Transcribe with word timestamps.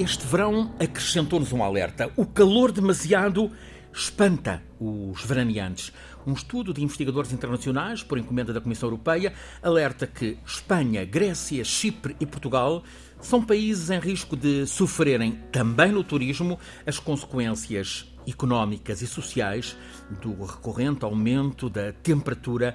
Este 0.00 0.26
verão 0.26 0.74
acrescentou-nos 0.80 1.52
um 1.52 1.62
alerta. 1.62 2.10
O 2.16 2.24
calor 2.24 2.72
demasiado 2.72 3.52
espanta 3.92 4.62
os 4.80 5.22
veraneantes. 5.22 5.92
Um 6.26 6.32
estudo 6.32 6.72
de 6.72 6.82
investigadores 6.82 7.34
internacionais, 7.34 8.02
por 8.02 8.16
encomenda 8.16 8.50
da 8.50 8.62
Comissão 8.62 8.86
Europeia, 8.86 9.34
alerta 9.62 10.06
que 10.06 10.38
Espanha, 10.46 11.04
Grécia, 11.04 11.62
Chipre 11.64 12.16
e 12.18 12.24
Portugal 12.24 12.82
são 13.20 13.44
países 13.44 13.90
em 13.90 14.00
risco 14.00 14.38
de 14.38 14.66
sofrerem, 14.66 15.32
também 15.52 15.92
no 15.92 16.02
turismo, 16.02 16.58
as 16.86 16.98
consequências 16.98 18.10
económicas 18.26 19.02
e 19.02 19.06
sociais 19.06 19.76
do 20.22 20.32
recorrente 20.46 21.04
aumento 21.04 21.68
da 21.68 21.92
temperatura, 21.92 22.74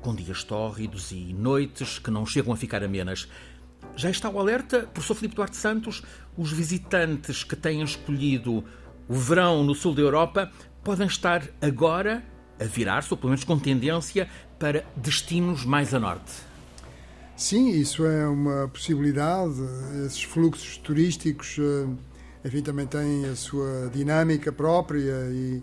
com 0.00 0.12
dias 0.12 0.42
tórridos 0.42 1.12
e 1.12 1.32
noites 1.32 2.00
que 2.00 2.10
não 2.10 2.26
chegam 2.26 2.52
a 2.52 2.56
ficar 2.56 2.82
amenas. 2.82 3.28
Já 3.94 4.10
está 4.10 4.28
o 4.28 4.38
alerta, 4.38 4.80
professor 4.92 5.14
Filipe 5.14 5.36
Duarte 5.36 5.56
Santos, 5.56 6.02
os 6.36 6.52
visitantes 6.52 7.44
que 7.44 7.56
têm 7.56 7.82
escolhido 7.82 8.64
o 9.08 9.14
verão 9.14 9.62
no 9.62 9.74
sul 9.74 9.94
da 9.94 10.02
Europa 10.02 10.50
podem 10.82 11.06
estar 11.06 11.42
agora 11.60 12.22
a 12.58 12.64
virar-se, 12.64 13.12
ou 13.12 13.16
pelo 13.16 13.30
menos 13.30 13.44
com 13.44 13.58
tendência, 13.58 14.28
para 14.58 14.84
destinos 14.96 15.64
mais 15.64 15.92
a 15.94 16.00
norte. 16.00 16.32
Sim, 17.36 17.68
isso 17.70 18.06
é 18.06 18.26
uma 18.26 18.68
possibilidade. 18.68 19.60
Esses 20.06 20.22
fluxos 20.22 20.78
turísticos, 20.78 21.58
eh, 21.58 21.86
enfim, 22.46 22.62
também 22.62 22.86
têm 22.86 23.26
a 23.26 23.36
sua 23.36 23.90
dinâmica 23.92 24.50
própria 24.50 25.28
e 25.30 25.62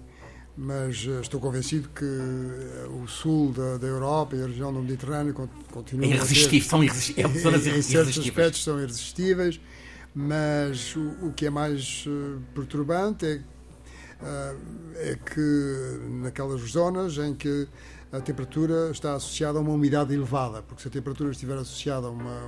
mas 0.56 1.08
eh, 1.08 1.19
estou 1.19 1.40
convencido 1.40 1.90
que 1.90 2.06
eh, 2.06 2.88
o 3.02 3.08
sul 3.08 3.52
da, 3.52 3.78
da 3.78 3.88
Europa 3.88 4.36
e 4.36 4.44
a 4.44 4.45
região 4.45 4.72
do 4.72 4.81
Mediterrâneo 4.81 5.34
continuam 5.72 6.12
é 6.12 6.16
irresistível, 6.16 6.69
são 6.69 6.84
irresistíveis, 6.84 7.45
é, 7.67 7.69
em, 7.69 7.80
em 7.80 7.81
certos 7.81 8.19
aspectos 8.19 8.64
são 8.64 8.80
irresistíveis, 8.80 9.59
mas 10.14 10.95
o, 10.95 11.28
o 11.28 11.33
que 11.33 11.47
é 11.47 11.50
mais 11.50 12.06
uh, 12.08 12.39
perturbante 12.53 13.25
é, 13.25 13.36
uh, 14.22 14.59
é 14.95 15.16
que 15.16 16.00
naquelas 16.22 16.61
zonas 16.61 17.17
em 17.17 17.33
que 17.33 17.67
a 18.11 18.22
temperatura 18.22 18.91
está 18.91 19.16
associada 19.16 19.58
a 19.58 19.61
uma 19.61 19.72
umidade 19.72 20.14
elevada, 20.14 20.61
porque 20.61 20.84
se 20.84 20.88
a 20.88 20.91
temperatura 20.91 21.31
estiver 21.31 21.58
associada 21.58 22.08
a 22.08 22.11
uma, 22.11 22.41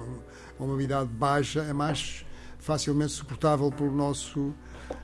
a 0.59 0.63
uma 0.63 0.73
umidade 0.75 1.09
baixa 1.09 1.61
é 1.61 1.73
mais 1.73 2.23
facilmente 2.59 3.13
suportável 3.13 3.71
pelo 3.71 3.91
nosso, 3.91 4.53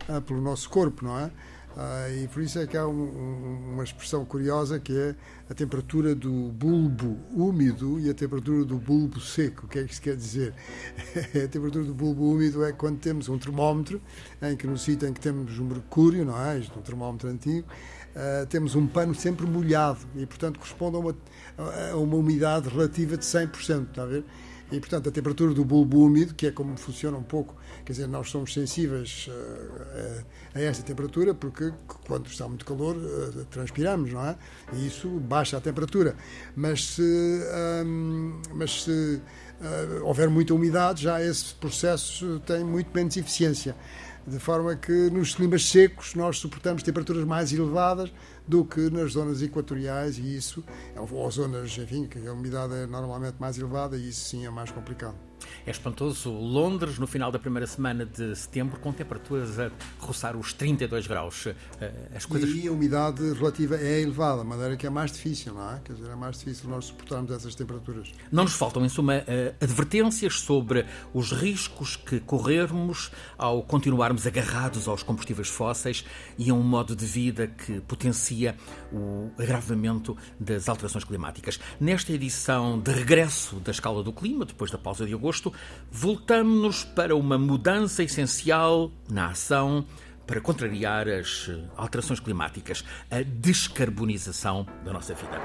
uh, 0.08 0.22
pelo 0.26 0.40
nosso 0.40 0.70
corpo, 0.70 1.06
não 1.06 1.18
é? 1.18 1.32
Ah, 1.76 2.10
e 2.10 2.28
por 2.28 2.42
isso 2.42 2.60
é 2.60 2.68
que 2.68 2.76
há 2.76 2.86
um, 2.86 2.92
um, 2.92 3.74
uma 3.74 3.84
expressão 3.84 4.26
curiosa 4.26 4.80
que 4.80 4.98
é 4.98 5.16
a 5.50 5.54
temperatura 5.54 6.14
do 6.14 6.50
bulbo 6.52 7.18
úmido 7.32 8.00
e 8.00 8.10
a 8.10 8.14
temperatura 8.14 8.66
do 8.66 8.78
bulbo 8.78 9.20
seco. 9.22 9.66
O 9.66 9.70
que 9.70 9.80
é 9.80 9.84
que 9.84 9.94
isso 9.94 10.02
quer 10.02 10.16
dizer? 10.16 10.54
a 11.44 11.48
temperatura 11.48 11.86
do 11.86 11.94
bulbo 11.94 12.34
úmido 12.34 12.64
é 12.66 12.74
quando 12.74 13.00
temos 13.00 13.30
um 13.30 13.38
termómetro, 13.38 14.02
em 14.42 14.56
que 14.58 14.68
no 14.68 14.78
sítio 14.78 15.08
em 15.08 15.14
que 15.14 15.22
temos 15.22 15.58
um 15.60 15.66
mercúrio, 15.66 16.26
não 16.26 16.40
é? 16.42 16.60
Isto 16.60 16.76
é 16.76 16.80
um 16.80 16.82
termómetro 16.82 17.30
antigo, 17.30 17.68
uh, 18.16 18.46
temos 18.48 18.76
um 18.76 18.86
pano 18.86 19.16
sempre 19.16 19.46
molhado 19.46 20.00
e, 20.16 20.26
portanto, 20.26 20.60
corresponde 20.60 20.98
a 20.98 21.00
uma, 21.00 21.16
a 21.92 21.96
uma 21.96 22.16
umidade 22.18 22.68
relativa 22.68 23.16
de 23.16 23.26
100%, 23.26 23.90
está 23.90 24.04
a 24.04 24.08
ver? 24.08 24.26
E, 24.72 24.80
portanto, 24.80 25.10
a 25.10 25.12
temperatura 25.12 25.54
do 25.54 25.66
bulbo 25.66 26.06
úmido, 26.06 26.34
que 26.34 26.48
é 26.48 26.52
como 26.52 26.78
funciona 26.78 27.18
um 27.18 27.24
pouco, 27.24 27.56
quer 27.84 27.92
dizer, 27.92 28.08
nós 28.08 28.30
somos 28.30 28.54
sensíveis 28.54 29.28
uh, 29.30 30.22
a, 30.56 30.60
a 30.60 30.62
esta 30.62 30.82
temperatura, 30.82 31.34
porque 31.34 31.74
quando 32.08 32.28
está 32.28 32.48
muito 32.48 32.64
calor, 32.64 32.96
uh, 32.96 33.46
transpiramos, 33.52 34.14
não 34.14 34.26
é? 34.26 34.38
E 34.74 34.88
isso 34.88 35.10
baixa 35.10 35.58
a 35.58 35.62
temperatura. 35.62 36.16
Mas 36.56 36.86
se, 36.86 37.02
um, 37.86 38.42
mas 38.54 38.84
se 38.84 38.92
uh, 39.62 40.06
houver 40.06 40.30
muita 40.30 40.54
umidade, 40.54 41.04
já 41.04 41.22
esse 41.22 41.54
processo 41.56 42.42
tem 42.46 42.64
muito 42.64 42.90
menos 42.94 43.18
eficiência. 43.18 43.76
De 44.28 44.38
forma 44.38 44.76
que 44.76 45.10
nos 45.10 45.34
climas 45.34 45.68
secos 45.68 46.14
nós 46.14 46.38
suportamos 46.38 46.84
temperaturas 46.84 47.26
mais 47.26 47.52
elevadas 47.52 48.14
do 48.48 48.64
que 48.64 48.90
nas 48.90 49.14
zonas 49.14 49.42
equatoriais 49.42 50.18
e 50.18 50.36
isso, 50.36 50.64
ou 50.96 51.32
zonas, 51.32 51.78
enfim, 51.78 52.06
que 52.06 52.28
a 52.28 52.34
umidade 52.34 52.74
é 52.74 52.86
normalmente 52.86 53.38
mais 53.40 53.58
elevada 53.58 53.98
e 53.98 54.10
isso 54.10 54.30
sim 54.30 54.46
é 54.46 54.50
mais 54.50 54.72
complicado. 54.72 55.31
É 55.66 55.72
espantoso. 55.72 56.32
Londres, 56.32 56.98
no 56.98 57.08
final 57.08 57.32
da 57.32 57.40
primeira 57.40 57.68
semana 57.68 58.06
de 58.06 58.36
setembro, 58.36 58.80
com 58.80 58.92
temperaturas 58.92 59.60
a 59.60 59.72
roçar 60.00 60.36
os 60.36 60.54
32 60.54 61.08
graus. 61.08 61.48
Eh, 61.80 61.92
as 62.16 62.26
coisas... 62.26 62.50
E 62.50 62.68
a 62.68 62.72
umidade 62.72 63.34
relativa 63.34 63.76
é 63.76 64.02
elevada, 64.02 64.42
de 64.42 64.48
maneira 64.48 64.78
que 64.78 64.86
é 64.86 64.90
mais 64.90 65.12
difícil, 65.12 65.54
não 65.54 65.72
é? 65.72 65.80
Quer 65.84 65.94
dizer, 65.94 66.10
é 66.10 66.16
mais 66.16 66.38
difícil 66.38 66.70
nós 66.70 66.86
suportarmos 66.86 67.32
essas 67.32 67.56
temperaturas. 67.56 68.12
Não 68.32 68.44
nos 68.44 68.54
faltam, 68.54 68.86
em 68.86 68.90
suma, 68.90 69.16
eh, 69.28 69.54
advertências 69.60 70.40
sobre 70.40 70.86
os 71.14 71.32
riscos 71.32 71.96
que 71.96 72.20
corrermos 72.20 73.12
ao 73.38 73.64
continuarmos 73.64 74.28
agarrados 74.28 74.88
aos 74.88 75.04
combustíveis 75.04 75.48
fósseis 75.48 76.06
e 76.38 76.50
a 76.50 76.54
um 76.54 76.62
modo 76.62 76.96
de 76.96 77.06
vida 77.06 77.48
que 77.48 77.80
potencia 77.82 78.56
o 78.92 79.30
agravamento 79.38 80.18
das 80.40 80.68
alterações 80.68 81.04
climáticas. 81.04 81.60
Nesta 81.80 82.12
edição 82.12 82.80
de 82.80 82.92
regresso 82.92 83.56
da 83.60 83.72
escala 83.72 84.04
do 84.04 84.12
clima, 84.12 84.46
depois 84.46 84.70
da 84.70 84.78
pausa 84.78 85.06
de 85.06 85.14
agosto, 85.14 85.41
agosto, 85.42 85.54
voltamos-nos 85.92 86.84
para 86.84 87.16
uma 87.16 87.38
mudança 87.38 88.04
essencial 88.04 88.92
na 89.10 89.28
ação 89.28 89.86
para 90.28 90.40
contrariar 90.40 91.08
as 91.08 91.50
alterações 91.76 92.20
climáticas, 92.20 92.86
a 93.10 93.22
descarbonização 93.22 94.66
da 94.86 94.94
nossa 94.94 95.14
vida. 95.14 95.40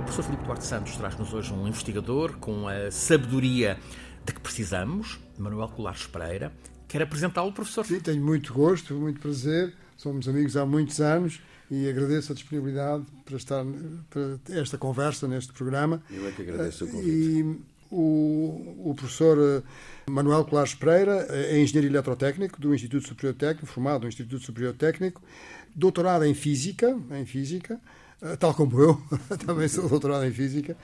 O 0.00 0.04
professor 0.04 0.22
Filipe 0.22 0.44
Duarte 0.44 0.64
Santos 0.64 0.96
traz-nos 0.96 1.34
hoje 1.34 1.52
um 1.52 1.66
investigador 1.66 2.36
com 2.38 2.68
a 2.68 2.90
sabedoria 2.90 3.78
de 4.24 4.32
que 4.32 4.40
precisamos, 4.40 5.18
Manuel 5.38 5.68
Colares 5.68 6.06
Pereira. 6.06 6.52
Quer 6.86 7.02
apresentá-lo, 7.02 7.52
professor? 7.52 7.84
Sim, 7.84 8.00
tenho 8.00 8.22
muito 8.22 8.52
gosto, 8.52 8.94
muito 8.94 9.18
prazer. 9.20 9.74
Somos 9.96 10.28
amigos 10.28 10.56
há 10.56 10.64
muitos 10.64 11.00
anos 11.00 11.40
e 11.72 11.88
agradeço 11.88 12.32
a 12.32 12.34
disponibilidade 12.34 13.02
para 13.24 13.36
estar 13.38 13.64
para 14.10 14.60
esta 14.60 14.76
conversa 14.76 15.26
neste 15.26 15.54
programa. 15.54 16.02
Eu 16.10 16.28
é 16.28 16.30
que 16.30 16.42
agradeço 16.42 16.84
o 16.84 16.88
convite. 16.88 17.10
E 17.10 17.60
o, 17.90 18.90
o 18.90 18.94
professor 18.94 19.38
eh, 19.38 19.62
Manuel 20.10 20.44
Colares 20.44 20.74
Pereira 20.74 21.26
é 21.30 21.58
engenheiro 21.58 21.90
eletrotécnico 21.90 22.60
do 22.60 22.74
Instituto 22.74 23.08
Superior 23.08 23.34
Técnico, 23.34 23.66
formado 23.72 24.02
no 24.02 24.08
Instituto 24.08 24.44
Superior 24.44 24.74
Técnico, 24.74 25.22
doutorado 25.74 26.26
em 26.26 26.34
física, 26.34 26.94
em 27.10 27.24
física, 27.24 27.80
eh, 28.20 28.36
tal 28.36 28.52
como 28.52 28.78
eu, 28.78 29.02
também 29.46 29.66
sou 29.66 29.88
doutorado 29.88 30.26
em 30.26 30.30
física, 30.30 30.76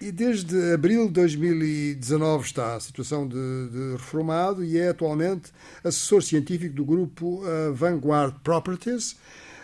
e 0.00 0.10
desde 0.10 0.72
abril 0.72 1.06
de 1.08 1.12
2019 1.12 2.46
está 2.46 2.76
a 2.76 2.80
situação 2.80 3.28
de, 3.28 3.34
de 3.34 3.92
reformado 3.92 4.64
e 4.64 4.78
é 4.78 4.88
atualmente 4.88 5.52
assessor 5.84 6.22
científico 6.22 6.74
do 6.74 6.86
grupo 6.86 7.44
uh, 7.44 7.74
Vanguard 7.74 8.36
Properties, 8.42 9.16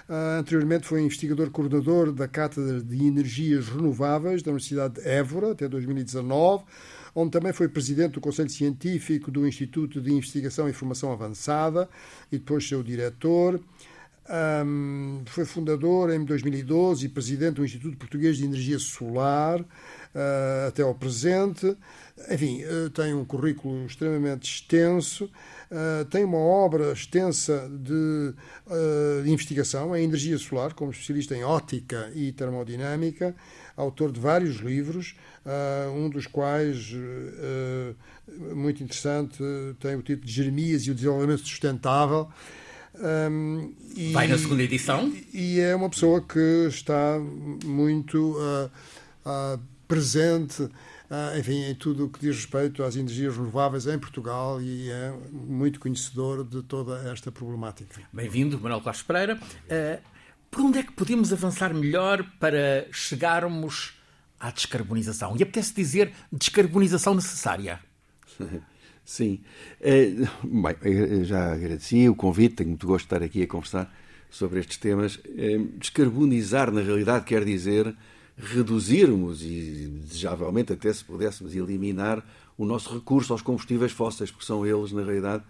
Uh, 0.09 0.39
anteriormente 0.39 0.87
foi 0.87 1.03
investigador 1.03 1.51
coordenador 1.51 2.13
da 2.13 2.29
Cátedra 2.29 2.81
de 2.81 3.05
Energias 3.05 3.69
Renováveis 3.69 4.41
da 4.41 4.53
Universidade 4.53 4.95
de 4.95 5.09
Évora 5.09 5.51
até 5.51 5.67
2019, 5.67 6.65
onde 7.13 7.33
também 7.33 7.53
foi 7.53 7.69
presidente 7.69 8.13
do 8.13 8.21
Conselho 8.21 8.49
Científico 8.49 9.33
do 9.33 9.45
Instituto 9.49 10.01
de 10.01 10.13
Investigação 10.13 10.69
e 10.69 10.73
Formação 10.73 11.13
Avançada 11.13 11.89
e 12.31 12.39
depois 12.39 12.69
seu 12.69 12.85
diretor. 12.85 13.61
Um, 14.29 15.23
foi 15.27 15.45
fundador 15.45 16.13
em 16.13 16.25
2012 16.25 17.07
e 17.07 17.09
presidente 17.09 17.55
do 17.55 17.65
Instituto 17.65 17.97
Português 17.97 18.37
de 18.37 18.45
Energia 18.45 18.79
Solar 18.79 19.61
uh, 19.61 20.69
até 20.69 20.83
ao 20.83 20.95
presente. 20.95 21.77
Enfim, 22.31 22.65
uh, 22.65 22.89
tem 22.91 23.13
um 23.15 23.25
currículo 23.25 23.85
extremamente 23.87 24.51
extenso. 24.51 25.31
Uh, 25.71 26.05
tem 26.07 26.25
uma 26.25 26.39
obra 26.39 26.93
extensa 26.93 27.71
de 27.71 27.93
uh, 28.67 29.27
investigação 29.27 29.95
em 29.95 30.05
energia 30.05 30.39
solar, 30.39 30.73
como 30.73 30.91
especialista 30.91 31.37
em 31.37 31.45
ótica 31.45 32.11
e 32.15 32.33
termodinâmica, 32.33 33.37
autor 33.77 34.11
de 34.11 34.19
vários 34.19 34.57
livros, 34.57 35.15
um 35.95 36.09
dos 36.09 36.27
quais, 36.27 36.93
muito 38.55 38.83
interessante, 38.83 39.39
tem 39.79 39.95
o 39.95 40.03
título 40.03 40.27
de 40.27 40.33
Jeremias 40.33 40.83
e 40.87 40.91
o 40.91 40.95
Desenvolvimento 40.95 41.41
Sustentável. 41.47 42.29
Um, 42.99 43.75
e, 43.95 44.13
Vai 44.13 44.27
na 44.27 44.39
segunda 44.39 44.63
edição? 44.63 45.13
E, 45.33 45.57
e, 45.57 45.61
é 45.61 45.75
uma 45.75 45.91
pessoa 45.91 46.21
que 46.21 46.67
está 46.69 47.19
muito 47.65 48.37
presente 49.87 50.69
ah, 51.09 51.39
enfim, 51.39 51.63
em 51.63 51.75
tudo 51.75 52.07
o 52.07 52.09
que 52.09 52.19
diz 52.19 52.35
respeito 52.35 52.83
às 52.83 52.97
energias 52.97 53.37
renováveis 53.37 53.87
em 53.87 53.99
Portugal 53.99 54.61
e 54.61 54.91
é 54.91 55.15
muito 55.31 55.79
conhecedor 55.79 56.45
de 56.45 56.63
toda 56.63 57.11
esta 57.11 57.31
problemática. 57.31 58.03
Bem-vindo, 58.13 58.59
Manuel 58.59 58.81
Cláudio 58.81 59.05
Pereira. 59.05 59.37
Uh, 59.37 60.03
por 60.51 60.63
onde 60.63 60.79
é 60.79 60.83
que 60.83 60.93
podemos 60.93 61.33
avançar 61.33 61.73
melhor 61.73 62.25
para 62.41 62.89
chegarmos 62.91 63.95
à 64.41 64.51
descarbonização? 64.51 65.37
E 65.37 65.45
apetece 65.45 65.73
dizer 65.75 66.13
descarbonização 66.33 67.15
necessária. 67.15 67.79
Sim. 69.07 69.39
Uh, 69.81 70.27
bem, 70.45 71.25
já 71.25 71.53
agradeci 71.53 72.09
o 72.09 72.15
convite, 72.17 72.57
tenho 72.57 72.71
muito 72.71 72.89
gosto 72.89 73.05
de 73.05 73.15
estar 73.15 73.25
aqui 73.25 73.45
a 73.45 73.47
conversar 73.47 73.97
sobre 74.29 74.59
estes 74.59 74.79
temas. 74.79 75.15
Uh, 75.15 75.69
descarbonizar, 75.79 76.73
na 76.73 76.83
realidade, 76.83 77.25
quer 77.25 77.45
dizer 77.45 77.97
reduzirmos 78.37 79.43
e 79.43 79.89
desejavelmente 80.05 80.73
até 80.73 80.93
se 80.93 81.05
pudéssemos 81.05 81.55
eliminar 81.55 82.23
o 82.59 82.67
nosso 82.67 82.93
recurso 82.93 83.33
aos 83.33 83.43
combustíveis 83.43 83.93
fósseis, 83.93 84.31
porque 84.31 84.45
são 84.45 84.67
eles, 84.67 84.91
na 84.91 85.05
realidade, 85.05 85.45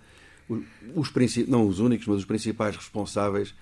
os, 0.95 1.11
não 1.49 1.67
os 1.67 1.81
únicos, 1.81 2.07
mas 2.07 2.19
os 2.19 2.25
principais 2.27 2.77
responsáveis 2.77 3.55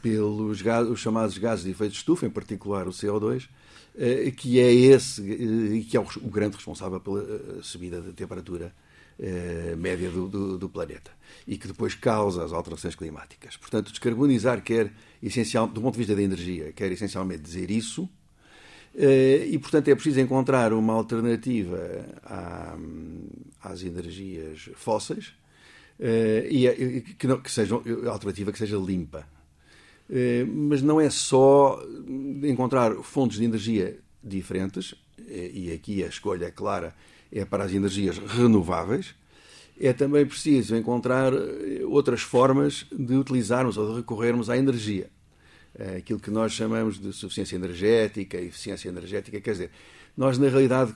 pelos 0.00 0.62
gases, 0.62 0.90
os 0.92 1.00
chamados 1.00 1.36
gases 1.36 1.64
de 1.64 1.72
efeito 1.72 1.90
de 1.90 1.98
estufa, 1.98 2.24
em 2.24 2.30
particular 2.30 2.86
o 2.86 2.92
CO2, 2.92 3.48
eh, 3.98 4.30
que 4.30 4.60
é 4.60 4.72
esse 4.72 5.20
que 5.90 5.96
é 5.96 6.00
o 6.00 6.30
grande 6.30 6.54
responsável 6.56 7.00
pela 7.00 7.20
eh, 7.20 7.58
subida 7.62 8.00
da 8.00 8.12
temperatura 8.12 8.72
eh, 9.22 9.74
média 9.76 10.08
do, 10.08 10.26
do, 10.28 10.56
do, 10.56 10.66
planeta 10.66 11.10
e 11.46 11.58
que 11.58 11.66
depois 11.66 11.94
causa 11.94 12.42
as 12.42 12.54
alterações 12.54 12.94
climáticas. 12.94 13.54
Portanto, 13.54 13.90
descarbonizar 13.90 14.62
quer 14.62 14.90
essencial, 15.22 15.66
do 15.66 15.82
ponto 15.82 15.92
de 15.92 15.98
vista 15.98 16.16
da 16.16 16.22
energia, 16.22 16.72
quer 16.72 16.90
essencialmente 16.90 17.42
dizer 17.42 17.70
isso, 17.70 18.08
e 18.94 19.58
portanto 19.58 19.88
é 19.88 19.94
preciso 19.94 20.20
encontrar 20.20 20.72
uma 20.72 20.94
alternativa 20.94 21.78
às 23.62 23.82
energias 23.82 24.70
fósseis 24.74 25.34
e 26.50 27.02
que, 27.18 27.26
não, 27.26 27.40
que 27.40 27.52
seja 27.52 27.74
alternativa 28.10 28.50
que 28.50 28.58
seja 28.58 28.78
limpa. 28.78 29.28
Mas 30.48 30.80
não 30.80 30.98
é 31.00 31.10
só 31.10 31.80
encontrar 32.42 32.94
fontes 33.02 33.38
de 33.38 33.44
energia 33.44 33.98
diferentes, 34.24 34.94
e 35.28 35.70
aqui 35.72 36.02
a 36.02 36.08
escolha 36.08 36.46
é 36.46 36.50
clara, 36.50 36.94
é 37.32 37.44
para 37.44 37.64
as 37.64 37.72
energias 37.72 38.18
renováveis, 38.18 39.14
é 39.80 39.92
também 39.92 40.26
preciso 40.26 40.76
encontrar 40.76 41.32
eh, 41.32 41.82
outras 41.86 42.20
formas 42.20 42.86
de 42.92 43.14
utilizarmos 43.14 43.78
ou 43.78 43.90
de 43.90 43.96
recorrermos 43.96 44.50
à 44.50 44.56
energia. 44.56 45.08
É 45.74 45.96
aquilo 45.96 46.20
que 46.20 46.30
nós 46.30 46.52
chamamos 46.52 46.98
de 47.00 47.12
suficiência 47.12 47.56
energética, 47.56 48.36
eficiência 48.36 48.88
energética, 48.88 49.40
quer 49.40 49.52
dizer, 49.52 49.70
nós 50.16 50.36
na 50.36 50.48
realidade 50.48 50.92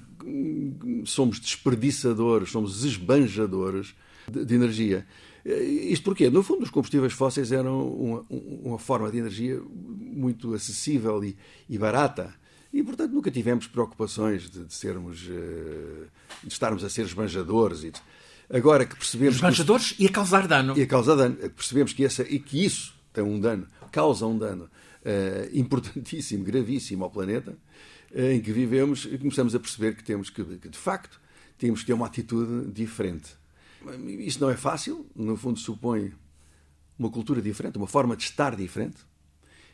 somos 1.06 1.38
desperdiçadores, 1.38 2.50
somos 2.50 2.84
esbanjadores 2.84 3.94
de, 4.30 4.44
de 4.44 4.54
energia. 4.54 5.06
Eh, 5.44 5.62
isto 5.62 6.04
porquê? 6.04 6.28
No 6.28 6.42
fundo, 6.42 6.64
os 6.64 6.70
combustíveis 6.70 7.12
fósseis 7.14 7.52
eram 7.52 7.88
uma, 7.88 8.26
uma 8.28 8.78
forma 8.78 9.10
de 9.10 9.18
energia 9.18 9.62
muito 9.62 10.52
acessível 10.52 11.24
e, 11.24 11.36
e 11.70 11.78
barata 11.78 12.34
e, 12.74 12.82
portanto, 12.82 13.12
nunca 13.12 13.30
tivemos 13.30 13.68
preocupações 13.68 14.50
de, 14.50 14.64
de 14.64 14.74
sermos, 14.74 15.28
eh, 15.30 16.06
de 16.42 16.52
estarmos 16.52 16.82
a 16.82 16.90
ser 16.90 17.02
esbanjadores. 17.02 17.84
E 17.84 17.92
agora 18.50 18.84
que 18.84 18.96
percebemos. 18.96 19.36
Esbanjadores 19.36 19.92
que, 19.92 20.02
e 20.02 20.06
a 20.08 20.10
causar 20.10 20.48
dano. 20.48 20.76
E 20.76 20.82
a 20.82 20.86
causar 20.86 21.14
dano. 21.14 21.36
Percebemos 21.50 21.92
que, 21.92 22.04
essa, 22.04 22.24
e 22.24 22.40
que 22.40 22.64
isso 22.64 22.92
tem 23.12 23.22
um 23.22 23.38
dano, 23.38 23.68
causa 23.92 24.26
um 24.26 24.36
dano 24.36 24.64
uh, 24.64 25.56
importantíssimo, 25.56 26.42
gravíssimo 26.42 27.04
ao 27.04 27.10
planeta 27.10 27.56
uh, 28.10 28.20
em 28.32 28.40
que 28.40 28.50
vivemos, 28.50 29.04
e 29.04 29.16
começamos 29.18 29.54
a 29.54 29.60
perceber 29.60 29.94
que 29.94 30.02
temos 30.02 30.28
que, 30.28 30.42
que, 30.42 30.68
de 30.68 30.78
facto, 30.78 31.20
temos 31.56 31.82
que 31.82 31.86
ter 31.86 31.92
uma 31.92 32.06
atitude 32.06 32.72
diferente. 32.72 33.36
Isto 34.18 34.40
não 34.40 34.50
é 34.50 34.56
fácil, 34.56 35.06
no 35.14 35.36
fundo, 35.36 35.60
supõe 35.60 36.12
uma 36.98 37.08
cultura 37.08 37.40
diferente, 37.40 37.78
uma 37.78 37.86
forma 37.86 38.16
de 38.16 38.24
estar 38.24 38.56
diferente 38.56 38.96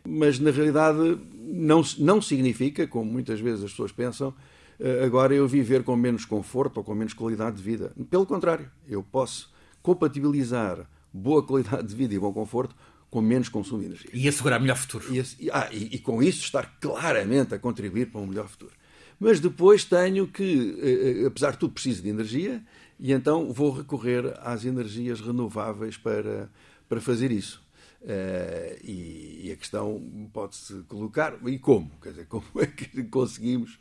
mas 0.06 0.38
na 0.38 0.50
realidade 0.50 1.18
não, 1.34 1.82
não 1.98 2.22
significa, 2.22 2.86
como 2.86 3.10
muitas 3.10 3.40
vezes 3.40 3.64
as 3.64 3.70
pessoas 3.70 3.92
pensam, 3.92 4.34
eh, 4.78 5.04
agora 5.04 5.34
eu 5.34 5.46
viver 5.46 5.82
com 5.82 5.96
menos 5.96 6.24
conforto 6.24 6.78
ou 6.78 6.84
com 6.84 6.94
menos 6.94 7.12
qualidade 7.12 7.56
de 7.56 7.62
vida. 7.62 7.92
Pelo 8.08 8.24
contrário, 8.24 8.70
eu 8.88 9.02
posso 9.02 9.52
compatibilizar 9.82 10.86
boa 11.12 11.42
qualidade 11.42 11.86
de 11.88 11.94
vida 11.94 12.14
e 12.14 12.18
bom 12.18 12.32
conforto 12.32 12.74
com 13.10 13.20
menos 13.20 13.48
consumo 13.48 13.80
de 13.80 13.86
energia. 13.86 14.10
E 14.12 14.28
assegurar 14.28 14.60
melhor 14.60 14.76
futuro. 14.76 15.04
E, 15.12 15.50
ah, 15.50 15.68
e, 15.72 15.96
e, 15.96 15.98
com 15.98 16.22
isso 16.22 16.44
estar 16.44 16.78
claramente 16.80 17.54
a 17.54 17.58
contribuir 17.58 18.06
para 18.06 18.20
um 18.20 18.26
melhor 18.26 18.48
futuro. 18.48 18.72
Mas 19.18 19.40
depois 19.40 19.84
tenho 19.84 20.26
que, 20.28 20.78
eh, 20.80 21.22
eh, 21.22 21.26
apesar 21.26 21.50
de 21.52 21.58
tudo, 21.58 21.74
preciso 21.74 22.02
de 22.02 22.08
energia 22.08 22.62
e 22.98 23.12
então 23.12 23.52
vou 23.52 23.70
recorrer 23.72 24.32
às 24.40 24.64
energias 24.64 25.20
renováveis 25.20 25.96
para, 25.96 26.48
para 26.88 27.00
fazer 27.00 27.30
isso. 27.30 27.62
Uh, 28.02 28.80
e, 28.82 29.48
e, 29.48 29.52
a 29.52 29.56
questão 29.56 30.02
pode-se 30.32 30.82
colocar, 30.88 31.36
e 31.46 31.58
como? 31.58 31.90
Quer 32.02 32.10
dizer, 32.10 32.26
como 32.26 32.46
é 32.56 32.66
que 32.66 33.04
conseguimos, 33.10 33.78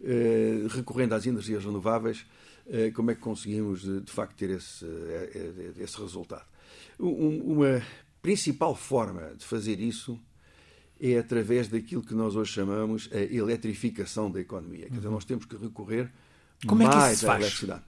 uh, 0.00 0.68
recorrendo 0.68 1.14
às 1.14 1.24
energias 1.24 1.64
renováveis, 1.64 2.26
uh, 2.66 2.92
como 2.92 3.10
é 3.10 3.14
que 3.14 3.22
conseguimos 3.22 3.80
de, 3.80 4.02
de 4.02 4.12
facto 4.12 4.36
ter 4.36 4.50
esse, 4.50 4.84
esse 5.78 5.98
resultado? 5.98 6.44
Um, 7.00 7.52
uma 7.52 7.82
principal 8.20 8.74
forma 8.74 9.34
de 9.36 9.44
fazer 9.44 9.80
isso 9.80 10.20
é 11.00 11.18
através 11.18 11.68
daquilo 11.68 12.02
que 12.02 12.14
nós 12.14 12.36
hoje 12.36 12.52
chamamos 12.52 13.08
a 13.10 13.18
eletrificação 13.18 14.30
da 14.30 14.38
economia. 14.38 14.86
Quer 14.86 14.96
dizer, 14.96 15.08
uhum. 15.08 15.14
nós 15.14 15.24
temos 15.24 15.46
que 15.46 15.56
recorrer 15.56 16.10
como 16.66 16.84
mais 16.84 16.94
é 16.94 17.08
que 17.08 17.14
isso 17.14 17.26
à 17.26 17.28
faz? 17.28 17.40
eletricidade. 17.40 17.82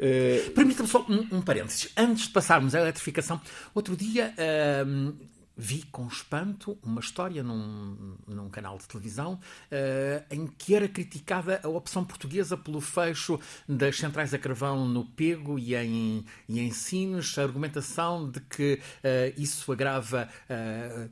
Uh... 0.00 0.50
Permita-me 0.52 0.88
só 0.88 1.04
um, 1.08 1.36
um, 1.36 1.42
parênteses. 1.42 1.92
Antes 1.94 2.24
de 2.24 2.30
passarmos 2.30 2.74
à 2.74 2.80
eletrificação, 2.80 3.38
outro 3.74 3.94
dia 3.94 4.34
uh, 4.34 5.14
vi 5.54 5.82
com 5.92 6.06
espanto 6.06 6.78
uma 6.82 7.00
história 7.00 7.42
num, 7.42 8.16
num 8.26 8.48
canal 8.48 8.78
de 8.78 8.88
televisão 8.88 9.34
uh, 9.34 10.24
em 10.34 10.46
que 10.46 10.74
era 10.74 10.88
criticada 10.88 11.60
a 11.62 11.68
opção 11.68 12.02
portuguesa 12.02 12.56
pelo 12.56 12.80
fecho 12.80 13.38
das 13.68 13.98
centrais 13.98 14.32
a 14.32 14.38
carvão 14.38 14.88
no 14.88 15.04
Pego 15.04 15.58
e 15.58 15.74
em, 15.74 16.24
e 16.48 16.60
em 16.60 16.70
Sines, 16.70 17.36
a 17.36 17.42
argumentação 17.42 18.30
de 18.30 18.40
que 18.40 18.80
isso 19.36 19.70
agrava 19.70 20.28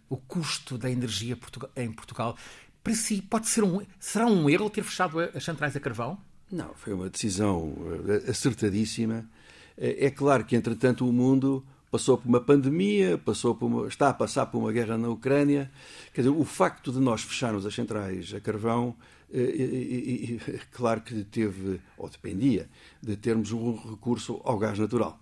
o 0.09 0.17
custo 0.17 0.79
da 0.79 0.91
energia 0.91 1.37
em 1.77 1.93
Portugal. 1.93 2.37
Para 2.83 2.95
si, 2.95 3.21
pode 3.21 3.49
ser 3.49 3.63
um, 3.65 3.85
será 4.01 4.27
um 4.27 4.49
erro 4.49 4.71
ter 4.71 4.83
fechado 4.83 5.21
as 5.21 5.45
centrais 5.45 5.77
a 5.77 5.81
carvão? 5.81 6.19
Não, 6.51 6.73
foi 6.75 6.95
uma 6.95 7.11
decisão 7.11 7.75
eh, 8.09 8.31
acertadíssima. 8.31 9.29
Eh, 9.77 10.07
é 10.07 10.11
claro 10.11 10.45
que, 10.45 10.57
entretanto, 10.57 11.07
o 11.07 11.13
mundo 11.13 11.65
passou 11.91 12.17
por 12.17 12.27
uma 12.27 12.41
pandemia, 12.41 13.19
passou 13.19 13.55
por 13.55 13.67
uma, 13.67 13.87
está 13.87 14.09
a 14.09 14.15
passar 14.15 14.47
por 14.47 14.59
uma 14.59 14.73
guerra 14.73 14.97
na 14.97 15.09
Ucrânia. 15.09 15.71
Quer 16.15 16.23
dizer, 16.23 16.35
o 16.35 16.45
facto 16.45 16.91
de 16.91 17.01
nós 17.01 17.23
fecharmos 17.23 17.67
as 17.67 17.75
centrais 17.75 18.33
a 18.33 18.41
carvão, 18.41 18.97
é, 19.31 20.59
claro 20.73 21.03
que 21.03 21.23
teve, 21.25 21.81
ou 21.99 22.09
dependia, 22.09 22.67
de 23.03 23.15
termos 23.17 23.53
um 23.53 23.77
recurso 23.77 24.41
ao 24.43 24.59
gás 24.59 24.79
natural. 24.79 25.21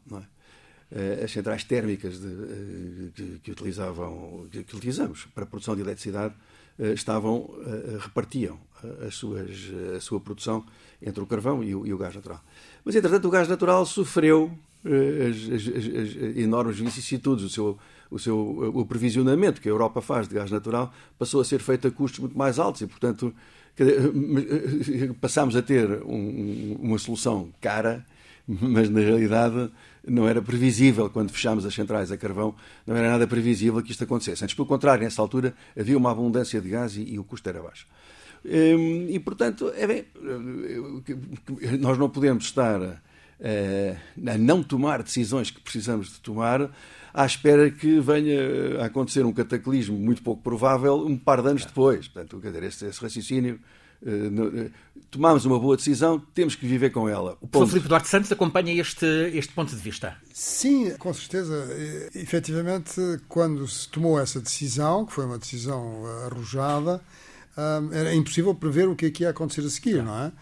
É? 0.92 1.24
As 1.24 1.32
centrais 1.32 1.64
térmicas 1.64 2.20
de, 2.20 3.10
que, 3.16 3.40
que, 3.40 3.50
utilizavam, 3.50 4.46
que, 4.48 4.62
que 4.62 4.76
utilizamos 4.76 5.26
para 5.34 5.42
a 5.42 5.46
produção 5.46 5.74
de 5.74 5.82
eletricidade 5.82 6.34
estavam, 6.78 7.50
repartiam 7.98 8.60
as 9.04 9.16
suas, 9.16 9.50
a 9.96 10.00
sua 10.00 10.20
produção 10.20 10.64
entre 11.00 11.22
o 11.22 11.26
carvão 11.26 11.62
e 11.62 11.74
o, 11.74 11.86
e 11.86 11.92
o 11.92 11.98
gás 11.98 12.14
natural. 12.14 12.40
Mas, 12.84 12.94
entretanto, 12.94 13.26
o 13.26 13.30
gás 13.30 13.48
natural 13.48 13.84
sofreu 13.84 14.50
eh, 14.84 15.28
as, 15.30 15.36
as, 15.52 15.66
as, 15.66 16.36
enormes 16.36 16.78
vicissitudes, 16.78 17.44
o 17.44 17.48
seu, 17.48 17.78
o 18.10 18.18
seu 18.18 18.38
o 18.74 18.86
provisionamento 18.86 19.60
que 19.60 19.68
a 19.68 19.72
Europa 19.72 20.00
faz 20.00 20.28
de 20.28 20.34
gás 20.34 20.50
natural 20.50 20.92
passou 21.18 21.40
a 21.40 21.44
ser 21.44 21.60
feito 21.60 21.88
a 21.88 21.90
custos 21.90 22.20
muito 22.20 22.38
mais 22.38 22.58
altos 22.58 22.82
e, 22.82 22.86
portanto, 22.86 23.34
eh, 23.78 25.12
passámos 25.20 25.56
a 25.56 25.62
ter 25.62 26.02
um, 26.04 26.76
uma 26.80 26.98
solução 26.98 27.50
cara, 27.60 28.06
mas 28.46 28.88
na 28.88 29.00
realidade 29.00 29.70
não 30.06 30.28
era 30.28 30.40
previsível 30.40 31.10
quando 31.10 31.30
fechámos 31.30 31.66
as 31.66 31.74
centrais 31.74 32.12
a 32.12 32.16
carvão, 32.16 32.54
não 32.86 32.96
era 32.96 33.10
nada 33.10 33.26
previsível 33.26 33.82
que 33.82 33.90
isto 33.90 34.04
acontecesse. 34.04 34.44
Antes, 34.44 34.54
pelo 34.54 34.68
contrário, 34.68 35.02
nessa 35.02 35.20
altura 35.20 35.54
havia 35.76 35.96
uma 35.98 36.12
abundância 36.12 36.60
de 36.60 36.68
gás 36.68 36.96
e, 36.96 37.02
e 37.02 37.18
o 37.18 37.24
custo 37.24 37.48
era 37.48 37.60
baixo. 37.60 37.86
Hum, 38.48 39.06
e, 39.08 39.18
portanto, 39.18 39.72
é 39.74 39.86
bem, 39.86 40.04
nós 41.80 41.98
não 41.98 42.08
podemos 42.08 42.44
estar 42.44 43.02
eh, 43.40 43.96
a 44.24 44.38
não 44.38 44.62
tomar 44.62 45.02
decisões 45.02 45.50
que 45.50 45.60
precisamos 45.60 46.12
de 46.12 46.20
tomar 46.20 46.70
à 47.12 47.26
espera 47.26 47.70
que 47.70 47.98
venha 47.98 48.82
a 48.82 48.86
acontecer 48.86 49.26
um 49.26 49.32
cataclismo 49.32 49.98
muito 49.98 50.22
pouco 50.22 50.42
provável 50.42 51.04
um 51.06 51.16
par 51.16 51.42
de 51.42 51.48
anos 51.48 51.64
depois. 51.64 52.06
Portanto, 52.06 52.40
quer 52.40 52.48
dizer, 52.48 52.62
esse, 52.62 52.86
esse 52.86 53.00
raciocínio 53.00 53.58
Uh, 54.02 54.70
tomamos 55.10 55.46
uma 55.46 55.58
boa 55.58 55.74
decisão, 55.74 56.20
temos 56.34 56.54
que 56.54 56.66
viver 56.66 56.90
com 56.90 57.08
ela. 57.08 57.36
O 57.40 57.48
professor 57.48 57.68
Filipe 57.68 57.88
Duarte 57.88 58.08
Santos 58.08 58.30
acompanha 58.30 58.78
este, 58.78 59.06
este 59.32 59.52
ponto 59.54 59.74
de 59.74 59.80
vista? 59.80 60.16
Sim, 60.32 60.94
com 60.98 61.12
certeza. 61.14 61.66
E, 62.14 62.20
efetivamente, 62.20 63.00
quando 63.26 63.66
se 63.66 63.88
tomou 63.88 64.20
essa 64.20 64.38
decisão, 64.38 65.06
que 65.06 65.12
foi 65.12 65.24
uma 65.24 65.38
decisão 65.38 66.04
arrojada, 66.26 67.00
era 67.92 68.14
impossível 68.14 68.54
prever 68.54 68.88
o 68.88 68.94
que 68.94 69.06
é 69.06 69.10
que 69.10 69.22
ia 69.22 69.30
acontecer 69.30 69.62
a 69.62 69.70
seguir, 69.70 70.02
não 70.02 70.18
é? 70.18 70.32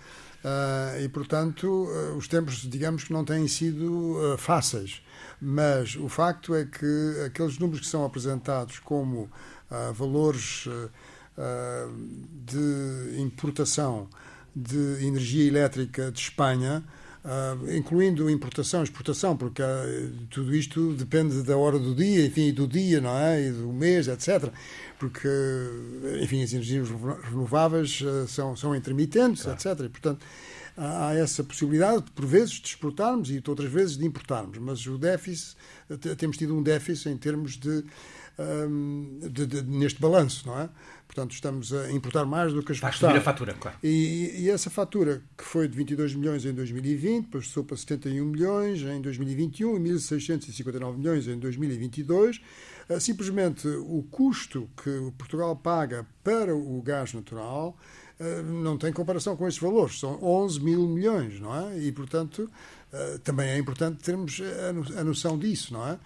Uh, 0.45 1.01
e, 1.03 1.09
portanto, 1.09 1.67
uh, 1.67 2.17
os 2.17 2.29
tempos, 2.29 2.69
digamos 2.69 3.05
que 3.05 3.13
não 3.15 3.25
têm 3.25 3.49
sido 3.49 4.19
uh, 4.19 4.37
fáceis. 4.37 5.03
Mas 5.41 5.97
o 5.97 6.07
facto 6.07 6.55
é 6.55 6.67
que 6.67 7.23
aqueles 7.25 7.59
números 7.59 7.81
que 7.81 7.87
são 7.87 8.05
apresentados 8.05 8.79
como 8.79 9.29
valores 9.93 10.69
de 12.47 13.21
importação 13.21 14.09
de 14.55 15.05
energia 15.05 15.47
elétrica 15.47 16.13
de 16.13 16.21
Espanha 16.21 16.85
uh, 17.25 17.75
incluindo 17.75 18.29
importação 18.29 18.81
e 18.81 18.85
exportação, 18.85 19.37
porque 19.37 19.63
uh, 19.63 20.13
tudo 20.31 20.55
isto 20.55 20.93
depende 20.93 21.43
da 21.43 21.57
hora 21.57 21.79
do 21.79 21.95
dia, 21.95 22.25
enfim, 22.27 22.53
do 22.53 22.67
dia, 22.67 23.01
não 23.01 23.17
é? 23.17 23.49
E 23.49 23.51
do 23.51 23.73
mês, 23.73 24.07
etc. 24.09 24.53
Porque, 24.99 25.29
enfim, 26.23 26.43
as 26.43 26.53
energias 26.53 26.89
renováveis 27.31 28.01
uh, 28.03 28.29
são, 28.29 28.55
são 28.55 28.77
intermitentes, 28.77 29.43
claro. 29.43 29.59
etc. 29.59 29.87
E, 29.87 29.89
portanto, 29.89 30.25
há 30.77 31.15
essa 31.15 31.43
possibilidade, 31.43 32.05
por 32.15 32.27
vezes, 32.27 32.61
de 32.61 32.69
exportarmos 32.69 33.31
e 33.31 33.43
outras 33.47 33.71
vezes 33.71 33.97
de 33.97 34.05
importarmos. 34.05 34.59
Mas 34.59 34.87
o 34.87 34.99
déficit, 34.99 35.57
temos 36.19 36.37
tido 36.37 36.55
um 36.57 36.63
déficit 36.63 37.09
em 37.09 37.17
termos 37.17 37.57
de, 37.57 37.85
um, 38.39 39.21
de, 39.31 39.47
de 39.47 39.63
neste 39.63 40.01
balanço, 40.01 40.47
não 40.47 40.59
é? 40.59 40.69
Portanto, 41.15 41.33
estamos 41.33 41.73
a 41.73 41.93
importar 41.93 42.25
mais 42.25 42.53
do 42.53 42.61
que 42.61 42.73
a 42.73 42.75
exportar. 42.75 43.01
Vai 43.01 43.11
subir 43.11 43.19
a 43.21 43.23
fatura, 43.23 43.55
claro. 43.55 43.79
E, 43.85 44.35
e, 44.37 44.51
essa 44.51 44.69
fatura, 44.69 45.23
que 45.39 45.45
foi 45.45 45.69
de 45.69 45.77
22 45.77 46.13
milhões 46.17 46.45
em 46.45 46.53
2020, 46.53 47.29
passou 47.29 47.63
para 47.63 47.77
71 47.77 48.25
milhões 48.25 48.83
em 48.83 49.01
2021 49.01 49.77
e 49.77 49.91
1.659 49.91 50.97
milhões 50.97 51.29
em 51.29 51.39
2022. 51.39 52.41
Uh, 52.91 53.01
simplesmente 53.01 53.69
o 53.69 54.05
custo 54.11 54.69
que 54.83 55.13
Portugal 55.17 55.55
paga 55.55 56.05
para 56.25 56.55
o 56.55 56.83
gás 56.83 57.15
natural 57.15 57.79
uh, 58.19 58.43
não 58.43 58.77
tem 58.77 58.93
comparação 58.93 59.37
com 59.37 59.47
estes 59.47 59.63
valores. 59.63 60.01
São 60.01 60.21
11 60.21 60.61
mil 60.61 60.89
milhões, 60.89 61.39
não 61.39 61.55
é? 61.55 61.79
E, 61.79 61.93
portanto, 61.93 62.51
uh, 62.93 63.19
também 63.21 63.51
é 63.51 63.57
importante 63.57 64.03
termos 64.03 64.43
a 64.99 65.05
noção 65.05 65.39
disso, 65.39 65.75
não 65.75 65.87
é? 65.87 65.97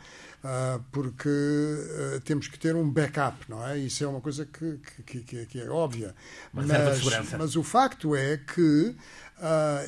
Ah, 0.43 0.79
porque 0.93 1.29
ah, 1.29 2.21
temos 2.25 2.47
que 2.47 2.59
ter 2.59 2.77
um 2.77 2.89
backup, 2.89 3.39
não 3.49 3.67
é? 3.67 3.77
Isso 3.79 4.05
é 4.05 4.07
uma 4.07 4.21
coisa 4.21 4.47
que, 4.47 4.79
que, 5.05 5.21
que, 5.21 5.47
que 5.47 5.61
é 5.61 5.69
óbvia. 5.69 6.15
Mas, 6.53 6.67
mas, 7.37 7.57
o 7.57 7.63
facto 7.65 8.15
é 8.15 8.37
que 8.37 8.61
uh, 8.91 8.95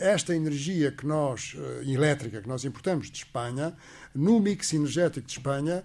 esta 0.01 0.35
energia 0.35 0.91
que 0.91 1.07
nós, 1.07 1.55
elétrica 1.87 2.43
que 2.43 2.49
nós 2.49 2.65
importamos 2.65 3.11
de 3.11 3.19
Espanha, 3.19 3.75
no 4.13 4.41
mix 4.41 4.73
energético 4.73 5.27
de 5.27 5.33
Espanha, 5.35 5.85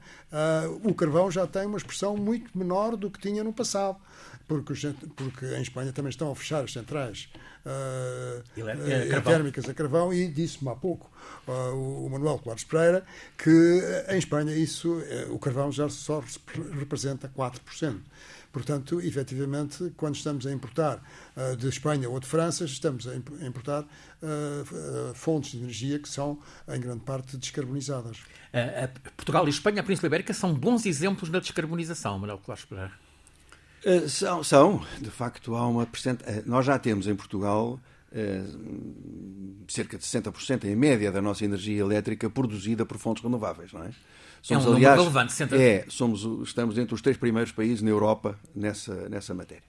o 0.83 0.93
carvão 0.95 1.29
já 1.29 1.45
tem 1.45 1.67
uma 1.67 1.77
expressão 1.77 2.17
muito 2.17 2.57
menor 2.57 2.97
do 2.97 3.11
que 3.11 3.19
tinha 3.19 3.43
no 3.43 3.53
passado 3.53 3.97
porque, 4.47 4.73
porque 5.15 5.45
em 5.45 5.61
Espanha 5.61 5.91
também 5.91 6.09
estão 6.09 6.31
a 6.31 6.35
fechar 6.35 6.63
as 6.63 6.73
centrais 6.73 7.29
uh, 7.65 9.21
térmicas 9.23 9.67
a 9.67 9.73
carvão 9.73 10.13
e 10.13 10.27
disse-me 10.27 10.69
há 10.69 10.75
pouco 10.75 11.09
uh, 11.47 12.05
o 12.05 12.09
Manuel 12.09 12.39
Colares 12.39 12.63
Pereira 12.63 13.03
que 13.37 13.81
em 14.09 14.17
Espanha 14.17 14.55
isso, 14.55 14.93
uh, 14.93 15.33
o 15.33 15.39
carvão 15.39 15.71
já 15.71 15.89
só 15.89 16.23
representa 16.77 17.29
4%. 17.29 17.99
Portanto, 18.51 19.01
efetivamente, 19.01 19.91
quando 19.97 20.15
estamos 20.15 20.47
a 20.47 20.51
importar 20.51 21.03
uh, 21.35 21.57
de 21.57 21.67
Espanha 21.67 22.09
ou 22.09 22.17
de 22.21 22.25
França, 22.25 22.63
estamos 22.63 23.05
a 23.05 23.13
importar 23.45 23.83
uh, 23.83 25.13
fontes 25.13 25.51
de 25.51 25.57
energia 25.57 25.99
que 25.99 26.07
são, 26.07 26.39
em 26.69 26.79
grande 26.79 27.01
parte, 27.01 27.35
descarbonizadas. 27.35 28.17
Portugal 29.17 29.45
e 29.45 29.49
Espanha, 29.49 29.81
a 29.81 29.83
Península 29.83 30.07
Ibérica, 30.07 30.33
são 30.33 30.53
bons 30.53 30.85
exemplos 30.85 31.29
na 31.29 31.39
descarbonização, 31.39 32.17
Manuel 32.17 32.37
Colares 32.37 32.63
Pereira. 32.63 33.04
Uh, 33.83 34.07
são, 34.09 34.43
são, 34.43 34.85
de 34.99 35.09
facto, 35.09 35.55
há 35.55 35.67
uma 35.67 35.85
percentagem. 35.85 36.41
Uh, 36.41 36.43
nós 36.45 36.65
já 36.65 36.77
temos 36.77 37.07
em 37.07 37.15
Portugal 37.15 37.79
uh, 38.11 39.65
cerca 39.67 39.97
de 39.97 40.03
60% 40.03 40.65
em 40.65 40.75
média 40.75 41.11
da 41.11 41.21
nossa 41.21 41.45
energia 41.45 41.81
elétrica 41.81 42.29
produzida 42.29 42.85
por 42.85 42.97
fontes 42.97 43.23
renováveis, 43.23 43.73
não 43.73 43.83
é? 43.83 43.91
Somos, 44.41 44.65
é 44.65 44.69
um 44.69 44.75
aliás, 44.75 44.99
relevante, 44.99 45.33
60... 45.33 45.55
é, 45.55 45.85
somos, 45.89 46.47
estamos 46.47 46.77
entre 46.77 46.93
os 46.93 47.01
três 47.01 47.17
primeiros 47.17 47.51
países 47.51 47.81
na 47.81 47.89
Europa 47.89 48.39
nessa, 48.55 49.09
nessa 49.09 49.33
matéria. 49.33 49.63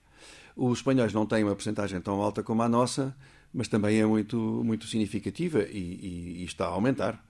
Os 0.55 0.79
espanhóis 0.79 1.15
não 1.15 1.25
têm 1.25 1.45
uma 1.45 1.55
percentagem 1.55 1.99
tão 2.01 2.21
alta 2.21 2.43
como 2.43 2.63
a 2.63 2.69
nossa, 2.69 3.17
mas 3.53 3.69
também 3.69 3.99
é 3.99 4.05
muito, 4.05 4.37
muito 4.37 4.87
significativa 4.87 5.63
e, 5.63 5.79
e, 5.79 6.43
e 6.43 6.45
está 6.45 6.67
a 6.67 6.69
aumentar. 6.69 7.23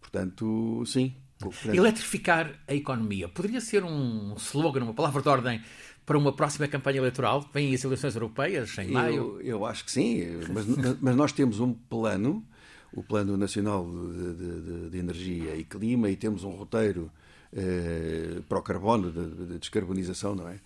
Portanto, 0.00 0.82
sim, 0.86 1.14
Eletrificar 1.66 2.54
a 2.66 2.74
economia 2.74 3.28
poderia 3.28 3.60
ser 3.60 3.84
um 3.84 4.34
slogan, 4.36 4.84
uma 4.84 4.94
palavra 4.94 5.20
de 5.20 5.28
ordem 5.28 5.62
para 6.06 6.18
uma 6.18 6.32
próxima 6.32 6.68
campanha 6.68 6.98
eleitoral? 6.98 7.48
Vêm 7.52 7.74
as 7.74 7.84
eleições 7.84 8.14
europeias 8.14 8.76
em 8.78 8.88
maio? 8.88 9.38
Eu, 9.40 9.42
eu 9.42 9.66
acho 9.66 9.84
que 9.84 9.90
sim, 9.90 10.22
mas, 10.52 10.66
mas, 11.00 11.16
nós 11.16 11.32
temos 11.32 11.60
um 11.60 11.72
plano, 11.72 12.44
o 12.92 13.02
Plano 13.02 13.36
Nacional 13.36 13.84
de, 13.90 14.34
de, 14.34 14.90
de 14.90 14.98
Energia 14.98 15.56
e 15.56 15.64
Clima, 15.64 16.10
e 16.10 16.16
temos 16.16 16.44
um 16.44 16.50
roteiro 16.50 17.10
eh, 17.56 18.40
para 18.48 18.58
o 18.58 18.62
carbono, 18.62 19.12
de, 19.12 19.46
de, 19.46 19.58
descarbonização, 19.60 20.34
não 20.34 20.48
é? 20.48 20.58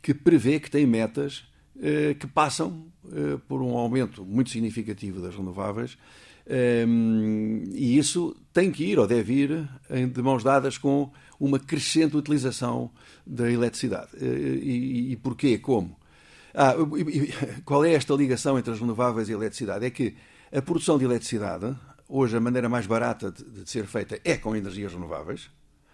Que 0.00 0.14
prevê 0.14 0.60
que 0.60 0.70
tem 0.70 0.86
metas 0.86 1.44
eh, 1.82 2.14
que 2.14 2.26
passam 2.28 2.86
eh, 3.12 3.36
por 3.48 3.60
um 3.60 3.76
aumento 3.76 4.24
muito 4.24 4.50
significativo 4.50 5.20
das 5.20 5.34
renováveis. 5.34 5.98
e 7.74 7.98
isso 7.98 8.36
tem 8.52 8.70
que 8.70 8.84
ir, 8.84 8.96
ou 8.96 9.08
deve 9.08 9.32
ir, 9.34 9.68
de 10.12 10.22
mãos 10.22 10.44
dadas 10.44 10.78
com 10.78 11.10
uma 11.38 11.58
crescente 11.58 12.16
utilização 12.16 12.90
da 13.26 13.50
eletricidade. 13.50 14.10
Eh, 14.20 14.58
e, 14.62 15.12
e 15.12 15.16
porquê? 15.16 15.58
Como? 15.58 15.96
Ah, 16.54 16.74
qual 17.64 17.84
é 17.84 17.92
esta 17.92 18.14
ligação 18.14 18.58
entre 18.58 18.72
as 18.72 18.80
renováveis 18.80 19.28
e 19.28 19.32
a 19.32 19.36
eletricidade? 19.36 19.84
É 19.84 19.90
que 19.90 20.16
a 20.50 20.62
produção 20.62 20.96
de 20.96 21.04
eletricidade, 21.04 21.76
hoje 22.08 22.36
a 22.36 22.40
maneira 22.40 22.68
mais 22.68 22.86
barata 22.86 23.30
de, 23.30 23.44
de 23.44 23.70
ser 23.70 23.86
feita 23.86 24.18
é 24.24 24.36
com 24.36 24.56
energias 24.56 24.92
renováveis, 24.92 25.50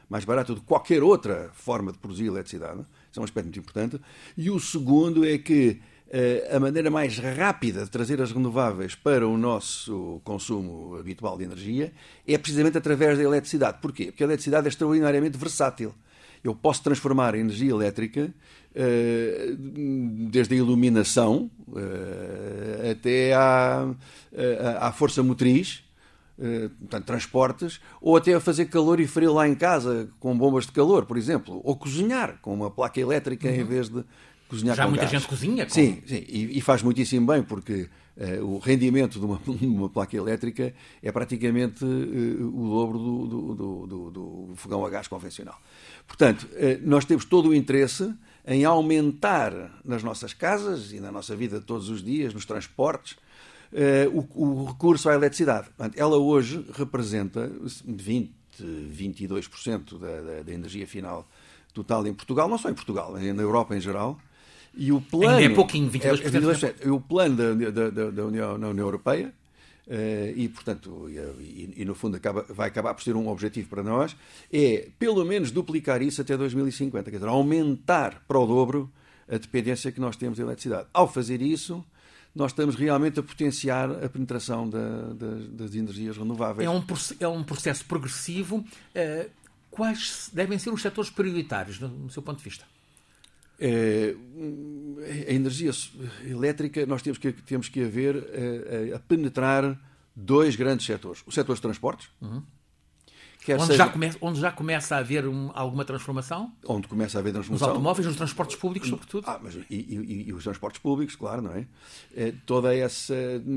mais 0.08 0.24
barata 0.24 0.54
do 0.54 0.60
que 0.60 0.66
qualquer 0.66 1.02
outra 1.02 1.50
forma 1.54 1.90
de 1.90 1.98
produzir 1.98 2.26
eletricidade. 2.26 2.80
Isso 3.10 3.18
é 3.18 3.20
um 3.20 3.24
aspecto 3.24 3.46
muito 3.46 3.58
importante. 3.58 4.00
E 4.36 4.50
o 4.50 4.60
segundo 4.60 5.24
é 5.24 5.38
que 5.38 5.80
a 6.54 6.60
maneira 6.60 6.90
mais 6.90 7.18
rápida 7.18 7.84
de 7.84 7.90
trazer 7.90 8.20
as 8.20 8.32
renováveis 8.32 8.94
para 8.94 9.26
o 9.26 9.38
nosso 9.38 10.20
consumo 10.22 10.96
habitual 10.96 11.38
de 11.38 11.44
energia 11.44 11.92
é 12.28 12.36
precisamente 12.36 12.76
através 12.76 13.16
da 13.16 13.24
eletricidade. 13.24 13.78
Porquê? 13.80 14.06
Porque 14.06 14.22
a 14.22 14.26
eletricidade 14.26 14.66
é 14.66 14.68
extraordinariamente 14.68 15.38
versátil 15.38 15.94
eu 16.42 16.54
posso 16.54 16.82
transformar 16.82 17.34
a 17.34 17.38
energia 17.38 17.70
elétrica 17.70 18.32
eh, 18.74 19.54
desde 20.28 20.54
a 20.54 20.56
iluminação 20.56 21.50
eh, 21.76 22.90
até 22.92 23.32
à, 23.34 23.88
eh, 24.32 24.76
à 24.80 24.92
força 24.92 25.22
motriz, 25.22 25.84
portanto, 26.80 27.04
transportes, 27.04 27.80
ou 28.00 28.16
até 28.16 28.34
a 28.34 28.40
fazer 28.40 28.64
calor 28.64 28.98
e 28.98 29.06
frio 29.06 29.32
lá 29.32 29.46
em 29.46 29.54
casa 29.54 30.08
com 30.18 30.36
bombas 30.36 30.66
de 30.66 30.72
calor, 30.72 31.06
por 31.06 31.16
exemplo, 31.16 31.60
ou 31.62 31.76
cozinhar 31.76 32.38
com 32.42 32.52
uma 32.52 32.68
placa 32.68 32.98
elétrica 32.98 33.46
uhum. 33.46 33.54
em 33.54 33.64
vez 33.64 33.88
de 33.88 34.02
cozinhar 34.52 34.76
Já 34.76 34.84
com 34.84 34.90
muita 34.90 35.06
gás. 35.06 35.12
gente 35.12 35.26
cozinha? 35.28 35.64
Com... 35.64 35.72
Sim, 35.72 36.02
sim 36.06 36.24
e, 36.28 36.58
e, 36.58 36.60
faz 36.60 36.82
muitíssimo 36.82 37.26
bem, 37.26 37.42
porque 37.42 37.88
uh, 38.16 38.44
o 38.44 38.58
rendimento 38.58 39.18
de 39.18 39.24
uma, 39.24 39.40
uma, 39.62 39.88
placa 39.88 40.14
elétrica 40.14 40.74
é 41.02 41.10
praticamente 41.10 41.82
uh, 41.82 41.88
o 41.88 42.68
dobro 42.68 42.98
do, 42.98 43.26
do, 43.26 43.86
do, 43.86 44.10
do, 44.10 44.56
fogão 44.56 44.84
a 44.84 44.90
gás 44.90 45.08
convencional. 45.08 45.58
Portanto, 46.06 46.42
uh, 46.52 46.86
nós 46.86 47.06
temos 47.06 47.24
todo 47.24 47.48
o 47.48 47.54
interesse 47.54 48.12
em 48.46 48.64
aumentar 48.64 49.80
nas 49.82 50.02
nossas 50.02 50.34
casas 50.34 50.92
e 50.92 51.00
na 51.00 51.10
nossa 51.10 51.34
vida 51.34 51.58
de 51.58 51.64
todos 51.64 51.88
os 51.88 52.02
dias, 52.02 52.34
nos 52.34 52.44
transportes, 52.44 53.16
o, 54.12 54.26
o, 54.34 54.64
recurso 54.66 55.08
à 55.08 55.14
eletricidade. 55.14 55.68
Portanto, 55.68 55.96
ela 55.96 56.18
hoje 56.18 56.62
representa 56.74 57.50
20, 57.86 58.32
22% 58.60 59.96
da, 59.96 60.20
da, 60.20 60.42
da 60.42 60.52
energia 60.52 60.86
final 60.88 61.26
total 61.72 62.04
em 62.06 62.12
Portugal, 62.12 62.48
não 62.48 62.58
só 62.58 62.68
em 62.68 62.74
Portugal, 62.74 63.12
na 63.12 63.42
Europa 63.42 63.76
em 63.76 63.80
geral. 63.80 64.18
E 64.74 64.90
o 64.92 65.00
plano. 65.00 65.36
Ainda 65.36 65.52
é 65.52 65.54
pouquinho, 65.54 65.90
22%. 65.90 66.04
É, 66.04 66.08
é 66.08 66.40
22% 66.40 66.92
o 66.92 67.00
plano 67.00 67.36
da, 67.36 67.70
da, 67.70 68.10
da, 68.10 68.24
União, 68.24 68.56
na 68.56 68.68
União 68.68 68.86
Europeia, 68.86 69.32
uh, 69.86 70.36
e, 70.36 70.48
portanto, 70.48 71.08
e, 71.08 71.74
e, 71.76 71.84
no 71.84 71.94
fundo 71.94 72.16
acaba, 72.16 72.46
vai 72.48 72.68
acabar 72.68 72.94
por 72.94 73.02
ser 73.02 73.14
um 73.14 73.28
objetivo 73.28 73.68
para 73.68 73.82
nós, 73.82 74.16
é 74.52 74.88
pelo 74.98 75.24
menos 75.24 75.50
duplicar 75.50 76.00
isso 76.02 76.20
até 76.22 76.36
2050, 76.36 77.10
quer 77.10 77.16
dizer, 77.16 77.28
aumentar 77.28 78.22
para 78.26 78.38
o 78.38 78.46
dobro 78.46 78.90
a 79.28 79.36
dependência 79.36 79.92
que 79.92 80.00
nós 80.00 80.16
temos 80.16 80.36
de 80.36 80.42
eletricidade. 80.42 80.88
Ao 80.92 81.10
fazer 81.10 81.42
isso, 81.42 81.84
nós 82.34 82.52
estamos 82.52 82.74
realmente 82.74 83.20
a 83.20 83.22
potenciar 83.22 83.90
a 83.90 84.08
penetração 84.08 84.68
da, 84.68 85.12
da, 85.12 85.34
das 85.50 85.74
energias 85.74 86.16
renováveis. 86.16 86.66
É 86.66 86.70
um, 86.70 86.84
é 87.20 87.28
um 87.28 87.44
processo 87.44 87.84
progressivo. 87.84 88.56
Uh, 88.56 89.30
quais 89.70 90.30
devem 90.32 90.58
ser 90.58 90.70
os 90.70 90.80
setores 90.80 91.10
prioritários, 91.10 91.78
no, 91.78 91.88
no 91.88 92.10
seu 92.10 92.22
ponto 92.22 92.38
de 92.38 92.44
vista? 92.44 92.64
É, 93.64 94.16
a 95.28 95.32
energia 95.32 95.70
elétrica, 96.26 96.84
nós 96.84 97.00
temos 97.00 97.16
que, 97.18 97.32
temos 97.32 97.68
que 97.68 97.84
haver 97.84 98.16
a, 98.16 98.18
é, 98.90 98.94
a 98.96 98.98
penetrar 98.98 99.78
dois 100.16 100.56
grandes 100.56 100.84
setores. 100.84 101.22
O 101.24 101.30
setor 101.30 101.52
dos 101.52 101.60
transportes, 101.60 102.08
uhum. 102.20 102.42
onde, 103.50 103.66
seja, 103.66 103.76
já 103.76 103.88
começa, 103.88 104.18
onde 104.20 104.40
já 104.40 104.50
começa 104.50 104.96
a 104.96 104.98
haver 104.98 105.28
um, 105.28 105.52
alguma 105.54 105.84
transformação? 105.84 106.52
Onde 106.66 106.88
começa 106.88 107.18
a 107.18 107.20
haver 107.20 107.32
transformação. 107.32 107.68
Os 107.68 107.72
automóveis, 107.72 108.06
nos 108.06 108.16
transportes 108.16 108.56
públicos, 108.56 108.88
sobretudo? 108.88 109.24
Ah, 109.28 109.38
mas, 109.40 109.54
e, 109.54 109.64
e, 109.70 110.24
e 110.28 110.32
os 110.32 110.42
transportes 110.42 110.80
públicos, 110.80 111.14
claro, 111.14 111.40
não 111.40 111.54
é? 111.54 111.64
é 112.16 112.32
toda 112.44 112.74
essa. 112.74 113.14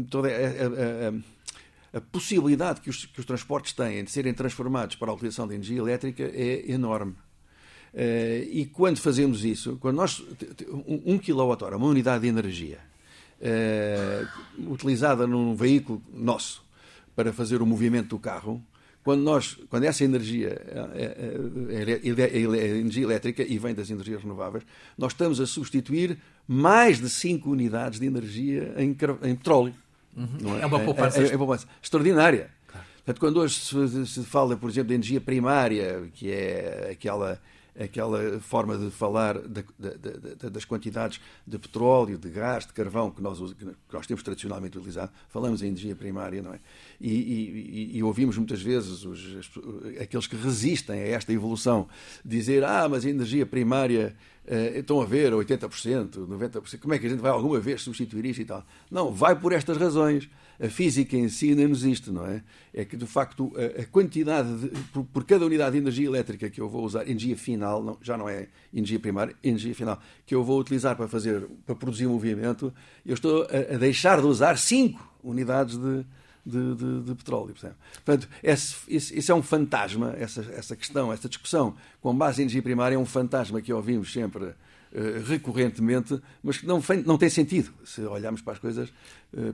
Toda 0.09 0.27
a, 0.29 0.31
a, 0.31 1.97
a 1.97 2.01
possibilidade 2.01 2.81
que 2.81 2.89
os, 2.89 3.05
que 3.05 3.19
os 3.19 3.25
transportes 3.25 3.73
têm 3.73 4.03
de 4.03 4.11
serem 4.11 4.33
transformados 4.33 4.97
para 4.97 5.09
a 5.09 5.13
utilização 5.13 5.47
de 5.47 5.55
energia 5.55 5.79
elétrica 5.79 6.23
é 6.23 6.69
enorme. 6.69 7.15
Uh, 7.95 8.43
e 8.51 8.65
quando 8.73 8.99
fazemos 8.99 9.45
isso, 9.45 9.77
quando 9.79 9.95
nós. 9.95 10.21
Um, 11.05 11.17
kWh, 11.17 11.77
uma 11.77 11.87
unidade 11.87 12.23
de 12.23 12.27
energia, 12.27 12.79
uh, 13.39 14.69
utilizada 14.69 15.25
num 15.25 15.55
veículo 15.55 16.01
nosso, 16.13 16.61
para 17.15 17.31
fazer 17.31 17.61
o 17.61 17.65
movimento 17.65 18.09
do 18.09 18.19
carro, 18.19 18.61
quando, 19.01 19.21
nós, 19.21 19.57
quando 19.69 19.83
essa 19.83 20.03
energia 20.03 20.59
é, 20.67 21.03
é, 21.73 22.01
é, 22.01 22.39
energia 22.79 23.03
elétrica 23.03 23.43
e 23.43 23.57
vem 23.59 23.73
das 23.73 23.89
energias 23.89 24.21
renováveis, 24.23 24.65
nós 24.97 25.13
estamos 25.13 25.39
a 25.39 25.45
substituir 25.45 26.17
mais 26.47 26.99
de 26.99 27.07
5 27.07 27.49
unidades 27.49 27.99
de 27.99 28.07
energia 28.07 28.73
em, 28.77 28.97
em 29.23 29.35
petróleo. 29.35 29.75
Uhum. 30.17 30.57
É? 30.57 30.63
é? 30.63 30.65
uma 30.65 30.79
poupança. 30.79 31.21
É, 31.21 31.27
é, 31.27 31.37
poupança 31.37 31.67
extraordinária. 31.81 32.49
Claro. 32.67 32.85
Portanto, 32.95 33.19
quando 33.19 33.37
hoje 33.37 33.59
se, 33.59 34.07
se, 34.07 34.23
fala, 34.23 34.57
por 34.57 34.71
exemplo, 34.71 34.89
de 34.89 34.95
energia 34.95 35.21
primária, 35.21 36.09
que 36.15 36.31
é 36.31 36.89
aquela 36.91 37.39
aquela 37.79 38.39
forma 38.39 38.77
de 38.77 38.89
falar 38.89 39.37
das 40.51 40.65
quantidades 40.65 41.19
de 41.45 41.57
petróleo, 41.57 42.17
de 42.17 42.29
gás, 42.29 42.65
de 42.65 42.73
carvão 42.73 43.11
que 43.11 43.21
nós, 43.21 43.39
que 43.53 43.65
nós 43.91 44.07
temos 44.07 44.23
tradicionalmente 44.23 44.77
utilizado. 44.77 45.11
Falamos 45.29 45.61
em 45.61 45.67
energia 45.67 45.95
primária, 45.95 46.41
não 46.41 46.53
é? 46.53 46.59
E, 46.99 47.11
e, 47.11 47.97
e 47.97 48.03
ouvimos 48.03 48.37
muitas 48.37 48.61
vezes 48.61 49.03
os, 49.03 49.49
aqueles 49.99 50.27
que 50.27 50.35
resistem 50.35 50.99
a 51.01 51.07
esta 51.07 51.33
evolução 51.33 51.87
dizer: 52.23 52.63
ah, 52.63 52.87
mas 52.87 53.05
a 53.05 53.09
energia 53.09 53.45
primária 53.45 54.15
Uh, 54.45 54.77
estão 54.77 55.01
a 55.01 55.05
ver 55.05 55.33
80%, 55.33 56.27
90%, 56.27 56.79
como 56.79 56.93
é 56.93 56.99
que 56.99 57.07
a 57.07 57.09
gente 57.09 57.19
vai 57.19 57.31
alguma 57.31 57.59
vez 57.59 57.81
substituir 57.81 58.25
isto 58.25 58.43
e 58.43 58.45
tal? 58.45 58.63
Não, 58.91 59.11
vai 59.11 59.35
por 59.35 59.51
estas 59.51 59.75
razões 59.75 60.29
a 60.59 60.69
física 60.69 61.15
em 61.15 61.29
si 61.29 61.53
nem 61.53 61.67
nos 61.67 61.83
isto, 61.83 62.11
não 62.11 62.25
é? 62.25 62.41
É 62.73 62.85
que, 62.85 62.95
de 62.95 63.05
facto, 63.05 63.53
a, 63.55 63.81
a 63.81 63.85
quantidade, 63.85 64.55
de, 64.57 64.69
por, 64.91 65.03
por, 65.05 65.23
cada 65.25 65.45
unidade 65.45 65.73
de 65.73 65.77
energia 65.79 66.07
elétrica 66.07 66.49
que 66.49 66.59
eu 66.59 66.69
vou 66.69 66.83
usar, 66.83 67.07
energia 67.07 67.35
final, 67.35 67.83
não, 67.83 67.97
já 68.01 68.17
não 68.17 68.27
é 68.27 68.47
energia 68.73 68.99
primária, 68.99 69.35
energia 69.43 69.73
final, 69.75 69.99
que 70.25 70.33
eu 70.33 70.43
vou 70.43 70.59
utilizar 70.59 70.95
para 70.95 71.07
fazer, 71.07 71.47
para 71.65 71.75
produzir 71.75 72.07
movimento, 72.07 72.73
eu 73.05 73.13
estou 73.13 73.43
a, 73.43 73.75
a 73.75 73.77
deixar 73.77 74.19
de 74.19 74.27
usar 74.27 74.57
5 74.57 75.13
unidades 75.23 75.77
de, 75.77 76.05
de, 76.45 76.75
de, 76.75 77.01
de, 77.03 77.15
petróleo. 77.15 77.53
Percebe? 77.53 77.75
Portanto, 78.03 78.29
esse, 78.43 78.75
esse, 78.87 79.17
esse, 79.17 79.31
é 79.31 79.35
um 79.35 79.43
fantasma, 79.43 80.15
essa, 80.17 80.41
essa 80.53 80.75
questão, 80.75 81.11
essa 81.11 81.27
discussão 81.27 81.75
com 82.01 82.15
base 82.15 82.41
em 82.41 82.43
energia 82.43 82.61
primária 82.61 82.95
é 82.95 82.99
um 82.99 83.05
fantasma 83.05 83.61
que 83.61 83.73
ouvimos 83.73 84.11
sempre 84.11 84.53
eh, 84.97 85.21
recorrentemente, 85.25 86.21
mas 86.41 86.57
que 86.57 86.65
não, 86.65 86.81
não 87.05 87.17
tem 87.17 87.29
sentido 87.29 87.73
se 87.83 87.99
olharmos 88.01 88.41
para 88.41 88.53
as 88.53 88.59
coisas 88.59 88.93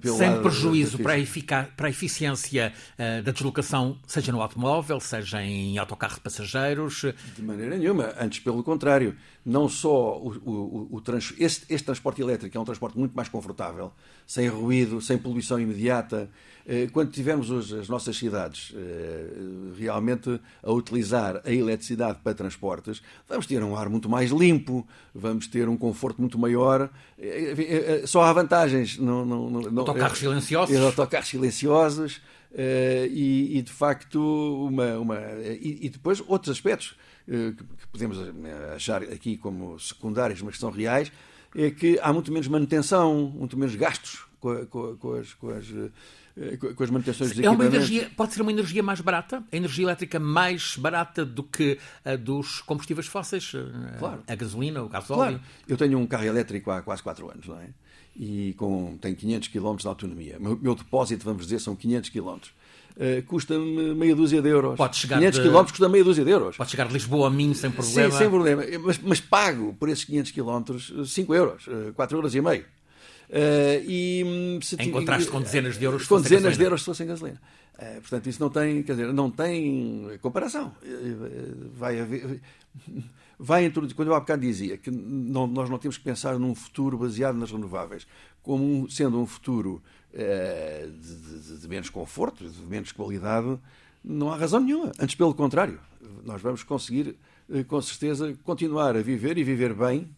Sem 0.04 0.30
lado 0.30 0.44
prejuízo 0.44 1.00
para 1.00 1.16
a, 1.16 1.64
para 1.64 1.88
a 1.88 1.90
eficiência 1.90 2.72
uh, 2.94 3.24
da 3.24 3.32
deslocação, 3.32 3.98
seja 4.06 4.32
no 4.32 4.42
automóvel, 4.42 5.00
seja 5.00 5.42
em 5.42 5.78
autocarro 5.80 6.16
de 6.16 6.22
passageiros? 6.22 7.06
De 7.36 7.42
maneira 7.42 7.76
nenhuma, 7.78 8.14
antes 8.20 8.40
pelo 8.40 8.64
contrário. 8.64 9.16
Não 9.44 9.68
só 9.68 10.18
o, 10.20 10.30
o, 10.46 10.88
o 10.92 11.02
trans, 11.02 11.34
este, 11.40 11.66
este 11.68 11.86
transporte 11.86 12.22
elétrico 12.22 12.56
é 12.56 12.62
um 12.62 12.66
transporte 12.66 12.96
muito 12.96 13.16
mais 13.16 13.28
confortável, 13.28 13.92
sem 14.28 14.48
ruído, 14.48 15.02
sem 15.02 15.18
poluição 15.18 15.60
imediata, 15.60 16.30
eh, 16.66 16.88
quando 16.92 17.12
tivermos 17.12 17.50
hoje 17.50 17.80
as 17.80 17.90
nossas 17.90 18.16
cidades 18.16 18.74
eh, 18.76 19.30
realmente 19.78 20.40
a 20.62 20.72
utilizar 20.72 21.42
a 21.44 21.52
eletricidade 21.52 22.20
para 22.24 22.34
transportes, 22.34 23.02
vamos 23.28 23.48
ter 23.48 23.64
um 23.64 23.76
ar 23.76 23.90
muito 23.90 24.08
mais 24.08 24.32
limpo, 24.32 24.88
vamos 25.14 25.48
ter 25.48 25.68
um 25.68 25.78
conforto 25.78 26.22
muito 26.22 26.38
maior. 26.38 26.90
Eh, 27.18 28.04
só 28.06 28.24
há 28.24 28.34
vantagens. 28.34 28.98
Não, 28.98 29.26
não, 29.26 29.50
não, 29.50 29.71
autocarros 29.80 30.20
silenciosos. 30.20 30.78
Autocarros 30.78 31.30
silenciosos. 31.30 32.22
E, 32.54 33.58
e, 33.58 33.62
de 33.62 33.72
facto, 33.72 34.20
uma, 34.68 34.98
uma 35.00 35.18
e, 35.42 35.86
e 35.86 35.90
depois 35.90 36.22
outros 36.28 36.52
aspectos 36.58 36.98
que 37.26 37.88
podemos 37.90 38.18
achar 38.76 39.04
aqui 39.04 39.38
como 39.38 39.80
secundários, 39.80 40.42
mas 40.42 40.56
que 40.56 40.60
são 40.60 40.70
reais, 40.70 41.10
é 41.56 41.72
que 41.72 41.98
há 42.02 42.12
muito 42.12 42.30
menos 42.30 42.50
manutenção, 42.50 43.32
muito 43.34 43.58
menos 43.58 43.74
gastos 43.76 44.26
com, 44.42 44.66
com, 44.66 44.98
com 44.98 45.14
as, 45.14 45.34
com 45.34 45.50
as 45.50 45.66
eh, 46.38 46.58
com 46.58 46.84
as 46.84 46.90
manutenções 46.90 47.38
é 47.38 47.50
uma 47.50 47.66
energia 47.66 48.10
Pode 48.16 48.34
ser 48.34 48.42
uma 48.42 48.52
energia 48.52 48.82
mais 48.82 49.02
barata? 49.02 49.44
A 49.52 49.56
energia 49.56 49.86
elétrica 49.86 50.20
mais 50.20 50.78
barata 50.78 51.26
do 51.26 51.44
que 51.44 51.78
a 52.06 52.16
dos 52.16 52.62
combustíveis 52.62 53.08
fósseis? 53.08 53.52
Eh, 53.54 53.98
claro. 54.00 54.24
A 54.28 54.36
gasolina, 54.36 54.82
o 54.82 54.90
gasóleo? 54.90 55.40
Claro. 55.40 55.42
Eu 55.68 55.78
tenho 55.78 56.00
um 56.00 56.08
carro 56.08 56.26
elétrico 56.26 56.72
há 56.72 56.82
quase 56.82 57.04
4 57.04 57.32
anos, 57.32 57.48
não 57.48 57.60
é? 57.60 57.70
E 58.16 58.54
com, 58.58 58.98
tem 59.00 59.16
500 59.16 59.48
km 59.48 59.76
de 59.78 59.88
autonomia. 59.88 60.38
O 60.40 60.58
meu, 60.62 60.76
depósito, 60.76 61.24
vamos 61.24 61.44
dizer, 61.44 61.60
são 61.60 61.76
500 61.76 62.10
km. 62.10 62.38
Uh, 62.92 63.24
custa-me 63.26 63.96
meia 63.96 64.16
dúzia 64.16 64.42
de 64.42 64.50
euros. 64.50 64.76
Pode 64.76 64.98
chegar 64.98 65.18
500 65.18 65.40
de... 65.40 65.50
km 65.50 65.64
custa 65.64 65.90
meia 65.90 66.04
dúzia 66.04 66.26
de 66.26 66.30
euros. 66.30 66.58
Pode 66.58 66.72
chegar 66.72 66.88
de 66.88 66.94
Lisboa 66.94 67.28
a 67.28 67.30
mim 67.30 67.54
sem 67.54 67.72
problema. 67.72 68.12
Sim, 68.12 68.18
sem 68.18 68.30
problema. 68.30 68.64
Mas, 68.84 69.00
mas 69.00 69.22
pago 69.22 69.74
por 69.80 69.88
esses 69.88 70.04
500 70.04 70.32
km 70.32 71.06
5 71.06 71.34
euros, 71.34 71.66
4 71.96 72.18
euros 72.18 72.36
e 72.36 72.42
meio. 72.42 72.66
Uh, 73.32 73.80
e, 73.88 74.24
hum, 74.26 74.60
se 74.62 74.76
em 74.76 74.92
contraste 74.92 75.32
com 75.32 75.40
dezenas 75.40 75.80
de 75.80 75.86
euros 75.86 76.06
com 76.06 76.20
dezenas 76.20 76.58
de 76.58 76.64
euros 76.66 76.82
se 76.82 76.86
fossem 76.86 77.08
gasolina. 77.08 77.42
Uh, 77.76 78.02
portanto, 78.02 78.28
isso 78.28 78.42
não 78.42 78.50
tem, 78.50 78.84
quer 78.84 78.92
dizer, 78.92 79.14
não 79.14 79.32
tem 79.32 80.20
comparação. 80.22 80.76
Uh, 80.84 81.72
vai 81.74 82.02
haver. 82.02 82.42
Vai 83.44 83.66
introduzir, 83.66 83.96
quando 83.96 84.10
eu 84.10 84.14
há 84.14 84.20
bocado 84.20 84.42
dizia 84.42 84.78
que 84.78 84.92
não, 84.92 85.48
nós 85.48 85.68
não 85.68 85.80
temos 85.80 85.98
que 85.98 86.04
pensar 86.04 86.38
num 86.38 86.54
futuro 86.54 86.96
baseado 86.96 87.36
nas 87.36 87.52
renováveis 87.52 88.06
como 88.44 88.64
um, 88.64 88.90
sendo 88.90 89.20
um 89.20 89.26
futuro 89.26 89.82
de, 90.14 91.16
de, 91.40 91.58
de, 91.60 91.68
menos 91.68 91.90
conforto, 91.90 92.48
de 92.48 92.62
menos 92.64 92.92
qualidade, 92.92 93.58
não 94.04 94.32
há 94.32 94.36
razão 94.36 94.60
nenhuma. 94.60 94.92
Antes, 95.00 95.16
pelo 95.16 95.34
contrário, 95.34 95.80
nós 96.24 96.42
vamos 96.42 96.64
conseguir, 96.64 97.16
com 97.68 97.82
certeza, 97.82 98.36
continuar 98.44 98.96
a 98.96 99.02
viver 99.02 99.38
e 99.38 99.44
viver 99.44 99.74
bem, 99.74 100.10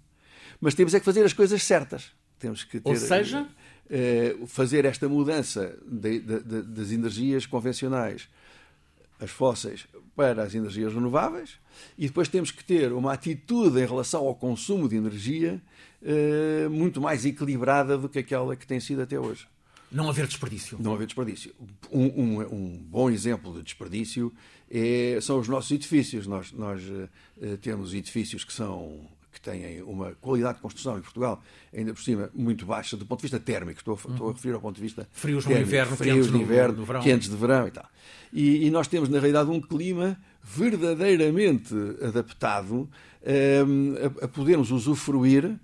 mas 0.60 0.74
temos 0.74 0.94
é 0.94 1.00
que 1.00 1.06
fazer 1.06 1.24
as 1.24 1.34
coisas 1.34 1.62
certas. 1.64 2.12
Temos 2.40 2.64
que 2.64 2.80
ter, 2.80 2.90
Ou 2.90 2.96
seja, 2.96 3.48
eh, 3.90 4.36
fazer 4.48 4.86
esta 4.86 5.08
mudança 5.08 5.78
de, 5.86 6.20
das 6.20 6.92
energias 6.92 7.46
convencionais, 7.46 8.30
as 9.24 9.32
fósseis, 9.32 9.88
para 10.16 10.44
as 10.44 10.54
energias 10.54 10.94
renováveis, 10.94 11.58
e 11.98 12.08
depois 12.08 12.28
temos 12.28 12.52
que 12.52 12.64
ter 12.64 12.92
uma 12.92 13.14
atitude 13.14 13.80
em 13.80 13.86
relação 13.86 14.26
ao 14.28 14.36
consumo 14.36 14.88
de 14.88 14.96
energia 14.96 15.62
eh, 16.04 16.68
muito 16.70 17.02
mais 17.02 17.26
equilibrada 17.26 17.98
do 17.98 18.10
que 18.10 18.20
aquela 18.20 18.56
que 18.56 18.68
tem 18.68 18.80
sido 18.80 19.02
até 19.02 19.20
hoje. 19.20 19.48
Não 19.92 20.10
haver 20.10 20.28
desperdício. 20.28 20.78
Não 20.80 20.94
haver 20.94 21.06
desperdício. 21.06 21.54
Um, 21.92 22.06
um, 22.06 22.42
um 22.42 22.86
bom 22.90 23.10
exemplo 23.10 23.54
de 23.54 23.62
desperdício 23.62 24.34
é, 24.70 25.20
são 25.22 25.40
os 25.40 25.48
nossos 25.48 25.72
edifícios. 25.72 26.26
Nós, 26.26 26.52
nós 26.52 26.82
uh, 26.82 27.58
temos 27.62 27.94
edifícios 27.94 28.44
que 28.44 28.52
são 28.52 29.08
que 29.32 29.42
têm 29.42 29.82
uma 29.82 30.12
qualidade 30.22 30.56
de 30.56 30.62
construção 30.62 30.96
em 30.98 31.02
Portugal, 31.02 31.42
ainda 31.76 31.92
por 31.92 32.04
cima, 32.04 32.30
muito 32.36 32.68
baixa 32.68 32.96
do 32.96 33.04
ponto 33.04 33.20
de 33.20 33.24
vista 33.24 33.40
térmico. 33.40 33.80
Estou, 33.80 33.96
a, 33.96 34.12
estou 34.12 34.30
a 34.30 34.34
referir 34.34 34.54
ao 34.54 34.62
ponto 34.62 34.76
de 34.76 34.82
vista. 34.82 35.10
Frios 35.12 35.44
térmico, 35.44 35.62
no 35.62 35.68
inverno, 35.68 35.98
frios 35.98 36.16
quentes 36.16 36.32
no 36.32 36.42
inverno, 36.42 36.78
no 36.78 36.86
verão. 36.86 37.02
quentes 37.02 37.30
de 37.30 37.36
verão 37.36 37.68
e 37.68 37.72
tal. 37.72 37.90
E, 38.34 38.66
e, 38.66 38.72
nós 38.72 38.88
temos, 38.88 39.10
na 39.10 39.20
realidade, 39.20 39.50
um 39.52 39.62
clima 39.62 40.18
verdadeiramente 40.44 41.74
adaptado 42.02 42.74
um, 42.74 42.88
ehm, 43.24 43.96
a, 44.22 44.26
a, 44.26 44.28
podermos 44.28 44.72
usufruir 44.72 45.46
um, 45.46 45.58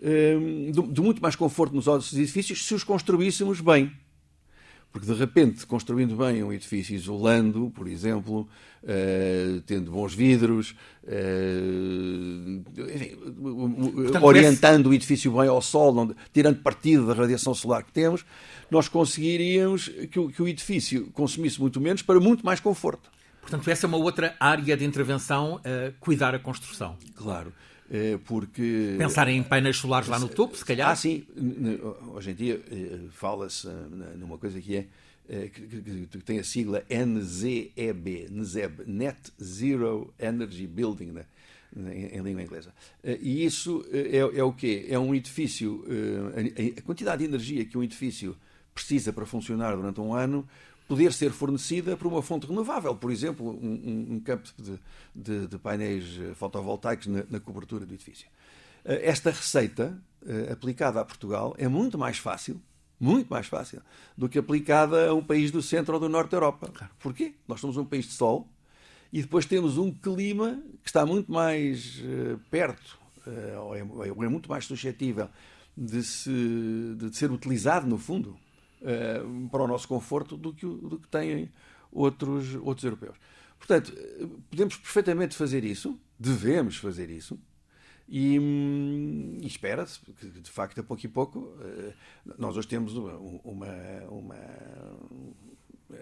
ehm, 0.00 0.70
de, 0.70 0.82
de 0.82 1.00
muito 1.00 1.20
mais 1.20 1.34
conforto 1.34 1.74
nos 1.74 1.86
nossos 1.86 2.16
edifícios 2.16 2.64
se 2.64 2.74
os 2.74 2.84
construíssemos 2.84 3.60
bem. 3.60 3.90
Porque 4.92 5.06
de 5.06 5.14
repente, 5.14 5.66
construindo 5.66 6.14
bem 6.14 6.44
um 6.44 6.52
edifício, 6.52 6.94
isolando, 6.94 7.72
por 7.74 7.88
exemplo, 7.88 8.46
uh, 8.82 9.60
tendo 9.62 9.90
bons 9.90 10.14
vidros, 10.14 10.74
uh, 11.04 12.62
enfim, 12.94 13.16
Portanto, 13.16 14.24
orientando 14.24 14.86
o 14.88 14.94
edifício 14.94 15.32
bem 15.32 15.48
ao 15.48 15.62
sol, 15.62 15.94
não, 15.94 16.14
tirando 16.30 16.60
partido 16.60 17.06
da 17.06 17.14
radiação 17.14 17.54
solar 17.54 17.82
que 17.84 17.92
temos, 17.92 18.22
nós 18.70 18.86
conseguiríamos 18.86 19.88
que 20.10 20.20
o, 20.20 20.28
que 20.28 20.42
o 20.42 20.46
edifício 20.46 21.10
consumisse 21.12 21.58
muito 21.58 21.80
menos 21.80 22.02
para 22.02 22.20
muito 22.20 22.44
mais 22.44 22.60
conforto. 22.60 23.10
Portanto, 23.40 23.68
essa 23.70 23.86
é 23.86 23.88
uma 23.88 23.96
outra 23.96 24.36
área 24.38 24.76
de 24.76 24.84
intervenção, 24.84 25.56
uh, 25.56 25.94
cuidar 25.98 26.34
a 26.34 26.38
construção. 26.38 26.98
Claro. 27.16 27.52
Porque... 28.24 28.94
Pensar 28.96 29.28
em 29.28 29.42
painéis 29.42 29.76
solares 29.76 30.08
lá 30.08 30.18
no 30.18 30.28
topo, 30.28 30.56
se 30.56 30.64
calhar? 30.64 30.90
Ah, 30.90 30.96
sim. 30.96 31.26
Hoje 32.14 32.30
em 32.30 32.34
dia 32.34 32.62
fala-se 33.12 33.68
numa 34.16 34.38
coisa 34.38 34.60
que 34.60 34.76
é 34.76 34.86
que, 35.28 36.18
tem 36.24 36.38
a 36.38 36.44
sigla 36.44 36.82
NZEB, 36.90 38.28
NZEB, 38.30 38.84
Net 38.86 39.18
Zero 39.42 40.12
Energy 40.18 40.66
Building, 40.66 41.12
né? 41.12 41.24
em, 41.76 42.20
língua 42.20 42.42
inglesa. 42.42 42.72
E 43.04 43.44
isso 43.44 43.84
é, 43.90 44.18
é 44.18 44.44
o 44.44 44.52
quê? 44.52 44.86
É 44.88 44.98
um 44.98 45.14
edifício, 45.14 45.84
a 46.76 46.82
quantidade 46.82 47.20
de 47.20 47.28
energia 47.28 47.64
que 47.64 47.78
um 47.78 47.82
edifício 47.82 48.36
precisa 48.74 49.12
para 49.12 49.26
funcionar 49.26 49.76
durante 49.76 50.00
um 50.00 50.14
ano 50.14 50.48
poder 50.92 51.10
ser 51.14 51.30
fornecida 51.30 51.96
por 51.96 52.06
uma 52.06 52.20
fonte 52.20 52.46
renovável, 52.46 52.94
por 52.94 53.10
exemplo, 53.10 53.48
um, 53.48 54.16
um 54.16 54.20
campo 54.20 54.46
de, 54.58 54.78
de, 55.14 55.46
de, 55.46 55.58
painéis 55.58 56.04
fotovoltaicos 56.34 57.06
na, 57.06 57.24
na, 57.30 57.40
cobertura 57.40 57.86
do 57.86 57.94
edifício. 57.94 58.28
Esta 58.84 59.30
receita 59.30 59.96
aplicada 60.50 61.00
a 61.00 61.04
Portugal 61.04 61.54
é 61.56 61.66
muito 61.66 61.96
mais 61.96 62.18
fácil 62.18 62.60
muito 63.00 63.28
mais 63.28 63.46
fácil 63.46 63.80
do 64.16 64.28
que 64.28 64.38
aplicada 64.38 65.08
a 65.08 65.14
um 65.14 65.24
país 65.24 65.50
do 65.50 65.62
centro 65.62 65.94
ou 65.94 66.00
do 66.00 66.10
norte 66.10 66.32
da 66.32 66.36
Europa. 66.36 66.68
Claro. 66.68 66.92
Porquê? 67.00 67.32
Nós 67.48 67.58
somos 67.58 67.78
um 67.78 67.86
país 67.86 68.04
de 68.04 68.12
sol 68.12 68.46
e 69.10 69.22
depois 69.22 69.46
temos 69.46 69.78
um 69.78 69.90
clima 69.90 70.62
que 70.84 70.90
está 70.90 71.06
muito 71.06 71.32
mais 71.32 72.00
uh, 72.00 72.38
perto, 72.50 72.98
uh, 73.26 73.60
ou, 73.60 73.74
é, 73.74 73.82
ou, 73.82 74.24
é, 74.24 74.28
muito 74.28 74.48
mais 74.48 74.66
suscetível 74.66 75.28
de, 75.76 76.02
se, 76.04 76.94
de 76.96 77.16
ser 77.16 77.32
utilizado, 77.32 77.88
no 77.88 77.98
fundo, 77.98 78.36
uh, 78.82 79.48
para 79.48 79.62
o 79.62 79.66
nosso 79.66 79.88
conforto 79.88 80.36
do 80.36 80.52
que, 80.52 80.66
do 80.66 80.98
que 80.98 81.08
têm 81.08 81.50
outros, 81.90 82.54
outros 82.56 82.84
europeus. 82.84 83.16
Portanto, 83.58 83.92
podemos 84.50 84.76
perfeitamente 84.76 85.36
fazer 85.36 85.64
isso, 85.64 85.98
devemos 86.18 86.76
fazer 86.76 87.10
isso, 87.10 87.38
e, 88.08 88.38
hum, 88.38 89.38
e 89.40 89.46
espera-se 89.46 90.00
que, 90.00 90.26
de 90.26 90.50
facto, 90.50 90.80
a 90.80 90.82
pouco 90.82 91.06
e 91.06 91.08
pouco, 91.08 91.38
uh, 91.38 91.94
nós 92.36 92.56
hoje 92.56 92.68
temos 92.68 92.94
uma, 92.96 93.14
uma, 93.14 94.34
uh, 95.90 95.96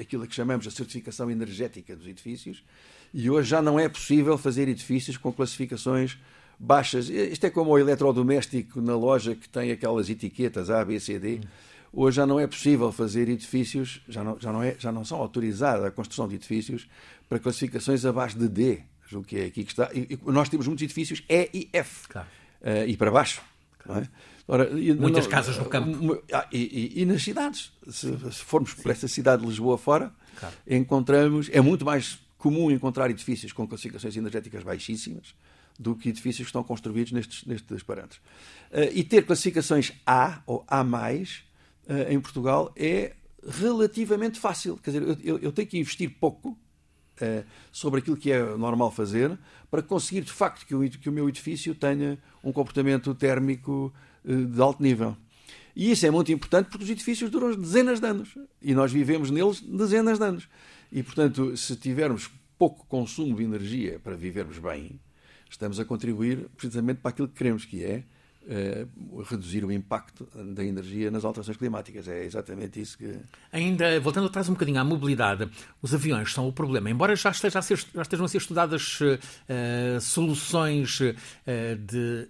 aquilo 0.00 0.26
que 0.26 0.34
chamamos 0.34 0.66
a 0.66 0.70
certificação 0.70 1.30
energética 1.30 1.96
dos 1.96 2.06
edifícios, 2.06 2.64
e 3.12 3.28
hoje 3.28 3.50
já 3.50 3.60
não 3.60 3.78
é 3.78 3.88
possível 3.88 4.38
fazer 4.38 4.68
edifícios 4.68 5.16
com 5.16 5.32
classificações 5.32 6.18
baixas. 6.58 7.08
Isto 7.08 7.46
é 7.46 7.50
como 7.50 7.70
o 7.70 7.78
eletrodoméstico 7.78 8.80
na 8.80 8.96
loja 8.96 9.34
que 9.34 9.48
tem 9.48 9.70
aquelas 9.70 10.08
etiquetas 10.08 10.70
A, 10.70 10.84
B, 10.84 10.98
C, 10.98 11.18
D. 11.18 11.40
Hoje 11.92 12.16
já 12.16 12.26
não 12.26 12.38
é 12.38 12.46
possível 12.46 12.92
fazer 12.92 13.28
edifícios, 13.28 14.02
já 14.08 14.22
não, 14.22 14.38
já 14.38 14.52
não, 14.52 14.62
é, 14.62 14.76
já 14.78 14.92
não 14.92 15.04
são 15.04 15.18
autorizadas 15.18 15.84
a 15.84 15.90
construção 15.90 16.28
de 16.28 16.34
edifícios 16.34 16.86
para 17.28 17.38
classificações 17.38 18.04
abaixo 18.04 18.38
de 18.38 18.48
D, 18.48 18.82
julgo 19.06 19.26
que 19.26 19.38
é 19.38 19.44
aqui 19.46 19.64
que 19.64 19.72
está. 19.72 19.90
E, 19.94 20.18
nós 20.26 20.48
temos 20.48 20.66
muitos 20.66 20.82
edifícios 20.82 21.22
E 21.28 21.48
e 21.54 21.70
F. 21.72 22.08
Claro. 22.08 22.28
Uh, 22.60 22.88
e 22.88 22.96
para 22.96 23.10
baixo. 23.10 23.40
Claro. 23.78 24.04
É? 24.04 24.08
Ora, 24.48 24.70
Muitas 24.70 25.24
não, 25.24 25.30
casas 25.30 25.58
no 25.58 25.64
campo. 25.64 26.22
Ah, 26.32 26.46
e, 26.52 26.92
e, 26.96 27.02
e, 27.02 27.04
nas 27.04 27.22
cidades. 27.22 27.72
Se, 27.88 28.16
se 28.30 28.44
formos 28.44 28.74
por 28.74 28.90
essa 28.90 29.08
cidade 29.08 29.42
de 29.42 29.48
Lisboa 29.48 29.76
fora, 29.76 30.12
claro. 30.38 30.54
encontramos. 30.68 31.48
É 31.52 31.60
muito 31.60 31.84
mais 31.84 32.18
comum 32.38 32.70
encontrar 32.70 33.10
edifícios 33.10 33.52
com 33.52 33.66
classificações 33.66 34.16
energéticas 34.16 34.62
baixíssimas 34.62 35.34
do 35.78 35.94
que 35.94 36.08
edifícios 36.08 36.46
que 36.46 36.50
estão 36.50 36.62
construídos 36.62 37.12
nestes, 37.12 37.44
nestes 37.44 37.82
parâmetros. 37.82 38.20
Uh, 38.70 38.92
e 38.92 39.04
ter 39.04 39.24
classificações 39.24 39.92
A 40.06 40.42
ou 40.46 40.64
A, 40.68 40.82
uh, 40.82 40.86
em 42.08 42.20
Portugal 42.20 42.72
é 42.76 43.14
relativamente 43.46 44.40
fácil. 44.40 44.76
Quer 44.78 44.90
dizer, 44.90 45.18
eu, 45.22 45.38
eu 45.38 45.52
tenho 45.52 45.68
que 45.68 45.78
investir 45.78 46.10
pouco 46.18 46.50
uh, 46.50 47.44
sobre 47.70 48.00
aquilo 48.00 48.16
que 48.16 48.32
é 48.32 48.42
normal 48.56 48.90
fazer 48.90 49.38
para 49.70 49.82
conseguir 49.82 50.22
de 50.22 50.32
facto 50.32 50.66
que 50.66 50.74
o, 50.74 50.88
que 50.88 51.08
o 51.08 51.12
meu 51.12 51.28
edifício 51.28 51.74
tenha 51.74 52.18
um 52.42 52.52
comportamento 52.52 53.14
térmico 53.14 53.92
de 54.24 54.60
alto 54.60 54.82
nível. 54.82 55.16
E 55.76 55.90
isso 55.90 56.06
é 56.06 56.10
muito 56.10 56.32
importante 56.32 56.70
porque 56.70 56.84
os 56.84 56.90
edifícios 56.90 57.30
duram 57.30 57.54
dezenas 57.54 58.00
de 58.00 58.06
anos 58.06 58.34
e 58.62 58.74
nós 58.74 58.90
vivemos 58.90 59.30
neles 59.30 59.60
dezenas 59.60 60.18
de 60.18 60.24
anos. 60.24 60.48
E, 60.90 61.02
portanto, 61.02 61.56
se 61.56 61.76
tivermos 61.76 62.30
pouco 62.58 62.86
consumo 62.86 63.36
de 63.36 63.44
energia 63.44 64.00
para 64.02 64.16
vivermos 64.16 64.58
bem, 64.58 64.98
estamos 65.50 65.78
a 65.80 65.84
contribuir 65.84 66.48
precisamente 66.56 67.00
para 67.00 67.10
aquilo 67.10 67.28
que 67.28 67.34
queremos, 67.34 67.64
que 67.64 67.84
é 67.84 68.04
uh, 68.42 69.22
reduzir 69.22 69.64
o 69.64 69.72
impacto 69.72 70.26
da 70.54 70.64
energia 70.64 71.10
nas 71.10 71.24
alterações 71.24 71.56
climáticas. 71.56 72.08
É 72.08 72.24
exatamente 72.24 72.80
isso 72.80 72.98
que. 72.98 73.18
Ainda, 73.52 73.98
voltando 74.00 74.26
atrás 74.26 74.48
um 74.48 74.52
bocadinho 74.52 74.80
à 74.80 74.84
mobilidade, 74.84 75.50
os 75.82 75.94
aviões 75.94 76.32
são 76.32 76.48
o 76.48 76.52
problema. 76.52 76.90
Embora 76.90 77.14
já, 77.16 77.30
esteja 77.30 77.58
a 77.58 77.62
ser, 77.62 77.78
já 77.94 78.02
estejam 78.02 78.24
a 78.24 78.28
ser 78.28 78.38
estudadas 78.38 79.00
uh, 79.00 80.00
soluções 80.00 81.00
uh, 81.00 81.14
de 81.78 82.28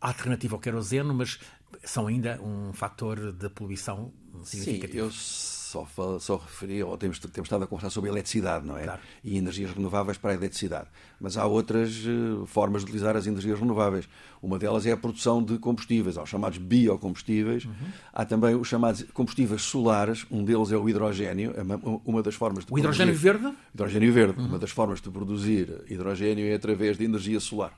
alternativa 0.00 0.56
ao 0.56 0.60
queroseno, 0.60 1.12
mas 1.12 1.38
são 1.84 2.06
ainda 2.06 2.40
um 2.42 2.72
fator 2.72 3.32
de 3.32 3.48
poluição 3.50 4.12
significativo. 4.44 5.10
Sim, 5.10 5.56
eu 5.56 5.59
só, 5.70 6.18
só 6.18 6.36
referi, 6.36 6.82
ou 6.82 6.96
temos, 6.96 7.18
temos 7.18 7.46
estado 7.46 7.64
a 7.64 7.66
conversar 7.66 7.90
sobre 7.90 8.10
a 8.10 8.12
eletricidade, 8.12 8.66
não 8.66 8.76
é? 8.76 8.82
Claro. 8.82 9.00
E 9.22 9.38
energias 9.38 9.70
renováveis 9.70 10.18
para 10.18 10.32
a 10.32 10.34
eletricidade. 10.34 10.88
Mas 11.20 11.36
há 11.36 11.46
outras 11.46 12.04
uh, 12.04 12.44
formas 12.46 12.82
de 12.82 12.88
utilizar 12.88 13.16
as 13.16 13.26
energias 13.26 13.58
renováveis. 13.58 14.08
Uma 14.42 14.58
delas 14.58 14.84
é 14.86 14.92
a 14.92 14.96
produção 14.96 15.42
de 15.42 15.58
combustíveis, 15.58 16.18
há 16.18 16.22
os 16.22 16.28
chamados 16.28 16.58
biocombustíveis. 16.58 17.64
Uhum. 17.64 17.72
Há 18.12 18.24
também 18.24 18.54
os 18.54 18.66
chamados 18.66 19.04
combustíveis 19.14 19.62
solares, 19.62 20.26
um 20.30 20.44
deles 20.44 20.72
é 20.72 20.76
o 20.76 20.88
hidrogênio, 20.88 21.54
é 21.56 21.62
uma, 22.04 22.22
das 22.22 22.34
formas 22.34 22.64
de 22.64 22.72
O 22.72 22.78
hidrogênio 22.78 23.14
produzir... 23.14 23.38
verde? 23.38 23.56
Hidrogênio 23.72 24.12
verde. 24.12 24.40
Uhum. 24.40 24.46
Uma 24.46 24.58
das 24.58 24.70
formas 24.70 25.00
de 25.00 25.10
produzir 25.10 25.82
hidrogênio 25.88 26.46
é 26.46 26.54
através 26.54 26.98
de 26.98 27.04
energia 27.04 27.38
solar 27.38 27.72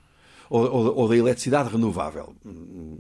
ou, 0.53 0.71
ou, 0.71 0.97
ou, 0.97 1.09
da 1.09 1.17
eletricidade 1.17 1.71
renovável, 1.71 2.37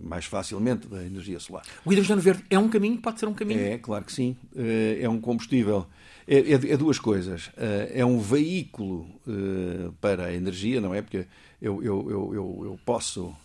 mais 0.03 0.25
facilmente 0.25 0.89
da 0.89 1.05
energia 1.05 1.39
solar. 1.39 1.63
O 1.85 1.93
hidrogênio 1.93 2.23
verde 2.23 2.43
é 2.49 2.59
um 2.59 2.67
caminho? 2.67 2.97
Pode 2.97 3.21
ser 3.21 3.27
um 3.27 3.35
caminho? 3.35 3.61
É, 3.61 3.77
claro 3.77 4.07
que 4.07 4.13
sim. 4.13 4.35
Eh, 4.57 5.01
é 5.03 5.09
um 5.09 5.21
combustível. 5.21 5.87
É, 6.27 6.39
é, 6.39 6.53
é 6.55 6.77
duas 6.79 6.99
coisas. 6.99 7.51
Eh, 7.59 7.93
é 7.97 8.07
um 8.07 8.19
veículo 8.19 9.07
eh, 9.29 9.91
para 10.01 10.27
a 10.27 10.35
energia, 10.35 10.81
não 10.81 10.95
é? 10.95 11.03
Porque 11.03 11.27
eu, 11.61 11.83
eu, 11.83 12.11
eu, 12.11 12.61
eu 12.65 12.81
posso 12.87 13.37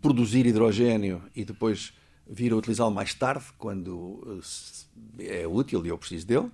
produzir 0.00 0.46
hidrogênio 0.46 1.20
e 1.36 1.44
depois 1.44 1.92
vir 2.26 2.54
a 2.54 2.56
utilizá-lo 2.56 2.94
mais 2.94 3.12
tarde, 3.12 3.44
quando 3.58 4.40
é 5.18 5.46
útil 5.46 5.84
e 5.84 5.90
eu 5.90 5.98
preciso 5.98 6.26
dele 6.26 6.48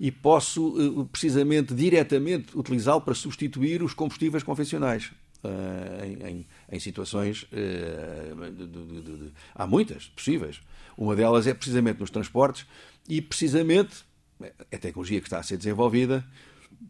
e 0.00 0.10
posso 0.12 1.08
precisamente 1.10 1.74
diretamente 1.74 2.56
utilizá-lo 2.56 3.00
para 3.00 3.14
substituir 3.14 3.82
os 3.82 3.92
combustíveis 3.92 4.44
convencionais. 4.44 5.10
Uh, 5.42 6.26
em, 6.26 6.46
em, 6.68 6.80
situações. 6.80 7.46
De, 7.52 9.32
há 9.54 9.66
muitas 9.68 10.08
possíveis. 10.08 10.60
Uma 10.96 11.14
delas 11.14 11.46
é 11.46 11.54
precisamente 11.54 12.00
nos 12.00 12.10
transportes 12.10 12.66
e 13.08 13.22
precisamente 13.22 14.04
a 14.42 14.78
tecnologia 14.78 15.20
que 15.20 15.28
está 15.28 15.38
a 15.38 15.42
ser 15.44 15.56
desenvolvida, 15.56 16.24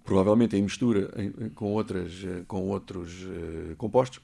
provavelmente 0.02 0.56
em 0.56 0.62
mistura 0.62 1.10
com, 1.54 1.72
outras, 1.72 2.12
com 2.46 2.68
outros 2.68 3.12
compostos, 3.76 4.20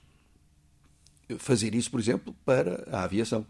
fazer 1.39 1.75
isso, 1.75 1.91
por 1.91 2.01
exemplo, 2.01 2.35
para 2.47 2.89
a 2.91 3.05
aviação. 3.05 3.47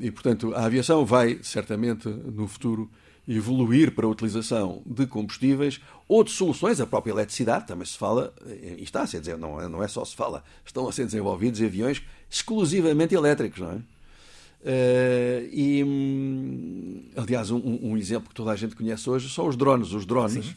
e, 0.00 0.10
portanto, 0.10 0.52
a 0.54 0.64
aviação 0.64 1.04
vai 1.06 1.38
certamente 1.42 2.08
no 2.08 2.48
futuro 2.48 2.90
evoluir 3.28 3.94
para 3.94 4.06
a 4.06 4.08
utilização 4.08 4.82
de 4.86 5.06
combustíveis 5.06 5.80
ou 6.08 6.24
de 6.24 6.30
soluções, 6.30 6.80
a 6.80 6.86
própria 6.86 7.12
eletricidade, 7.12 7.66
também 7.66 7.84
se 7.84 7.98
fala, 7.98 8.32
e 8.76 8.82
está 8.82 9.02
a 9.02 9.06
ser 9.06 9.20
dizer, 9.20 9.36
não, 9.36 9.60
é, 9.60 9.84
é 9.84 9.88
só 9.88 10.04
se 10.04 10.16
fala, 10.16 10.42
estão 10.64 10.88
a 10.88 10.92
ser 10.92 11.04
desenvolvidos 11.04 11.60
aviões 11.60 12.02
exclusivamente 12.30 13.14
elétricos, 13.14 13.60
não 13.60 13.72
é? 13.72 13.80
Uh, 14.60 15.48
e, 15.52 15.84
hum, 15.84 17.02
aliás, 17.16 17.50
um, 17.50 17.78
um, 17.80 17.96
exemplo 17.96 18.28
que 18.28 18.34
toda 18.34 18.50
a 18.50 18.56
gente 18.56 18.74
conhece 18.74 19.08
hoje 19.08 19.28
são 19.30 19.46
os 19.46 19.56
drones. 19.56 19.92
Os 19.92 20.04
drones 20.04 20.46
Sim. 20.46 20.54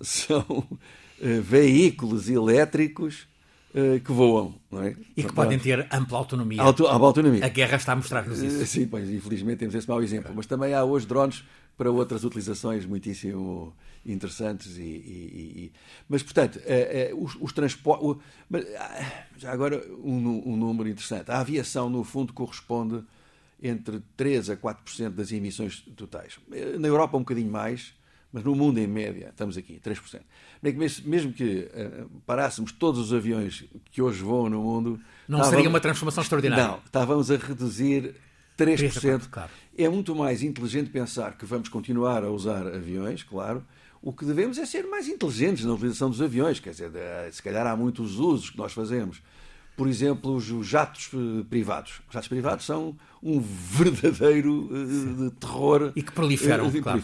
são 0.00 0.40
uh, 0.48 1.42
veículos 1.42 2.30
elétricos 2.30 3.26
uh, 3.74 4.00
que 4.00 4.10
voam. 4.10 4.54
Não 4.70 4.82
é? 4.82 4.96
E 5.14 5.22
que 5.22 5.32
podem 5.32 5.58
ter 5.58 5.86
ampla 5.92 6.18
autonomia. 6.18 6.62
Auto, 6.62 6.86
ampla 6.86 7.06
autonomia. 7.06 7.44
A 7.44 7.48
guerra 7.48 7.76
está 7.76 7.92
a 7.92 7.96
mostrar-nos 7.96 8.40
isso. 8.40 8.64
sim, 8.66 8.86
pois, 8.86 9.10
infelizmente 9.10 9.58
temos 9.58 9.74
esse 9.74 9.88
mau 9.88 10.02
exemplo. 10.02 10.32
Mas 10.34 10.46
também 10.46 10.72
há 10.72 10.82
hoje 10.82 11.06
drones 11.06 11.44
para 11.76 11.90
outras 11.90 12.24
utilizações 12.24 12.84
muitíssimo 12.84 13.74
interessantes. 14.04 14.76
E, 14.76 14.82
e, 14.82 14.84
e... 15.64 15.72
Mas, 16.08 16.22
portanto, 16.22 16.60
é, 16.64 17.10
é, 17.10 17.14
os, 17.14 17.36
os 17.40 17.52
transportes. 17.52 18.22
Ah, 18.78 19.24
já 19.36 19.52
agora, 19.52 19.84
um, 20.02 20.52
um, 20.52 20.56
número 20.56 20.88
interessante. 20.88 21.30
A 21.30 21.40
aviação, 21.40 21.88
no 21.88 22.04
fundo, 22.04 22.32
corresponde 22.32 23.02
entre 23.62 24.02
3 24.16 24.50
a 24.50 24.56
4% 24.56 25.10
das 25.10 25.32
emissões 25.32 25.84
totais. 25.96 26.38
Na 26.78 26.88
Europa, 26.88 27.16
um 27.16 27.20
bocadinho 27.20 27.50
mais, 27.50 27.94
mas 28.32 28.42
no 28.42 28.56
mundo, 28.56 28.78
em 28.78 28.86
média, 28.86 29.28
estamos 29.28 29.56
aqui, 29.56 29.80
3%. 29.84 30.20
Mesmo 31.04 31.32
que 31.32 31.68
uh, 31.72 32.08
parássemos 32.26 32.72
todos 32.72 33.00
os 33.00 33.12
aviões 33.12 33.64
que 33.90 34.02
hoje 34.02 34.22
voam 34.22 34.48
no 34.48 34.62
mundo. 34.62 35.00
Não 35.28 35.44
seria 35.44 35.68
uma 35.68 35.80
transformação 35.80 36.22
extraordinária. 36.22 36.66
Não, 36.66 36.78
estávamos 36.84 37.30
a 37.30 37.36
reduzir 37.36 38.14
3%. 38.64 39.28
Claro. 39.30 39.50
É 39.76 39.88
muito 39.88 40.14
mais 40.14 40.42
inteligente 40.42 40.90
pensar 40.90 41.36
que 41.36 41.44
vamos 41.44 41.68
continuar 41.68 42.24
a 42.24 42.30
usar 42.30 42.66
aviões, 42.66 43.22
claro. 43.22 43.64
O 44.02 44.12
que 44.12 44.24
devemos 44.24 44.58
é 44.58 44.66
ser 44.66 44.82
mais 44.84 45.06
inteligentes 45.08 45.64
na 45.64 45.72
utilização 45.72 46.10
dos 46.10 46.20
aviões. 46.20 46.58
Quer 46.58 46.70
dizer, 46.70 46.90
se 47.30 47.42
calhar 47.42 47.66
há 47.66 47.76
muitos 47.76 48.18
usos 48.18 48.50
que 48.50 48.58
nós 48.58 48.72
fazemos. 48.72 49.22
Por 49.76 49.88
exemplo, 49.88 50.34
os 50.34 50.66
jatos 50.66 51.10
eh, 51.14 51.44
privados. 51.48 52.02
Os 52.08 52.12
jatos 52.12 52.28
privados 52.28 52.66
são 52.66 52.96
um 53.22 53.40
verdadeiro 53.40 54.68
uh, 54.70 55.30
terror. 55.30 55.92
E 55.94 56.02
que 56.02 56.12
proliferam, 56.12 56.66
uh, 56.68 56.82
claro. 56.82 57.02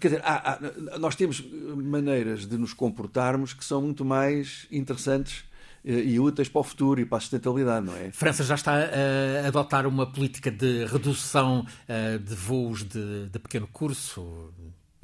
Quer 0.00 0.08
dizer, 0.08 0.22
há, 0.24 0.54
há, 0.54 0.98
nós 0.98 1.14
temos 1.14 1.44
maneiras 1.76 2.46
de 2.46 2.56
nos 2.56 2.72
comportarmos 2.72 3.52
que 3.52 3.64
são 3.64 3.82
muito 3.82 4.04
mais 4.04 4.66
interessantes 4.72 5.44
eh, 5.44 5.53
e 5.84 6.18
úteis 6.18 6.48
para 6.48 6.60
o 6.60 6.64
futuro 6.64 7.00
e 7.00 7.04
para 7.04 7.18
a 7.18 7.20
sustentabilidade, 7.20 7.84
não 7.84 7.96
é? 7.96 8.10
França 8.10 8.42
já 8.42 8.54
está 8.54 8.72
a 8.72 9.46
adotar 9.46 9.86
uma 9.86 10.06
política 10.06 10.50
de 10.50 10.86
redução 10.86 11.66
eh, 11.86 12.18
de 12.18 12.34
voos 12.34 12.82
de, 12.82 13.28
de 13.28 13.38
pequeno 13.38 13.66
curso, 13.66 14.52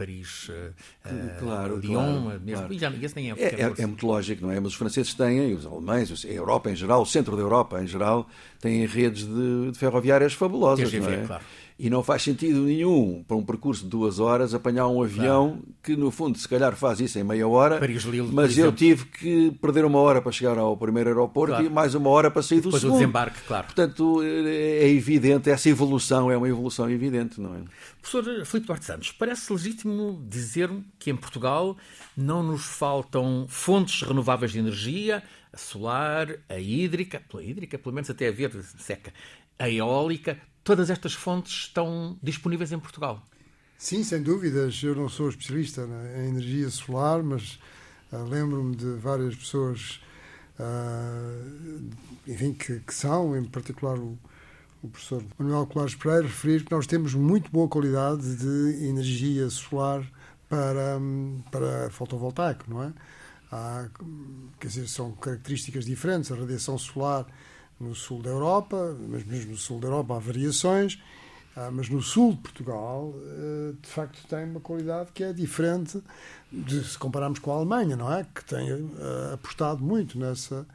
Paris, 0.00 0.50
claro, 1.38 1.76
Lyon, 1.76 2.22
claro, 2.22 2.40
mesmo. 2.40 2.66
Claro. 2.66 2.78
Já, 2.78 2.90
esse 2.90 3.14
nem 3.14 3.30
é, 3.30 3.34
é, 3.36 3.60
é, 3.60 3.82
é, 3.82 3.86
muito 3.86 4.06
lógico, 4.06 4.42
não 4.42 4.50
é? 4.50 4.58
Mas 4.58 4.72
os 4.72 4.78
franceses 4.78 5.12
têm, 5.12 5.52
os 5.52 5.66
alemães, 5.66 6.24
a 6.24 6.28
Europa 6.28 6.70
em 6.70 6.76
geral, 6.76 7.02
o 7.02 7.06
centro 7.06 7.36
da 7.36 7.42
Europa 7.42 7.82
em 7.82 7.86
geral, 7.86 8.26
têm 8.58 8.86
redes 8.86 9.26
de, 9.26 9.72
de 9.72 9.78
ferroviárias 9.78 10.32
fabulosas, 10.32 10.88
TGV, 10.88 11.06
não 11.06 11.22
é? 11.22 11.26
Claro. 11.26 11.44
E 11.82 11.88
não 11.88 12.02
faz 12.02 12.22
sentido 12.22 12.60
nenhum, 12.60 13.24
para 13.26 13.34
um 13.34 13.42
percurso 13.42 13.84
de 13.84 13.88
duas 13.88 14.20
horas, 14.20 14.52
apanhar 14.52 14.86
um 14.86 15.02
avião 15.02 15.52
claro. 15.52 15.62
que, 15.82 15.96
no 15.96 16.10
fundo, 16.10 16.36
se 16.36 16.46
calhar 16.46 16.76
faz 16.76 17.00
isso 17.00 17.18
em 17.18 17.24
meia 17.24 17.48
hora. 17.48 17.80
Mas 18.34 18.58
eu 18.58 18.70
tive 18.70 19.06
que 19.06 19.50
perder 19.62 19.86
uma 19.86 19.98
hora 19.98 20.20
para 20.20 20.30
chegar 20.30 20.58
ao 20.58 20.76
primeiro 20.76 21.08
aeroporto 21.08 21.54
claro. 21.54 21.64
e 21.64 21.70
mais 21.70 21.94
uma 21.94 22.10
hora 22.10 22.30
para 22.30 22.42
sair 22.42 22.58
do 22.58 22.64
Depois 22.64 22.82
segundo. 22.82 22.96
o 22.96 22.98
desembarque, 22.98 23.40
claro. 23.46 23.64
Portanto, 23.64 24.20
é 24.22 24.90
evidente, 24.90 25.48
essa 25.48 25.70
evolução 25.70 26.30
é 26.30 26.36
uma 26.36 26.50
evolução 26.50 26.90
evidente, 26.90 27.40
não 27.40 27.54
é? 27.54 27.60
Professor 28.02 28.44
Filipe 28.44 28.66
Duarte 28.66 28.84
Santos, 28.84 29.12
parece 29.12 29.50
legítimo 29.50 30.22
dizer 30.28 30.70
que 30.98 31.10
em 31.10 31.16
Portugal 31.16 31.78
não 32.14 32.42
nos 32.42 32.66
faltam 32.66 33.46
fontes 33.48 34.02
renováveis 34.02 34.52
de 34.52 34.58
energia, 34.58 35.22
a 35.52 35.56
solar, 35.56 36.36
a 36.48 36.58
hídrica, 36.58 37.20
pela 37.28 37.42
hídrica, 37.42 37.78
pelo 37.78 37.94
menos 37.94 38.10
até 38.10 38.28
a 38.28 38.32
verde 38.32 38.62
seca, 38.78 39.12
a 39.58 39.68
eólica, 39.68 40.38
todas 40.62 40.90
estas 40.90 41.12
fontes 41.12 41.52
estão 41.52 42.18
disponíveis 42.22 42.72
em 42.72 42.78
Portugal. 42.78 43.26
Sim, 43.76 44.04
sem 44.04 44.22
dúvidas. 44.22 44.82
Eu 44.82 44.94
não 44.94 45.08
sou 45.08 45.28
especialista 45.28 45.88
em 46.16 46.28
energia 46.28 46.68
solar, 46.70 47.22
mas 47.22 47.58
uh, 48.12 48.22
lembro-me 48.28 48.76
de 48.76 48.94
várias 48.94 49.34
pessoas 49.34 50.00
uh, 50.60 51.90
enfim, 52.26 52.52
que, 52.52 52.80
que, 52.80 52.94
são, 52.94 53.36
em 53.36 53.44
particular 53.44 53.98
o, 53.98 54.18
o 54.82 54.88
professor 54.88 55.22
Manuel 55.38 55.66
Colares 55.66 55.94
Pereira, 55.94 56.22
referir 56.22 56.64
que 56.64 56.72
nós 56.72 56.86
temos 56.86 57.14
muito 57.14 57.50
boa 57.50 57.68
qualidade 57.68 58.36
de 58.36 58.86
energia 58.86 59.48
solar 59.50 60.04
para, 60.48 60.98
para 61.50 61.90
fotovoltaico, 61.90 62.64
não 62.68 62.82
é? 62.82 62.92
Há, 63.50 63.88
quer 64.58 64.68
dizer, 64.68 64.88
são 64.88 65.12
características 65.12 65.84
diferentes. 65.84 66.30
A 66.30 66.36
radiação 66.36 66.78
solar 66.78 67.26
no 67.78 67.94
sul 67.94 68.22
da 68.22 68.30
Europa, 68.30 68.96
mas 69.08 69.24
mesmo 69.24 69.52
no 69.52 69.56
sul 69.56 69.80
da 69.80 69.88
Europa 69.88 70.16
há 70.16 70.18
variações, 70.18 71.00
ah, 71.56 71.70
mas 71.70 71.88
no 71.88 72.00
sul 72.00 72.32
de 72.32 72.38
Portugal, 72.38 73.12
eh, 73.16 73.74
de 73.80 73.88
facto, 73.88 74.24
tem 74.28 74.44
uma 74.44 74.60
qualidade 74.60 75.10
que 75.12 75.24
é 75.24 75.32
diferente 75.32 76.00
de, 76.50 76.84
se 76.84 76.96
compararmos 76.96 77.40
com 77.40 77.52
a 77.52 77.56
Alemanha, 77.56 77.96
não 77.96 78.12
é? 78.12 78.24
Que 78.34 78.44
tem 78.44 78.72
uh, 78.72 79.34
apostado 79.34 79.82
muito 79.82 80.18
nessa, 80.18 80.66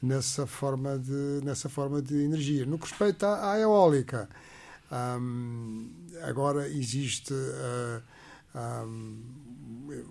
nessa, 0.00 0.46
forma 0.46 0.98
de, 0.98 1.40
nessa 1.44 1.68
forma 1.68 2.00
de 2.00 2.14
energia. 2.22 2.64
No 2.64 2.78
que 2.78 2.88
respeita 2.88 3.50
à, 3.50 3.58
eólica, 3.58 4.28
agora 6.22 6.68
existe 6.68 7.34
um, 8.54 9.20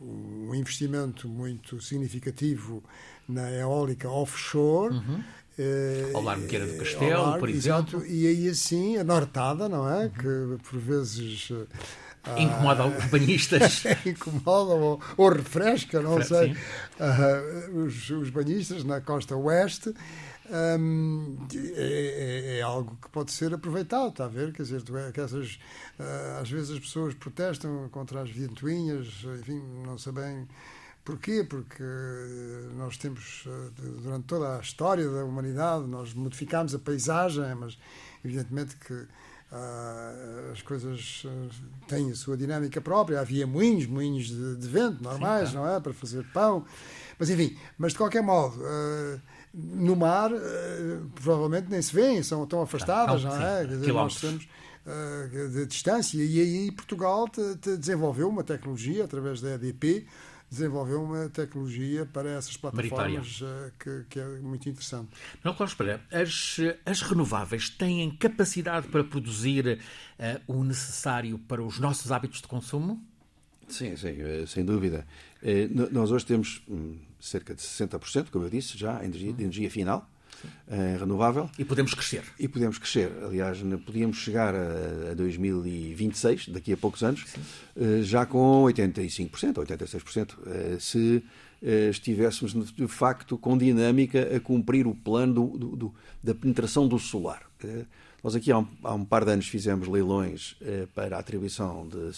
um, 0.02 0.54
investimento 0.56 1.28
muito 1.28 1.82
significativo 1.82 2.84
na 3.28 3.52
eólica 3.52 4.10
offshore. 4.10 4.96
Uhum 4.96 5.24
Uh, 5.60 6.16
ao 6.16 6.24
Largo 6.24 6.48
Queira 6.48 6.66
do 6.66 6.78
Castelo, 6.78 7.24
Largo, 7.24 7.40
por 7.40 7.50
exemplo. 7.50 8.00
Exato, 8.00 8.06
e 8.06 8.26
aí 8.26 8.48
assim, 8.48 8.98
a 8.98 9.04
nortada, 9.04 9.68
não 9.68 9.88
é? 9.88 10.06
Uhum. 10.06 10.10
Que 10.10 10.64
por 10.64 10.80
vezes. 10.80 11.50
Uh, 11.50 11.68
Incomoda 12.38 12.86
os 12.86 13.06
banhistas. 13.06 13.84
incomoda 14.06 14.74
ou, 14.76 15.02
ou, 15.18 15.30
refresca, 15.30 16.02
não 16.02 16.22
sei. 16.22 16.52
Uh, 17.00 17.80
os, 17.86 18.10
os, 18.10 18.30
banhistas 18.30 18.84
na 18.84 19.02
costa 19.02 19.36
oeste. 19.36 19.94
É, 20.52 20.78
é, 21.76 22.58
é, 22.58 22.62
algo 22.62 22.98
que 23.02 23.10
pode 23.10 23.32
ser 23.32 23.54
aproveitado, 23.54 24.10
está 24.10 24.26
a 24.26 24.28
ver? 24.28 24.52
Quer 24.52 24.64
dizer, 24.64 24.84
é, 24.96 25.12
que 25.12 25.22
essas, 25.22 25.60
uh, 25.98 26.42
às 26.42 26.50
vezes 26.50 26.72
as 26.72 26.80
pessoas 26.80 27.14
protestam 27.14 27.88
contra 27.90 28.22
as 28.22 28.30
ventoinhas, 28.30 29.24
enfim, 29.40 29.62
não 29.86 29.98
sei 29.98 30.12
bem 30.12 30.48
Porquê? 31.04 31.44
Porque 31.44 31.84
nós 32.76 32.96
temos, 32.96 33.46
eh, 33.48 33.72
durante 34.04 34.26
toda 34.26 34.58
a 34.58 34.60
história 34.60 35.10
da 35.10 35.26
humanidade, 35.26 35.88
nós 35.88 36.14
modificámos 36.14 36.76
a 36.76 36.80
paisagem, 36.80 37.56
mas 37.56 37.78
evidentemente 38.24 38.76
que 38.76 38.94
uh, 38.94 40.52
as 40.52 40.62
coisas 40.62 41.26
têm 41.88 42.12
a 42.12 42.16
sua 42.16 42.38
dinâmica 42.38 42.80
própria. 42.80 43.20
Havia 43.20 43.48
moinhos, 43.48 43.88
moinhos 43.88 44.28
de, 44.28 44.58
de 44.58 44.68
vento 44.68 45.04
normais, 45.04 45.50
Sim, 45.50 45.56
tá. 45.56 45.62
não 45.62 45.76
é? 45.76 45.80
Para 45.80 45.94
fazer 45.94 46.24
pão. 46.32 46.66
Mas 47.18 47.32
enfim, 47.32 47.58
mas 47.80 47.94
de 47.94 47.98
qualquer 47.98 48.22
modo. 48.22 48.64
No 49.54 49.96
mar, 49.96 50.32
uh, 50.32 51.10
provavelmente 51.16 51.70
nem 51.70 51.82
se 51.82 51.94
vêem, 51.94 52.24
são 52.24 52.46
tão 52.46 52.62
afastadas, 52.62 53.24
tá, 53.24 53.30
não, 53.30 53.40
não 53.40 53.46
é? 53.46 53.66
Dizer, 53.66 53.94
nós 53.94 54.20
temos 54.20 54.48
uh, 54.86 55.50
de 55.50 55.66
distância. 55.66 56.24
E 56.24 56.40
aí 56.40 56.72
Portugal 56.72 57.28
te, 57.28 57.56
te 57.58 57.78
desenvolveu 57.78 58.30
uma 58.30 58.44
tecnologia 58.44 59.04
através 59.04 59.42
da 59.42 59.56
EDP 59.56 60.06
desenvolveu 60.52 61.02
uma 61.02 61.30
tecnologia 61.30 62.06
para 62.06 62.30
essas 62.32 62.58
plataformas 62.58 63.40
uh, 63.40 63.72
que, 63.80 64.04
que, 64.10 64.20
é 64.20 64.26
muito 64.40 64.68
interessante. 64.68 65.10
Não, 65.42 65.54
Cláudio 65.54 65.78
Pereira, 65.78 66.02
as, 66.12 66.58
as 66.86 67.02
renováveis 67.02 67.70
têm 67.70 68.12
capacidade 68.18 68.90
para 68.90 69.02
produzir 69.02 69.80
uh, 70.20 70.54
o 70.54 70.62
necessário 70.66 71.40
para 71.40 71.64
os 71.64 71.80
nossos 71.80 72.12
hábitos 72.12 72.42
de 72.42 72.50
consumo? 72.50 73.02
Sim, 73.70 73.96
sim, 73.96 74.18
eh, 74.20 74.44
sem 74.46 74.66
dúvida. 74.66 75.08
Nós 75.94 76.12
hoje 76.12 76.26
temos 76.26 76.62
hum, 76.68 76.98
cerca 77.22 77.54
de 77.54 77.62
60%, 77.62 78.30
como 78.32 78.46
eu 78.46 78.50
disse, 78.50 78.78
já 78.78 79.00
de 79.00 79.06
energia, 79.06 79.34
de 79.34 79.44
energia 79.44 79.70
final 79.70 80.10
uh, 80.68 81.00
renovável. 81.00 81.50
E 81.58 81.66
podemos 81.66 81.94
crescer. 81.94 82.24
E 82.40 82.48
podemos 82.48 82.78
crescer. 82.78 83.12
Aliás, 83.24 83.60
podíamos 83.86 84.18
chegar 84.18 84.54
a, 84.56 85.12
a 85.12 85.14
2026, 85.14 86.50
daqui 86.50 86.74
a 86.74 86.78
poucos 86.78 87.04
anos, 87.04 87.26
uh, 87.76 88.02
já 88.04 88.26
com 88.26 88.64
85%, 88.64 89.54
86%, 89.54 90.34
uh, 90.34 90.80
se 90.80 91.24
uh, 91.62 91.90
estivéssemos, 91.90 92.54
de 92.54 92.88
facto, 92.88 93.38
com 93.38 93.58
dinâmica 93.58 94.36
a 94.36 94.40
cumprir 94.40 94.88
o 94.88 94.96
plano 94.96 95.34
do, 95.34 95.58
do, 95.58 95.76
do, 95.76 95.96
da 96.24 96.34
penetração 96.34 96.88
do 96.88 96.98
solar. 97.00 97.44
Nós 98.24 98.36
aqui 98.36 98.52
há 98.52 98.60
um, 98.60 98.68
há 98.84 98.94
um, 98.94 99.04
par 99.04 99.26
de 99.26 99.32
anos 99.32 99.48
fizemos 99.48 99.88
leilões 99.88 100.56
eh, 100.62 100.88
para 100.94 101.18
a 101.18 101.20
atribuição 101.20 101.88
de, 101.88 102.12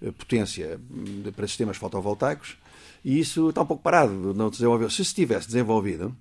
de, 0.00 0.12
potência 0.12 0.80
de, 0.90 1.30
para 1.30 1.46
sistemas 1.46 1.76
fotovoltaicos 1.76 2.56
e 3.04 3.18
isso 3.18 3.50
está 3.50 3.60
um 3.62 3.66
pouco 3.66 3.82
parado, 3.82 4.32
não 4.34 4.48
desenvolveu. 4.48 4.88
Se 4.88 5.04
se 5.04 5.14
tivesse 5.14 5.46
desenvolvido, 5.46 6.16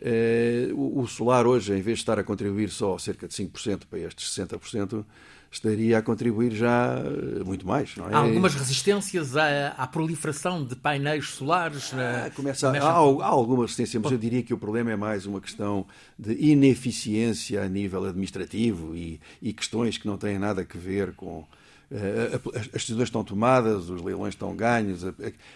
eh, 0.00 0.68
o 0.72 1.06
solar 1.06 1.46
hoje, 1.46 1.72
em 1.74 1.82
vez 1.82 1.98
de 1.98 2.02
estar 2.02 2.18
a 2.18 2.24
contribuir 2.24 2.70
só 2.70 2.96
cerca 2.96 3.28
de 3.28 3.34
5% 3.34 3.82
para 3.88 3.98
estes 3.98 4.34
60%, 4.34 5.04
estaria 5.50 5.98
a 5.98 6.02
contribuir 6.02 6.52
já 6.52 6.96
eh, 6.98 7.42
muito 7.44 7.66
mais. 7.66 7.94
É? 7.98 8.14
Há 8.14 8.18
algumas 8.18 8.54
resistências 8.54 9.36
à, 9.36 9.68
à 9.70 9.86
proliferação 9.86 10.64
de 10.64 10.76
painéis 10.76 11.30
solares? 11.30 11.92
Na, 11.92 12.26
ah, 12.26 12.30
começa, 12.30 12.70
há, 12.70 12.78
há, 12.78 13.26
alguma 13.26 13.62
resistência, 13.62 13.98
mas 13.98 14.12
eu 14.12 14.18
diria 14.18 14.42
que 14.42 14.54
o 14.54 14.58
problema 14.58 14.92
é 14.92 14.96
mais 14.96 15.26
uma 15.26 15.40
questão 15.40 15.86
de 16.18 16.32
ineficiência 16.34 17.62
a 17.62 17.68
nível 17.68 18.04
administrativo 18.04 18.94
e, 18.94 19.20
e 19.42 19.52
questões 19.52 19.98
que 19.98 20.06
não 20.06 20.16
têm 20.16 20.38
nada 20.38 20.62
a 20.62 20.78
ver 20.78 21.14
com, 21.14 21.44
eh, 21.90 22.40
as 22.56 22.68
decisões 22.68 23.08
estão 23.08 23.24
tomadas, 23.24 23.90
os 23.90 24.00
leilões 24.00 24.34
estão 24.34 24.54
ganhos. 24.54 25.02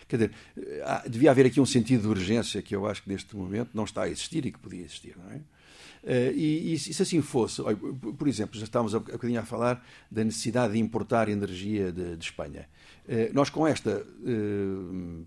Quer 0.09 0.17
dizer, 0.17 0.33
devia 1.09 1.31
haver 1.31 1.47
aqui 1.47 1.61
um 1.61 1.67
sentido 1.67 2.03
de 2.03 2.09
urgência 2.09 2.61
que 2.61 2.75
eu 2.75 2.85
acho 2.87 3.05
que 3.05 3.09
neste 3.09 3.37
momento 3.37 3.71
não 3.73 3.85
está 3.85 4.03
a 4.03 4.09
existir 4.09 4.45
e 4.45 4.51
que 4.51 4.59
podia 4.59 4.83
existir, 4.83 5.15
não 5.17 5.31
é? 5.31 5.41
Eh, 6.07 6.33
e, 6.35 6.75
e, 6.75 6.79
se 6.79 7.03
assim 7.03 7.23
fosse, 7.23 7.63
por 8.19 8.29
exemplo, 8.29 8.59
já 8.59 8.65
estávamos 8.65 8.95
há 8.95 8.99
bocadinho 8.99 9.41
a 9.41 9.45
falar 9.45 9.85
da 10.11 10.23
necessidade 10.23 10.75
de 10.75 10.79
importar 10.79 11.31
energia 11.31 11.91
de, 11.91 12.17
de 12.17 12.25
Espanha. 12.25 12.69
Eh, 13.09 13.31
nós, 13.33 13.49
com 13.49 13.67
esta 13.67 14.05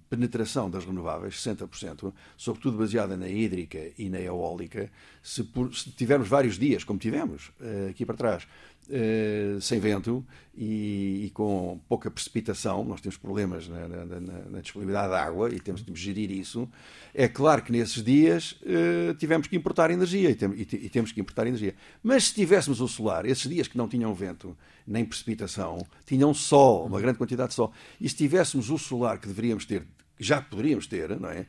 penetração 0.10 0.70
das 0.70 0.86
renováveis, 0.86 1.36
60%, 1.36 2.14
sobretudo 2.36 2.78
baseada 2.78 3.18
na 3.18 3.28
hídrica 3.28 3.80
e 3.98 4.10
na 4.10 4.20
eólica, 4.20 4.92
se, 5.24 5.44
por, 5.44 5.74
se 5.76 5.90
tivermos 5.92 6.28
vários 6.28 6.60
dias, 6.60 6.84
como 6.84 7.00
tivemos 7.00 7.52
aqui 7.90 8.06
para 8.06 8.16
trás, 8.16 8.48
Uh, 8.90 9.60
sem 9.60 9.82
vento 9.82 10.26
e, 10.56 11.26
e, 11.26 11.30
com 11.32 11.78
pouca 11.90 12.10
precipitação, 12.10 12.86
nós 12.86 13.02
temos 13.02 13.18
problemas 13.18 13.68
na, 13.68 13.86
na, 13.86 14.06
na, 14.06 14.20
na, 14.50 14.62
disponibilidade 14.62 15.10
de 15.10 15.16
água 15.16 15.54
e 15.54 15.60
temos 15.60 15.84
de 15.84 15.94
gerir 15.94 16.32
isso. 16.32 16.70
É 17.14 17.28
claro 17.28 17.62
que 17.62 17.72
nesses 17.72 18.02
dias 18.02 18.54
uh, 18.62 19.14
tivemos 19.16 19.48
que 19.48 19.58
importar 19.58 19.92
energia 19.92 20.30
e, 20.30 20.36
tem, 20.36 20.50
e, 20.54 20.62
e, 20.62 20.90
temos 20.90 21.12
que 21.12 21.20
importar 21.20 21.46
energia. 21.46 21.76
Mas 22.02 22.30
se 22.30 22.36
tivéssemos 22.36 22.80
o 22.80 22.88
solar, 22.88 23.26
esses 23.26 23.50
dias 23.50 23.68
que 23.68 23.78
não 23.78 23.90
tinham 23.90 24.14
vento 24.14 24.58
nem 24.88 25.04
precipitação, 25.04 25.86
tinham 26.06 26.34
sol, 26.34 26.86
uma 26.86 27.02
grande 27.02 27.18
quantidade 27.18 27.50
de 27.50 27.56
sol, 27.56 27.74
e 28.00 28.08
se 28.08 28.16
tivéssemos 28.16 28.70
o 28.70 28.78
solar 28.78 29.20
que 29.20 29.28
deveríamos 29.28 29.66
ter, 29.66 29.84
já 30.18 30.42
poderíamos 30.42 30.88
ter, 30.88 31.20
não 31.20 31.30
é? 31.30 31.46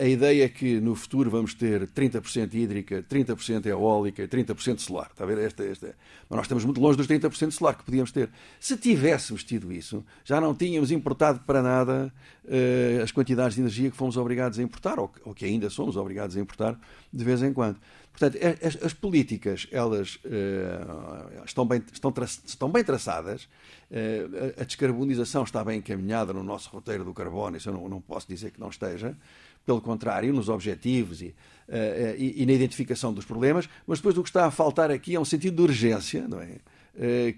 A 0.00 0.06
ideia 0.06 0.44
é 0.44 0.48
que 0.48 0.80
no 0.80 0.94
futuro 0.94 1.30
vamos 1.30 1.54
ter 1.54 1.88
30% 1.88 2.52
hídrica, 2.54 3.02
30% 3.02 3.66
eólica 3.66 4.22
e 4.22 4.28
30% 4.28 4.78
solar. 4.78 5.08
Está 5.10 5.24
a 5.24 5.26
ver? 5.26 5.38
Esta, 5.38 5.64
esta. 5.64 5.94
Mas 6.28 6.36
nós 6.36 6.44
estamos 6.44 6.64
muito 6.64 6.80
longe 6.80 6.96
dos 6.96 7.06
30% 7.06 7.50
solar 7.50 7.76
que 7.76 7.84
podíamos 7.84 8.12
ter. 8.12 8.30
Se 8.60 8.76
tivéssemos 8.76 9.44
tido 9.44 9.72
isso, 9.72 10.04
já 10.24 10.40
não 10.40 10.54
tínhamos 10.54 10.90
importado 10.90 11.40
para 11.40 11.62
nada 11.62 12.12
uh, 12.44 13.02
as 13.02 13.10
quantidades 13.12 13.54
de 13.54 13.60
energia 13.60 13.90
que 13.90 13.96
fomos 13.96 14.16
obrigados 14.16 14.58
a 14.58 14.62
importar, 14.62 14.98
ou, 14.98 15.10
ou, 15.24 15.34
que 15.34 15.44
ainda 15.44 15.70
somos 15.70 15.96
obrigados 15.96 16.36
a 16.36 16.40
importar 16.40 16.78
de 17.12 17.24
vez 17.24 17.42
em 17.42 17.52
quando. 17.52 17.78
Portanto, 18.18 18.38
as, 18.64 18.82
as 18.82 18.94
políticas, 18.94 19.66
elas 19.70 20.16
uh, 20.24 21.44
estão, 21.44 21.66
bem, 21.66 21.82
estão, 21.92 22.10
tra 22.10 22.24
estão 22.24 22.70
bem 22.70 22.82
traçadas, 22.82 23.44
uh, 23.90 24.60
a 24.60 24.64
descarbonização 24.64 25.44
está 25.44 25.62
bem 25.62 25.78
encaminhada 25.78 26.32
no 26.32 26.42
nosso 26.42 26.70
roteiro 26.70 27.04
do 27.04 27.12
carbono, 27.12 27.58
isso 27.58 27.68
eu 27.68 27.74
não, 27.74 27.88
não 27.88 28.00
posso 28.00 28.26
dizer 28.26 28.52
que 28.52 28.58
não 28.58 28.70
esteja, 28.70 29.14
pelo 29.66 29.80
contrário, 29.80 30.32
nos 30.32 30.48
objetivos 30.48 31.20
e, 31.20 31.34
uh, 31.68 32.16
e, 32.16 32.42
e, 32.42 32.46
na 32.46 32.52
identificação 32.52 33.12
dos 33.12 33.24
problemas, 33.24 33.68
mas 33.86 33.98
depois 33.98 34.16
o 34.16 34.22
que 34.22 34.28
está 34.28 34.46
a 34.46 34.50
faltar 34.50 34.90
aqui 34.90 35.16
é 35.16 35.20
um 35.20 35.24
sentido 35.24 35.56
de 35.56 35.62
urgência, 35.62 36.26
não 36.26 36.40
é? 36.40 36.58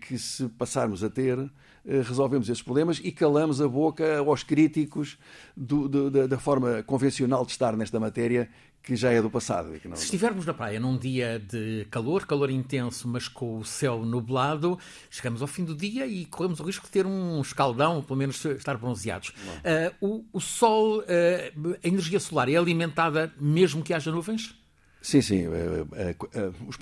que, 0.01 0.17
se 0.17 0.47
passarmos 0.51 1.03
a 1.03 1.11
ter, 1.11 1.37
resolvemos 1.85 2.49
esses 2.49 2.62
problemas 2.62 3.01
e 3.03 3.11
calamos 3.11 3.61
a 3.61 3.67
boca 3.67 4.19
aos 4.19 4.45
críticos 4.45 5.19
do, 5.57 5.88
do, 5.88 6.09
da, 6.09 6.27
da, 6.29 6.38
forma 6.38 6.81
convencional 6.85 7.45
de 7.45 7.51
estar 7.51 7.77
nesta 7.77 7.99
matéria, 7.99 8.49
que 8.88 8.96
já 8.96 9.12
é 9.12 9.20
do 9.20 9.29
passado. 9.29 9.68
Não... 9.85 9.96
Se 9.96 10.05
estivermos 10.05 10.46
na 10.46 10.55
praia 10.55 10.81
num 10.81 10.96
dia 10.96 11.38
de 11.38 11.87
calor, 11.90 12.24
calor 12.24 12.48
intenso, 12.48 13.07
mas 13.07 13.29
com 13.29 13.59
o 13.59 13.64
céu 13.64 14.03
nublado, 14.03 14.79
chegamos 15.11 15.42
ao 15.42 15.46
fim 15.46 15.62
do 15.62 15.77
dia 15.77 16.07
e 16.07 16.24
corremos 16.24 16.59
o 16.59 16.62
risco 16.62 16.87
de 16.87 16.90
ter 16.90 17.05
um 17.05 17.38
escaldão, 17.42 18.03
pelo 18.03 18.18
menos 18.18 18.42
estar 18.42 18.79
bronzeados. 18.79 19.29
Uh, 19.29 19.94
o, 20.01 20.24
o, 20.33 20.40
sol, 20.40 21.01
uh, 21.01 21.77
a 21.85 21.87
energia 21.87 22.18
solar 22.18 22.48
é 22.48 22.57
alimentada 22.57 23.31
mesmo 23.38 23.83
que 23.83 23.92
haja 23.92 24.11
nuvens? 24.11 24.55
Sim, 25.03 25.20
sim. 25.20 25.44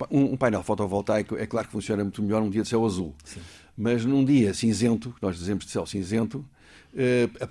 Um 0.09 0.37
painel 0.37 0.63
fotovoltaico 0.63 1.35
é 1.35 1.45
claro 1.45 1.67
que 1.67 1.73
funciona 1.73 2.03
muito 2.03 2.23
melhor 2.23 2.41
num 2.41 2.49
dia 2.49 2.61
de 2.61 2.69
céu 2.69 2.85
azul. 2.85 3.13
Sim. 3.25 3.41
Mas 3.77 4.05
num 4.05 4.23
dia 4.23 4.53
cinzento, 4.53 5.11
que 5.11 5.21
nós 5.21 5.37
dizemos 5.37 5.65
de 5.65 5.71
céu 5.71 5.85
cinzento, 5.85 6.45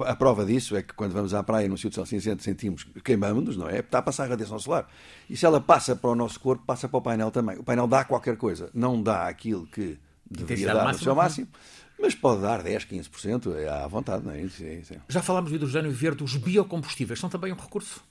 a, 0.07 0.17
prova 0.17 0.45
disso 0.45 0.77
é 0.77 0.83
que 0.83 0.93
quando 0.95 1.13
vamos 1.13 1.33
à 1.33 1.43
praia 1.43 1.69
num 1.69 1.77
sítio 1.77 1.91
de 1.91 1.95
céu 1.97 2.07
cinzento 2.07 2.43
sentimos 2.43 2.85
queimamos-nos, 3.05 3.57
não 3.57 3.69
é? 3.69 3.79
Está 3.79 3.99
a 3.99 4.03
passar 4.03 4.25
a 4.25 4.29
radiação 4.29 4.59
solar. 4.59 4.89
E 5.31 5.37
se 5.37 5.47
ela 5.47 5.61
passa 5.61 5.95
para 5.95 6.11
o 6.11 6.15
nosso 6.15 6.41
corpo, 6.41 6.65
passa 6.67 6.89
para 6.89 6.99
o 6.99 7.03
painel 7.03 7.31
também. 7.31 7.57
O 7.59 7.63
painel 7.63 7.87
dá 7.87 8.05
qualquer 8.05 8.37
coisa. 8.37 8.71
Não 8.75 9.01
dá 9.01 9.29
aquilo 9.29 9.67
que 9.67 9.99
deveria 10.29 10.75
dar 10.75 10.93
no 10.93 10.99
seu 10.99 11.15
máximo. 11.15 11.49
Mas 11.99 12.15
pode 12.15 12.43
dar 12.43 12.63
10, 12.63 12.85
15% 12.85 13.55
é 13.55 13.69
à 13.69 13.87
vontade, 13.87 14.25
não 14.25 14.33
é? 14.33 14.43
Já 15.09 15.23
falámos 15.23 15.51
do 15.51 15.57
hidrogênio 15.57 15.91
verde, 15.91 16.23
os 16.23 16.37
biocombustíveis 16.37 17.19
são 17.19 17.31
também 17.31 17.53
um 17.53 17.57
recurso? 17.57 18.05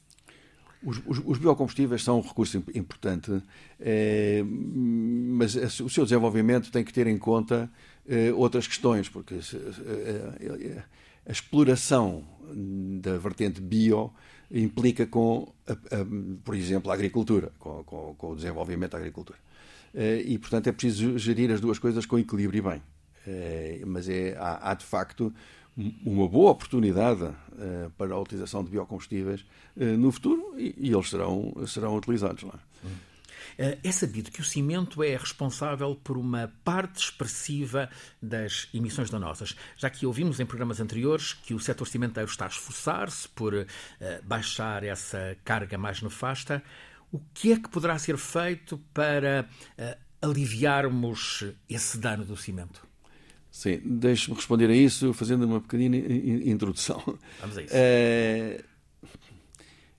Os, 0.83 1.01
os, 1.05 1.21
os, 1.23 1.37
biocombustíveis 1.37 2.03
são 2.03 2.19
um 2.19 2.21
recurso 2.21 2.63
importante, 2.73 3.41
é, 3.79 4.43
mas 4.43 5.55
o 5.79 5.89
seu 5.89 6.03
desenvolvimento 6.03 6.71
tem 6.71 6.83
que 6.83 6.93
ter 6.93 7.07
em 7.07 7.17
conta 7.17 7.69
é, 8.07 8.31
outras 8.33 8.67
questões, 8.67 9.09
porque 9.09 9.39
a 11.27 11.31
exploração 11.31 12.23
da 13.01 13.17
vertente 13.17 13.59
bio 13.59 14.13
implica 14.51 15.05
com, 15.05 15.51
a, 15.67 15.73
a, 15.73 15.77
por 16.43 16.55
exemplo, 16.55 16.91
a 16.91 16.93
agricultura, 16.93 17.51
com, 17.59 17.83
com, 17.83 18.15
com, 18.15 18.31
o 18.31 18.35
desenvolvimento 18.35 18.91
da 18.91 18.97
agricultura. 18.99 19.39
E, 20.25 20.37
portanto, 20.37 20.67
é 20.67 20.71
preciso 20.73 21.17
gerir 21.17 21.49
as 21.51 21.61
duas 21.61 21.79
coisas 21.79 22.05
com 22.05 22.19
equilíbrio 22.19 22.59
e 22.59 22.61
bem. 22.61 22.81
Mas 23.87 24.09
é, 24.09 24.35
há, 24.37 24.71
há 24.71 24.73
de 24.73 24.85
facto 24.85 25.33
uma 26.05 26.27
boa 26.27 26.51
oportunidade 26.51 27.23
uh, 27.23 27.89
para 27.97 28.13
a 28.13 28.19
utilização 28.19 28.63
de 28.63 28.69
biocombustíveis 28.71 29.45
no 29.75 30.11
futuro 30.11 30.53
e, 30.57 30.73
e, 30.77 30.93
eles 30.93 31.09
serão, 31.09 31.53
serão 31.67 31.95
utilizados 31.97 32.43
lá. 32.43 32.57
Eh, 32.83 32.87
é 33.57 33.91
sabido 33.91 34.31
que 34.31 34.41
o 34.41 34.43
cimento 34.43 35.03
é 35.03 35.15
responsável 35.15 35.95
por 36.03 36.17
uma 36.17 36.51
parte 36.63 37.03
expressiva 37.03 37.89
das 38.21 38.67
emissões 38.73 39.09
danosas, 39.09 39.55
já 39.77 39.89
que 39.89 40.05
ouvimos 40.05 40.39
em 40.39 40.45
programas 40.45 40.79
anteriores 40.79 41.33
que 41.33 41.53
o 41.53 41.59
setor 41.59 41.87
cimenteiro 41.87 42.29
está 42.29 42.45
a 42.45 42.49
esforçar-se 42.49 43.27
por 43.29 43.53
uh, 43.53 43.65
baixar 44.23 44.83
essa 44.83 45.37
carga 45.43 45.77
mais 45.77 46.01
nefasta. 46.01 46.63
O 47.11 47.19
que 47.33 47.51
é 47.51 47.59
que 47.59 47.69
poderá 47.69 47.97
ser 47.97 48.17
feito 48.17 48.77
para 48.93 49.47
uh, 49.77 49.97
aliviarmos 50.21 51.45
esse 51.69 51.97
dano 51.97 52.25
do 52.25 52.35
cimento? 52.35 52.85
Sim, 53.51 53.79
deixe-me 53.85 54.35
responder 54.35 54.69
a 54.69 54.75
isso 54.75 55.13
fazendo 55.13 55.45
uma 55.45 55.61
pequenina 55.61 55.95
introdução. 55.95 57.01
Vamos 57.39 57.57
a 57.57 57.61
isso. 57.61 57.73
É, 57.73 58.61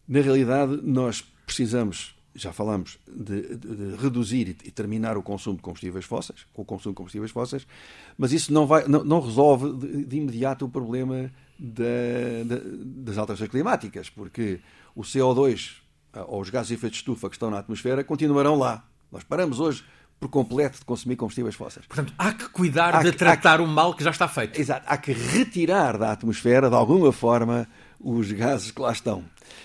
na 0.06 0.20
realidade, 0.20 0.78
nós 0.82 1.22
precisamos, 1.46 2.14
já 2.36 2.52
falamos, 2.52 2.98
de, 3.06 3.56
de, 3.56 3.76
de, 3.76 3.96
reduzir 3.96 4.56
e 4.64 4.70
terminar 4.70 5.16
o 5.16 5.22
consumo 5.22 5.56
de 5.56 5.62
combustíveis 5.62 6.04
fósseis, 6.04 6.46
com 6.52 6.62
o 6.62 6.64
consumo 6.64 6.92
de 6.92 6.96
combustíveis 6.96 7.30
fósseis, 7.30 7.66
mas 8.16 8.32
isso 8.32 8.52
não, 8.52 8.66
vai, 8.66 8.86
não, 8.86 9.02
não 9.04 9.20
resolve 9.20 9.72
de, 9.72 10.04
de, 10.04 10.16
imediato 10.16 10.64
o 10.64 10.68
problema 10.68 11.30
da, 11.58 11.84
das 12.78 13.18
alterações 13.18 13.50
climáticas, 13.50 14.10
porque 14.10 14.60
o 14.94 15.02
CO2 15.02 15.76
ou 16.28 16.40
os 16.40 16.50
gases 16.50 16.68
de 16.68 16.74
efeito 16.74 16.92
de 16.92 16.98
estufa 16.98 17.28
que 17.28 17.34
estão 17.34 17.50
na 17.50 17.58
atmosfera 17.58 18.02
continuarão 18.02 18.56
lá. 18.56 18.84
Nós 19.10 19.22
paramos 19.22 19.60
hoje 19.60 19.84
por 20.18 20.28
completo 20.28 20.78
de 20.78 20.84
consumir 20.84 21.16
combustíveis 21.16 21.54
fósseis. 21.54 21.86
Portanto, 21.86 22.14
há 22.16 22.32
que 22.32 22.48
cuidar 22.48 22.94
há 22.94 23.02
de 23.02 23.12
que, 23.12 23.18
tratar 23.18 23.58
que, 23.58 23.64
o 23.64 23.66
mal 23.66 23.94
que 23.94 24.02
já 24.02 24.10
está 24.10 24.26
feito. 24.26 24.58
Exato. 24.58 24.84
Há 24.88 24.96
que 24.96 25.12
retirar 25.12 25.98
da 25.98 26.12
atmosfera, 26.12 26.70
de 26.70 26.74
alguma 26.74 27.12
forma, 27.12 27.68
os 28.00 28.32
gases 28.32 28.70
que 28.70 28.80
lá 28.80 28.92
estão. 28.92 29.24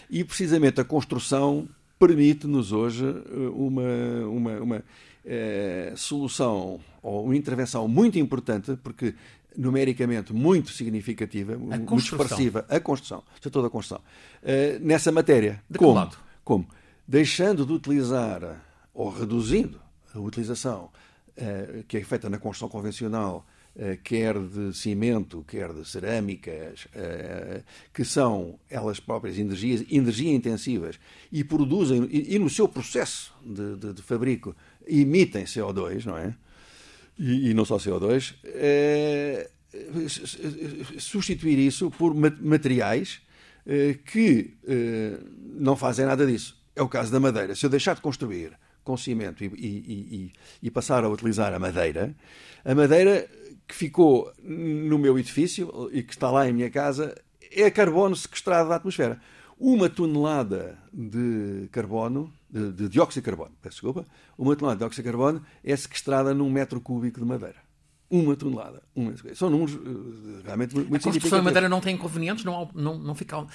E, 0.10 0.24
precisamente, 0.24 0.82
a 0.82 0.84
construção 0.84 1.68
permite-nos 2.02 2.72
hoje 2.72 3.06
eh, 3.06 3.50
uma, 3.54 4.26
uma, 4.26 4.60
uma 4.60 4.84
é, 5.24 5.94
solução 5.96 6.80
ou 7.04 7.26
uma 7.26 7.36
intervenção 7.36 7.88
muito 7.88 8.18
importante, 8.18 8.76
porque 8.82 9.14
numericamente 9.56 10.34
muito 10.34 10.72
significativa, 10.72 11.56
muito 11.56 11.96
expressiva, 11.96 12.66
a 12.68 12.80
construção, 12.80 13.24
setor 13.40 13.62
da 13.62 13.70
construção, 13.70 14.02
é, 14.42 14.80
nessa 14.80 15.12
matéria. 15.12 15.62
De 15.70 15.78
como? 15.78 15.94
lado? 15.94 16.18
Como? 16.44 16.68
Deixando 17.08 17.68
de 17.68 17.72
utilizar 17.72 18.60
ou 18.96 19.12
reduzindo 19.12 19.80
a 20.16 20.20
utilização 20.20 20.90
que 21.88 21.98
é 21.98 22.04
feita 22.04 22.30
na 22.30 22.38
construção 22.38 22.70
convencional, 22.70 23.46
quer 24.04 24.38
de 24.38 24.74
cimento, 24.74 25.44
quer 25.48 25.74
de 25.74 25.88
cerâmicas, 25.88 26.86
uh, 26.86 27.64
que 27.94 28.04
são 28.04 28.60
elas 28.70 29.00
próprias 29.00 29.38
energias, 29.38 29.86
energia 29.90 30.34
intensivas 30.34 31.00
e 31.32 31.44
produzem, 31.44 32.08
e, 32.12 32.38
no 32.38 32.50
seu 32.50 32.68
processo 32.68 33.34
de, 33.46 33.78
de, 33.78 33.94
de, 33.94 34.02
fabrico, 34.02 34.56
emitem 34.86 35.46
CO2, 35.46 36.06
não 36.06 36.18
é? 36.18 36.36
E, 37.18 37.50
e 37.50 37.54
não 37.54 37.66
só 37.66 37.78
CO2, 37.78 38.36
substituir 40.98 41.60
isso 41.60 41.90
por 41.92 42.14
materiais 42.14 43.22
que 44.06 44.56
não 45.56 45.76
fazem 45.76 46.06
nada 46.06 46.26
disso. 46.26 46.60
É 46.76 46.82
o 46.82 46.90
caso 46.90 47.12
da 47.12 47.20
madeira. 47.20 47.54
Se 47.54 47.66
eu 47.66 47.70
deixar 47.70 47.96
de 47.96 48.02
construir 48.02 48.58
com 48.84 48.98
cimento 48.98 49.44
e, 49.44 49.48
e, 49.48 50.34
e, 50.64 50.72
passar 50.72 51.04
a 51.04 51.10
utilizar 51.10 51.54
a 51.54 51.60
madeira, 51.60 52.16
a 52.66 52.74
madeira 52.74 53.30
que 53.72 53.76
ficou 53.78 54.30
no 54.44 55.00
meu 55.00 55.18
edifício 55.18 55.90
e 55.94 56.04
que 56.04 56.12
está 56.12 56.30
lá 56.30 56.48
em 56.48 56.52
minha 56.52 56.70
casa 56.70 57.16
é 57.50 57.72
carbono 57.72 58.16
sequestrado 58.16 58.68
da 58.68 58.76
atmosfera. 58.76 59.18
Uma 59.58 59.90
tonelada 59.90 60.78
de 60.92 61.70
carbono, 61.72 62.34
de, 62.50 62.74
de 62.74 62.90
dióxido 62.90 63.24
de 63.24 63.30
carbono, 63.30 63.52
peço 63.62 63.76
desculpa, 63.76 64.06
uma 64.38 64.56
tonelada 64.58 64.76
de 64.76 64.80
dióxido 64.80 65.04
de 65.04 65.10
carbono 65.10 65.46
é 65.64 65.76
sequestrada 65.76 66.34
num 66.34 66.50
metro 66.50 66.82
cúbico 66.82 67.20
de 67.20 67.26
madeira 67.26 67.72
uma 68.12 68.36
tonelada. 68.36 68.84
Uma, 68.94 69.14
são 69.34 69.50
números 69.50 69.74
uh, 69.74 70.42
realmente 70.44 70.76
muito, 70.76 70.90
muito 70.90 71.02
A 71.02 71.12
construção 71.14 71.40
em 71.40 71.42
madeira 71.42 71.70
não 71.70 71.80
tem 71.80 71.96
inconvenientes? 71.96 72.44
Não, 72.44 72.70
não, 72.76 73.00
não 73.00 73.16
fica, 73.16 73.40
uh, 73.40 73.48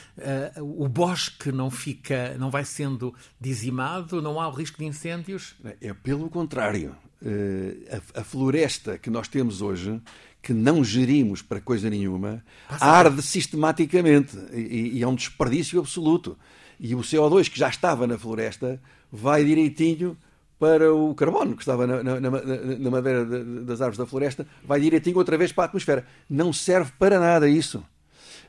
o 0.62 0.88
bosque 0.88 1.52
não 1.52 1.70
fica, 1.70 2.38
não 2.38 2.50
vai 2.50 2.64
sendo 2.64 3.14
dizimado? 3.38 4.22
Não 4.22 4.40
há 4.40 4.48
o 4.48 4.52
risco 4.52 4.78
de 4.78 4.86
incêndios? 4.86 5.56
É 5.78 5.92
pelo 5.92 6.30
contrário. 6.30 6.96
Uh, 7.22 8.02
a, 8.14 8.20
a, 8.20 8.24
floresta 8.24 8.98
que 8.98 9.08
nós 9.08 9.26
temos 9.26 9.62
hoje, 9.62 10.00
que 10.42 10.52
não 10.52 10.84
gerimos 10.84 11.40
para 11.40 11.60
coisa 11.62 11.88
nenhuma, 11.88 12.44
Passa 12.68 12.84
arde 12.84 13.22
sistematicamente 13.22 14.36
e, 14.52 14.98
e 14.98 15.02
é 15.02 15.08
um 15.08 15.14
desperdício 15.14 15.80
absoluto. 15.80 16.38
E 16.78 16.94
o 16.94 16.98
CO2 16.98 17.48
que 17.48 17.58
já 17.58 17.68
estava 17.68 18.06
na 18.06 18.18
floresta 18.18 18.80
vai 19.10 19.44
direitinho 19.44 20.16
para 20.58 20.92
o 20.94 21.14
carbono 21.14 21.54
que 21.54 21.62
estava 21.62 21.86
na, 21.86 22.02
na, 22.02 22.20
na, 22.20 22.90
madeira 22.90 23.24
das 23.24 23.80
árvores 23.80 23.98
da 23.98 24.06
floresta, 24.06 24.46
vai 24.64 24.80
direitinho 24.80 25.16
outra 25.16 25.36
vez 25.36 25.52
para 25.52 25.64
a 25.64 25.66
atmosfera. 25.66 26.06
Não 26.28 26.52
serve 26.52 26.92
para 26.98 27.18
nada 27.18 27.48
isso. 27.48 27.84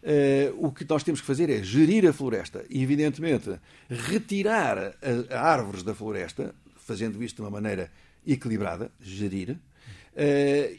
Uh, 0.04 0.66
o 0.66 0.72
que 0.72 0.86
nós 0.88 1.04
temos 1.04 1.20
que 1.20 1.28
fazer 1.28 1.50
é 1.50 1.62
gerir 1.64 2.08
a 2.08 2.14
floresta 2.14 2.64
e, 2.70 2.82
evidentemente, 2.82 3.60
retirar 3.90 4.94
árvores 5.32 5.84
da 5.84 5.94
floresta, 5.94 6.54
fazendo 6.78 7.22
isto 7.24 7.38
de 7.38 7.42
uma 7.42 7.50
maneira 7.50 7.92
equilibrada, 8.34 8.92
gerir, 9.00 9.52
uh, 9.52 9.58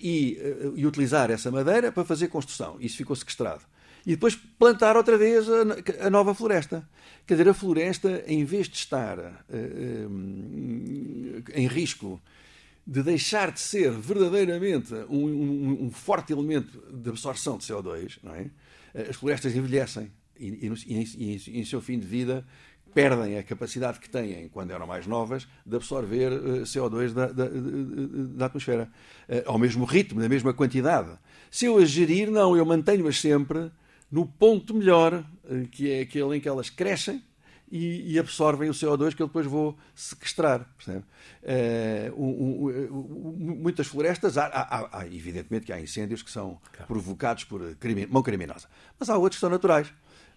e, 0.00 0.38
uh, 0.40 0.76
e 0.76 0.87
utilizar 0.87 1.30
essa 1.30 1.50
madeira 1.50 1.90
para 1.90 2.04
fazer 2.04 2.28
construção. 2.28 2.76
Isso 2.80 2.96
ficou 2.96 3.16
sequestrado 3.16 3.62
e 4.06 4.12
depois 4.12 4.34
plantar 4.34 4.96
outra 4.96 5.18
vez 5.18 5.46
a, 5.48 6.06
a, 6.06 6.11
nova 6.11 6.34
floresta. 6.34 6.88
Quer 7.26 7.34
dizer, 7.34 7.50
a 7.50 7.54
floresta, 7.54 8.24
em 8.26 8.42
vez 8.44 8.66
de 8.68 8.76
estar 8.76 9.18
uh, 9.18 9.22
uh, 9.22 10.11
em 11.55 11.66
risco 11.66 12.20
de 12.86 13.03
deixar 13.03 13.53
de 13.53 13.61
ser 13.61 13.90
verdadeiramente 13.90 14.94
um, 15.11 15.26
um, 15.26 15.84
um, 15.84 15.90
forte 15.90 16.32
elemento 16.32 16.82
de 16.90 17.11
absorção 17.11 17.59
de 17.59 17.64
CO2, 17.64 18.18
não 18.22 18.34
é? 18.34 18.46
as 19.11 19.16
florestas 19.16 19.55
envelhecem 19.55 20.11
e, 20.40 20.46
e, 20.46 20.72
e, 20.86 21.42
e, 21.46 21.61
em 21.61 21.64
seu 21.66 21.82
fim 21.82 21.99
de 21.99 22.07
vida 22.07 22.46
perdem 23.01 23.38
a 23.38 23.42
capacidade 23.42 24.01
que 24.01 24.09
têm, 24.09 24.49
quando 24.49 24.72
eram 24.72 24.86
mais 24.86 25.07
novas, 25.07 25.46
de 25.64 25.76
absorver 25.76 26.32
uh, 26.32 26.62
CO2 26.62 27.12
da, 27.12 27.26
da, 27.26 27.49
da 28.36 28.46
atmosfera. 28.46 28.90
ao 29.46 29.59
mesmo 29.59 29.84
ritmo, 29.84 30.20
na 30.20 30.28
mesma 30.28 30.53
quantidade. 30.53 31.11
Se 31.51 31.66
eu 31.66 31.78
as 31.78 31.90
gerir, 31.90 32.30
não, 32.30 32.57
eu 32.57 32.64
mantenho-as 32.64 33.20
sempre 33.20 33.70
no 34.11 34.26
ponto 34.26 34.74
melhor, 34.74 35.24
eh, 35.49 35.66
que 35.70 35.90
é 35.90 36.01
aquele 36.01 36.36
em 36.36 36.40
que 36.40 36.49
elas 36.49 36.70
crescem 36.70 37.22
e, 37.70 38.14
e, 38.14 38.18
absorvem 38.18 38.70
o 38.70 38.72
CO2 38.72 39.14
que 39.14 39.22
eu 39.22 39.26
depois 39.26 39.46
vou 39.46 39.76
sequestrar. 39.94 40.66
Uh, 40.88 41.03
um, 42.16 42.68
um, 42.70 43.57
muitas 43.61 43.86
florestas, 43.86 44.38
há, 44.38 44.46
há, 44.46 45.01
há, 45.01 45.07
evidentemente 45.07 45.66
que 45.66 45.72
há 45.72 45.78
incêndios 45.78 46.22
que 46.22 46.30
são 46.30 46.59
claro. 46.72 46.86
provocados 46.86 47.44
por 47.44 47.76
crime, 47.76 48.07
mão 48.07 48.22
criminosa, 48.22 48.68
mas 48.99 49.11
há 49.11 49.18
outros 49.18 49.36
que 49.36 49.40
são 49.40 49.51
naturais. 49.51 49.88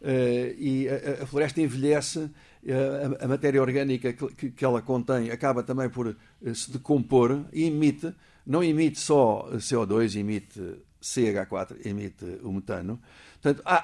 Uh, 0.01 0.51
e 0.57 0.89
a, 0.89 1.23
a, 1.23 1.25
floresta 1.25 1.61
envelhece, 1.61 2.29
a, 2.67 3.25
a 3.25 3.27
matéria 3.27 3.61
orgânica 3.61 4.13
que, 4.13 4.51
que, 4.51 4.65
ela 4.65 4.81
contém 4.81 5.31
acaba 5.31 5.63
também 5.63 5.89
por 5.89 6.15
se 6.53 6.71
decompor 6.71 7.45
e 7.51 7.63
emite, 7.63 8.13
não 8.45 8.63
emite 8.63 8.99
só 8.99 9.49
CO2, 9.53 10.19
emite 10.19 10.59
CH4, 11.01 11.85
emite 11.85 12.25
o 12.43 12.51
metano. 12.51 13.01
Portanto, 13.41 13.63
a, 13.65 13.75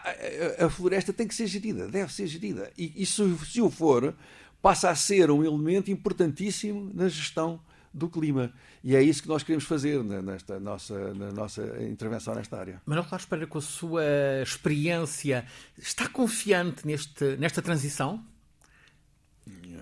a, 0.62 0.66
a, 0.66 0.70
floresta 0.70 1.12
tem 1.12 1.28
que 1.28 1.34
ser 1.34 1.48
gerida, 1.48 1.88
deve 1.88 2.14
ser 2.14 2.28
gerida. 2.28 2.72
E, 2.78 2.94
e 2.96 3.06
se, 3.06 3.38
se 3.46 3.62
o 3.62 3.72
for, 3.72 4.14
passa 4.62 4.90
a 4.90 4.96
ser 4.96 5.32
um 5.32 5.44
elemento 5.44 5.90
importantíssimo 5.90 6.92
na 6.94 7.10
gestão 7.10 7.60
do 7.94 8.08
clima. 8.08 8.54
E 8.84 8.96
é 8.96 9.02
isso 9.02 9.24
que 9.24 9.28
nós 9.28 9.42
queremos 9.42 9.66
fazer 9.66 10.04
nesta 10.04 10.60
nossa, 10.60 11.14
na 11.16 11.32
nossa 11.32 11.64
intervenção 11.84 12.36
nesta 12.36 12.58
área. 12.58 12.82
Manuel 12.86 13.08
Claro 13.08 13.28
Pereira, 13.28 13.50
com 13.50 13.58
a 13.58 13.62
sua 13.62 14.04
experiência, 14.44 15.46
está 15.78 16.08
confiante 16.08 16.86
neste, 16.86 17.36
nesta 17.38 17.62
transição? 17.62 18.24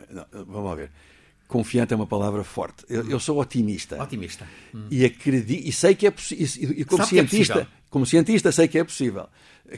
Não, 0.09 0.25
vamos 0.45 0.69
lá 0.69 0.75
ver. 0.75 0.91
Confiante 1.47 1.93
é 1.93 1.95
uma 1.95 2.07
palavra 2.07 2.43
forte. 2.43 2.85
Eu, 2.89 3.07
eu 3.09 3.19
sou 3.19 3.39
otimista. 3.39 4.01
Otimista. 4.01 4.47
Hum. 4.73 4.87
E 4.89 5.05
acredito, 5.05 5.67
e 5.67 5.71
sei 5.71 5.93
que 5.93 6.07
é 6.07 6.11
possível. 6.11 6.45
E, 6.45 6.81
e 6.81 6.85
como 6.85 7.03
Sabe 7.03 7.09
cientista, 7.09 7.59
é 7.59 7.67
como 7.89 8.05
cientista 8.05 8.51
sei 8.51 8.67
que 8.67 8.79
é 8.79 8.83
possível. 8.83 9.27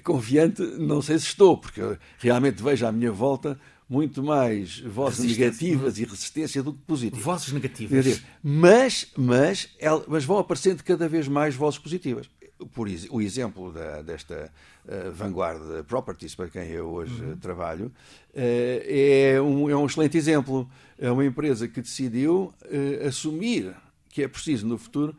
Confiante, 0.04 0.62
não 0.62 1.02
sei 1.02 1.20
se 1.20 1.26
estou, 1.26 1.58
porque 1.58 1.82
realmente 2.20 2.64
vejo 2.64 2.86
à 2.86 2.92
minha 2.92 3.12
volta 3.12 3.60
muito 3.90 4.22
mais 4.22 4.80
vozes 4.80 5.26
negativas 5.26 5.98
e 5.98 6.04
resistência 6.04 6.62
do 6.62 6.74
que 6.74 6.80
positivas. 6.80 7.24
Vozes 7.24 7.54
negativas. 7.54 8.22
Mas, 8.44 9.08
mas, 9.16 9.70
mas 10.08 10.26
vão 10.26 10.38
aparecendo 10.38 10.84
cada 10.84 11.08
vez 11.08 11.28
mais 11.28 11.56
vozes 11.56 11.80
positivas. 11.80 12.30
Por 12.74 12.88
o 13.12 13.22
exemplo 13.22 13.72
da, 13.72 14.02
desta 14.02 14.52
uh, 14.86 15.12
Vanguard 15.12 15.84
Properties, 15.86 16.34
para 16.34 16.50
quem 16.50 16.64
eu 16.70 16.88
hoje 16.88 17.24
uhum. 17.24 17.38
trabalho, 17.38 17.86
uh, 17.88 17.92
é, 18.34 19.40
um, 19.42 19.70
é 19.70 19.76
um 19.76 19.86
excelente 19.86 20.18
exemplo. 20.18 20.70
É 20.98 21.12
uma 21.12 21.24
empresa 21.24 21.68
que 21.68 21.82
decidiu 21.82 22.54
uh, 22.64 23.08
assumir 23.08 23.76
que 24.10 24.24
é 24.24 24.28
preciso 24.28 24.66
no 24.66 24.78
futuro 24.78 25.16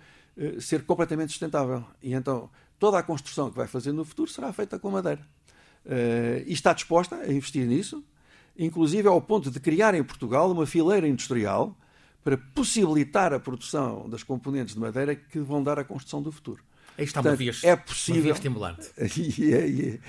ser 0.60 0.84
completamente 0.84 1.30
sustentável. 1.30 1.84
E 2.00 2.14
então 2.14 2.50
toda 2.78 2.98
a 2.98 3.02
construção 3.02 3.50
que 3.50 3.56
vai 3.56 3.66
fazer 3.66 3.92
no 3.92 4.04
futuro 4.04 4.30
será 4.30 4.52
feita 4.52 4.78
com 4.78 4.90
madeira. 4.90 5.20
E 6.46 6.52
está 6.52 6.72
disposta 6.72 7.16
a 7.16 7.32
investir 7.32 7.66
nisso, 7.66 8.04
inclusive 8.56 9.08
ao 9.08 9.20
ponto 9.20 9.50
de 9.50 9.58
criar 9.58 9.94
em 9.94 10.02
Portugal 10.02 10.50
uma 10.50 10.66
fileira 10.66 11.08
industrial 11.08 11.76
para 12.28 12.36
possibilitar 12.36 13.32
a 13.32 13.40
produção 13.40 14.08
das 14.08 14.22
componentes 14.22 14.74
de 14.74 14.80
madeira 14.80 15.14
que 15.14 15.38
vão 15.38 15.62
dar 15.62 15.78
a 15.78 15.84
construção 15.84 16.20
do 16.20 16.30
futuro. 16.30 16.62
Aí 16.98 17.04
está 17.04 17.22
Portanto, 17.22 17.40
uma 17.40 17.52
via, 17.52 17.52
é 17.62 17.76
possível... 17.76 18.22
via 18.22 18.32
estimulante. 18.32 18.90
yeah, 19.40 19.64
yeah. 19.64 20.00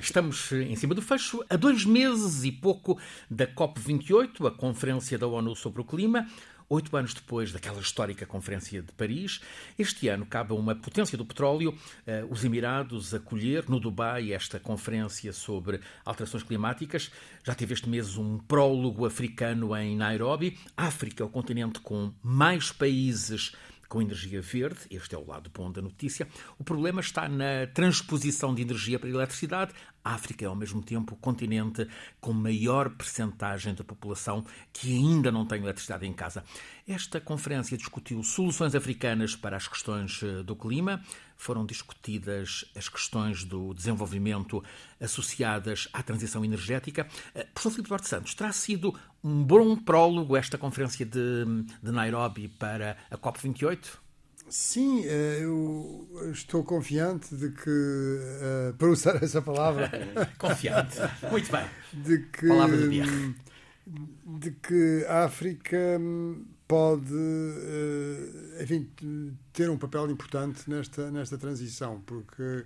Estamos 0.00 0.52
em 0.52 0.76
cima 0.76 0.94
do 0.94 1.02
fecho, 1.02 1.44
a 1.50 1.56
dois 1.56 1.84
meses 1.84 2.44
e 2.44 2.52
pouco 2.52 2.96
da 3.28 3.46
COP28, 3.46 4.46
a 4.46 4.50
Conferência 4.52 5.18
da 5.18 5.26
ONU 5.26 5.56
sobre 5.56 5.80
o 5.80 5.84
Clima. 5.84 6.28
Oito 6.68 6.96
anos 6.96 7.14
depois 7.14 7.52
daquela 7.52 7.80
histórica 7.80 8.26
Conferência 8.26 8.82
de 8.82 8.92
Paris, 8.92 9.40
este 9.78 10.08
ano 10.08 10.26
cabe 10.26 10.52
a 10.52 10.56
uma 10.56 10.74
potência 10.74 11.16
do 11.16 11.24
petróleo, 11.24 11.72
eh, 12.04 12.24
os 12.28 12.44
Emirados, 12.44 13.14
acolher 13.14 13.68
no 13.68 13.78
Dubai 13.78 14.32
esta 14.32 14.58
conferência 14.58 15.32
sobre 15.32 15.80
alterações 16.04 16.42
climáticas. 16.42 17.10
Já 17.44 17.54
teve 17.54 17.74
este 17.74 17.88
mês 17.88 18.16
um 18.16 18.38
prólogo 18.38 19.06
africano 19.06 19.76
em 19.76 19.96
Nairobi. 19.96 20.58
África 20.76 21.22
é 21.22 21.26
o 21.26 21.30
continente 21.30 21.78
com 21.78 22.12
mais 22.20 22.72
países 22.72 23.52
com 23.88 24.02
energia 24.02 24.40
verde, 24.40 24.80
este 24.90 25.14
é 25.14 25.18
o 25.18 25.26
lado 25.26 25.50
bom 25.52 25.70
da 25.70 25.80
notícia. 25.80 26.26
O 26.58 26.64
problema 26.64 27.00
está 27.00 27.28
na 27.28 27.66
transposição 27.72 28.54
de 28.54 28.62
energia 28.62 28.98
para 28.98 29.08
a 29.08 29.12
eletricidade. 29.12 29.72
A 30.06 30.14
África 30.14 30.44
é, 30.44 30.46
ao 30.46 30.54
mesmo 30.54 30.80
tempo, 30.80 31.14
o 31.14 31.16
continente 31.16 31.84
com 32.20 32.32
maior 32.32 32.90
percentagem 32.90 33.74
da 33.74 33.82
população 33.82 34.44
que 34.72 34.96
ainda 34.96 35.32
não 35.32 35.44
tem 35.44 35.60
eletricidade 35.60 36.06
em 36.06 36.12
casa. 36.12 36.44
Esta 36.86 37.20
conferência 37.20 37.76
discutiu 37.76 38.22
soluções 38.22 38.76
africanas 38.76 39.34
para 39.34 39.56
as 39.56 39.66
questões 39.66 40.22
eh, 40.22 40.44
do 40.44 40.54
clima. 40.54 41.02
Foram 41.36 41.66
discutidas 41.66 42.64
as 42.76 42.88
questões 42.88 43.42
do 43.42 43.74
desenvolvimento 43.74 44.62
associadas 45.00 45.88
à 45.92 46.04
transição 46.04 46.44
energética. 46.44 47.08
Eh, 47.34 47.42
professor 47.42 47.70
Filipe 47.70 47.88
Duarte 47.88 48.08
Santos, 48.08 48.32
terá 48.32 48.52
sido 48.52 48.94
um 49.24 49.42
bom 49.42 49.74
prólogo 49.74 50.36
esta 50.36 50.56
conferência 50.56 51.04
de, 51.04 51.44
de 51.82 51.90
Nairobi 51.90 52.46
para 52.46 52.96
a 53.10 53.18
COP28? 53.18 54.05
Sim, 54.48 55.04
eh, 55.04 55.40
eu 55.42 56.30
estou 56.32 56.62
confiante 56.62 57.34
de 57.34 57.50
que, 57.50 58.18
para 58.78 58.88
usar 58.88 59.22
essa 59.22 59.42
palavra. 59.42 59.90
confiante, 60.38 60.98
muito 61.30 61.50
bem. 61.50 61.66
De 61.92 62.18
que, 62.26 62.48
palavra 62.48 62.76
do 62.76 62.88
dia. 62.88 63.04
De 64.24 64.50
que 64.52 65.04
a 65.08 65.24
África 65.24 65.98
pode 66.66 67.14
uh, 67.14 68.62
enfim, 68.62 68.90
ter 69.52 69.70
um 69.70 69.78
papel 69.78 70.10
importante 70.10 70.68
nesta, 70.68 71.10
nesta 71.10 71.38
transição, 71.38 72.00
porque 72.04 72.64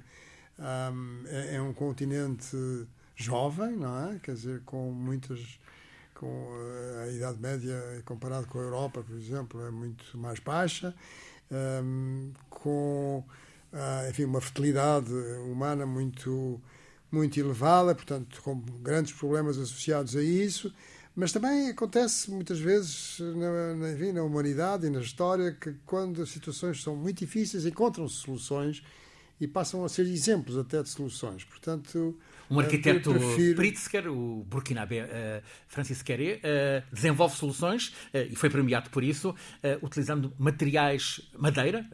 um, 0.59 1.27
é, 1.27 1.57
é, 1.57 1.63
um 1.63 1.73
continente 1.73 2.57
jovem, 3.15 3.77
não 3.77 4.11
é? 4.11 4.19
Quer 4.19 4.35
dizer, 4.35 4.63
com 4.65 4.91
muitas. 4.91 5.59
com 6.15 6.49
a 7.03 7.09
Idade 7.09 7.39
Média, 7.41 7.77
comparado 8.05 8.47
com 8.47 8.59
a 8.59 8.63
Europa, 8.63 9.03
por 9.03 9.17
exemplo, 9.17 9.67
é 9.67 9.71
muito 9.71 10.17
mais 10.17 10.39
baixa, 10.39 10.95
um, 11.51 12.33
com 12.49 13.25
uh, 13.73 14.11
enfim, 14.11 14.25
uma 14.25 14.41
fertilidade 14.41 15.13
humana 15.51 15.85
muito, 15.87 16.61
muito 17.11 17.39
elevada, 17.39 17.95
portanto, 17.95 18.41
com 18.43 18.61
grandes 18.83 19.13
problemas 19.13 19.59
associados 19.59 20.17
a 20.17 20.23
isso 20.23 20.73
mas 21.15 21.33
também 21.33 21.69
acontece 21.69 22.31
muitas 22.31 22.59
vezes 22.59 23.19
na, 23.19 23.75
na, 23.75 23.93
enfim, 23.93 24.13
na 24.13 24.23
humanidade 24.23 24.87
e 24.87 24.91
na 24.91 25.01
história 25.01 25.53
que, 25.53 25.75
quando 25.85 26.23
as 26.23 26.31
situações 26.31 26.83
são 26.83 26.95
muito 26.95 27.19
difíceis, 27.19 27.67
encontram-se 27.67 28.17
soluções 28.17 28.83
e 29.41 29.47
passam 29.47 29.85
a 29.85 29.89
ser 29.89 30.07
exemplos 30.07 30.57
até 30.57 30.83
de 30.83 30.89
soluções. 30.89 31.45
Portanto, 31.45 32.17
um 32.51 32.59
arquiteto 32.59 33.13
prefiro... 33.13 33.57
Pritzker, 33.57 34.09
o 34.09 34.45
burkinabé 34.45 35.05
uh, 35.05 35.43
Francis 35.69 36.03
Queré, 36.03 36.35
uh, 36.37 36.95
desenvolve 36.95 37.37
soluções 37.37 37.89
uh, 37.89 38.19
e 38.31 38.35
foi 38.35 38.51
premiado 38.51 38.91
por 38.91 39.05
isso, 39.05 39.35
utilizando 39.83 40.33
materiais 40.39 41.21
madeira, 41.39 41.89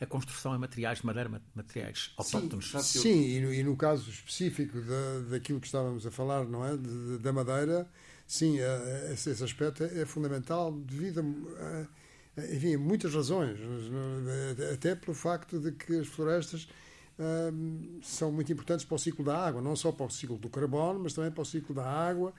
a 0.00 0.06
construção 0.06 0.54
é 0.54 0.58
materiais 0.58 0.98
de 0.98 1.06
madeira, 1.06 1.30
materiais 1.54 2.12
autóctonos. 2.16 2.70
Sim, 2.70 2.98
sim 3.00 3.36
e, 3.36 3.40
no, 3.40 3.54
e, 3.54 3.62
no, 3.62 3.76
caso 3.76 4.08
específico 4.10 4.80
da, 4.80 5.30
daquilo 5.30 5.60
que 5.60 5.66
estávamos 5.66 6.06
a 6.06 6.10
falar, 6.10 6.44
não 6.44 6.64
é, 6.64 6.76
de, 6.76 7.18
da 7.18 7.32
madeira, 7.32 7.88
Sim, 8.26 8.58
esse, 9.12 9.30
esse 9.30 9.42
aspecto 9.42 9.82
é, 9.82 10.02
é 10.02 10.06
fundamental 10.06 10.70
devido 10.70 11.20
a, 11.58 12.40
a, 12.40 12.54
enfim, 12.54 12.76
muitas 12.76 13.12
razões, 13.12 13.58
até 14.72 14.94
pelo 14.94 15.14
facto 15.14 15.58
de 15.58 15.72
que 15.72 15.96
as 15.96 16.06
florestas 16.06 16.68
hum, 17.52 18.00
são 18.02 18.32
muito 18.32 18.52
importantes 18.52 18.84
para 18.84 18.94
o 18.94 18.98
ciclo 18.98 19.24
da 19.24 19.36
água, 19.36 19.60
não 19.60 19.76
só 19.76 19.92
para 19.92 20.06
o 20.06 20.10
ciclo 20.10 20.38
do 20.38 20.48
carbono, 20.48 21.00
mas 21.00 21.12
também 21.12 21.30
para 21.30 21.42
o 21.42 21.44
ciclo 21.44 21.74
da 21.74 21.84
água 21.84 22.32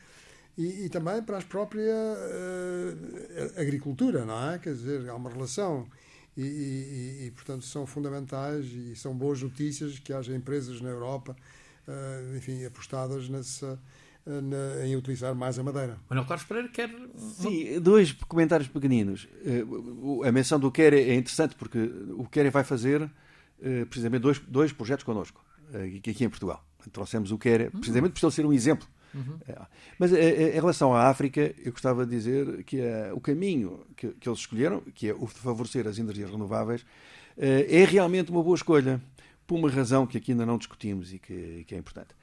e, 0.58 0.86
e 0.86 0.90
também 0.90 1.22
para 1.22 1.38
a 1.38 1.42
própria 1.42 1.94
uh, 1.94 3.60
agricultura, 3.60 4.26
não 4.26 4.52
é? 4.52 4.60
Quer 4.60 4.74
dizer, 4.74 5.10
há 5.10 5.16
uma 5.16 5.30
relação 5.30 5.88
e, 6.36 6.42
e, 6.42 7.26
e, 7.28 7.32
portanto, 7.32 7.66
são 7.66 7.86
fundamentais 7.86 8.66
e 8.66 8.96
são 8.96 9.16
boas 9.16 9.42
notícias 9.42 10.00
que 10.00 10.12
haja 10.12 10.36
empresas 10.36 10.82
na 10.82 10.90
Europa, 10.90 11.36
uh, 11.88 12.38
enfim, 12.38 12.66
apostadas 12.66 13.30
nessa 13.30 13.80
na, 14.26 14.86
em 14.86 14.96
utilizar 14.96 15.34
mais 15.34 15.58
a 15.58 15.64
madeira. 15.64 15.98
Manuel 16.10 16.28
Carlos 16.28 16.46
Pereira 16.46 16.70
quer. 16.70 16.90
Sim, 17.16 17.80
dois 17.80 18.12
comentários 18.28 18.70
pequeninos. 18.70 19.28
Eh, 19.44 19.64
a 20.28 20.32
menção 20.32 20.60
do 20.60 20.72
Quere 20.72 20.98
é 20.98 21.16
interessante 21.16 21.56
porque 21.56 21.80
o 22.12 22.28
Quere 22.30 22.50
vai 22.50 22.64
fazer 22.64 23.10
precisamente 23.86 24.22
dois, 24.22 24.40
dois 24.40 24.72
projetos 24.72 25.04
connosco, 25.04 25.44
eh, 25.74 25.98
aqui 25.98 26.24
em 26.24 26.30
Portugal. 26.30 26.64
Trouxemos 26.92 27.32
o 27.32 27.38
Quere, 27.38 27.68
hum. 27.68 27.72
precisamente 27.80 28.14
por 28.14 28.26
ele 28.26 28.34
ser 28.34 28.46
um 28.46 28.54
exemplo. 28.54 28.88
Uhum. 29.14 29.38
Mas 30.00 30.14
em 30.14 30.52
relação 30.52 30.94
à 30.94 31.10
África, 31.10 31.54
eu 31.66 31.74
gostava 31.74 32.06
de 32.06 32.16
dizer 32.16 32.64
que 32.64 32.80
o 33.14 33.20
caminho 33.20 33.86
que, 33.98 34.08
que, 34.08 34.30
eles 34.30 34.40
escolheram, 34.40 34.80
que 34.96 35.10
é 35.10 35.14
o 35.14 35.28
de 35.28 35.34
favorecer 35.34 35.86
as 35.86 36.00
energias 36.00 36.32
renováveis, 36.32 36.86
é 37.38 37.84
realmente 37.84 38.32
uma 38.32 38.42
boa 38.42 38.56
escolha, 38.56 39.02
por 39.46 39.60
uma 39.60 39.70
razão 39.70 40.08
que 40.08 40.18
aqui 40.18 40.32
ainda 40.32 40.46
não 40.46 40.58
discutimos 40.58 41.12
e 41.12 41.20
que, 41.20 41.66
que 41.68 41.76
é 41.76 41.78
importante 41.78 42.16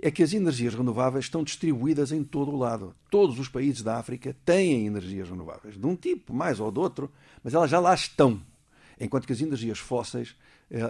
é 0.00 0.10
que 0.10 0.22
as 0.22 0.34
energias 0.34 0.74
renováveis 0.74 1.24
estão 1.24 1.42
distribuídas 1.42 2.12
em 2.12 2.22
todo 2.22 2.50
o 2.50 2.58
lado. 2.58 2.94
Todos 3.10 3.38
os 3.38 3.48
países 3.48 3.80
da 3.80 3.96
África 3.96 4.36
têm 4.44 4.86
energias 4.86 5.30
renováveis, 5.30 5.78
de 5.78 5.86
um 5.86 5.96
tipo 5.96 6.34
mais 6.34 6.60
ou 6.60 6.70
de 6.70 6.78
outro, 6.78 7.10
mas 7.42 7.54
elas 7.54 7.70
já 7.70 7.80
lá 7.80 7.94
estão. 7.94 8.38
Enquanto 9.00 9.26
que 9.26 9.32
as 9.32 9.40
energias 9.40 9.78
fósseis, 9.78 10.36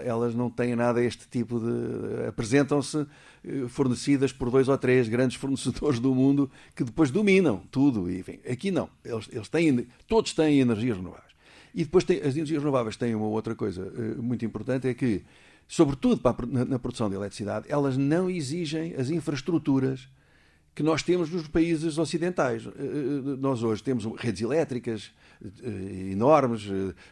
elas 0.05 0.35
não 0.35 0.49
têm 0.49 0.75
nada 0.75 1.03
este 1.03 1.29
tipo 1.29 1.61
de. 1.61 2.27
apresentam-se 2.29 3.07
fornecidas 3.69 4.33
por 4.33 4.51
dois 4.51 4.69
ou 4.69 4.79
três 4.79 5.09
grandes 5.09 5.37
fornecedores 5.41 5.99
do 5.99 6.15
mundo 6.15 6.51
que 6.75 6.85
depois 6.85 7.11
dominam 7.11 7.63
tudo. 7.71 8.11
Enfim, 8.11 8.39
aqui 8.49 8.71
não. 8.71 8.89
Eles, 9.05 9.29
eles 9.31 9.49
têm, 9.49 9.87
todos 10.07 10.33
têm 10.33 10.61
energias 10.61 10.97
renováveis. 10.97 11.35
E 11.75 11.85
depois 11.85 12.05
tem, 12.05 12.19
as 12.19 12.37
energias 12.37 12.63
renováveis 12.63 12.97
têm 12.97 13.15
uma 13.15 13.27
outra 13.27 13.55
coisa 13.55 13.93
muito 14.17 14.45
importante, 14.45 14.87
é 14.89 14.95
que, 14.95 15.23
sobretudo 15.67 16.21
para, 16.21 16.47
na, 16.47 16.65
na 16.65 16.79
produção 16.79 17.11
de 17.11 17.17
eletricidade, 17.17 17.67
elas 17.69 17.97
não 17.97 18.31
exigem 18.31 18.95
as 18.95 19.11
infraestruturas 19.11 20.09
que 20.75 20.83
nós 20.83 21.03
temos 21.03 21.31
nos 21.31 21.47
países 21.47 21.99
ocidentais. 21.99 22.67
Eh, 22.67 22.71
eh, 22.71 23.37
nós 23.39 23.63
hoje 23.63 23.83
temos 23.83 24.05
redes 24.17 24.43
elétricas 24.43 25.13
eh, 25.43 26.11
enormes, 26.11 26.63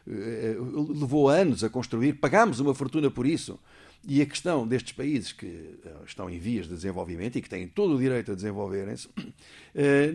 levou 0.05 1.29
anos 1.29 1.63
a 1.63 1.71
construir, 1.71 2.15
pagámos 2.15 2.59
uma 2.59 2.75
fortuna 2.75 3.11
por 3.11 3.27
isso. 3.27 3.59
E 4.05 4.21
a 4.21 4.27
questão 4.27 4.67
destes 4.67 4.93
países 4.93 5.31
que 5.31 5.79
estão 6.05 6.29
em 6.29 6.37
vias 6.37 6.67
de 6.67 6.75
desenvolvimento 6.75 7.39
e 7.39 7.43
que 7.43 7.49
têm 7.49 7.69
todo 7.69 7.95
o 7.95 7.99
direito 7.99 8.33
a 8.33 8.35
desenvolverem-se, 8.35 9.09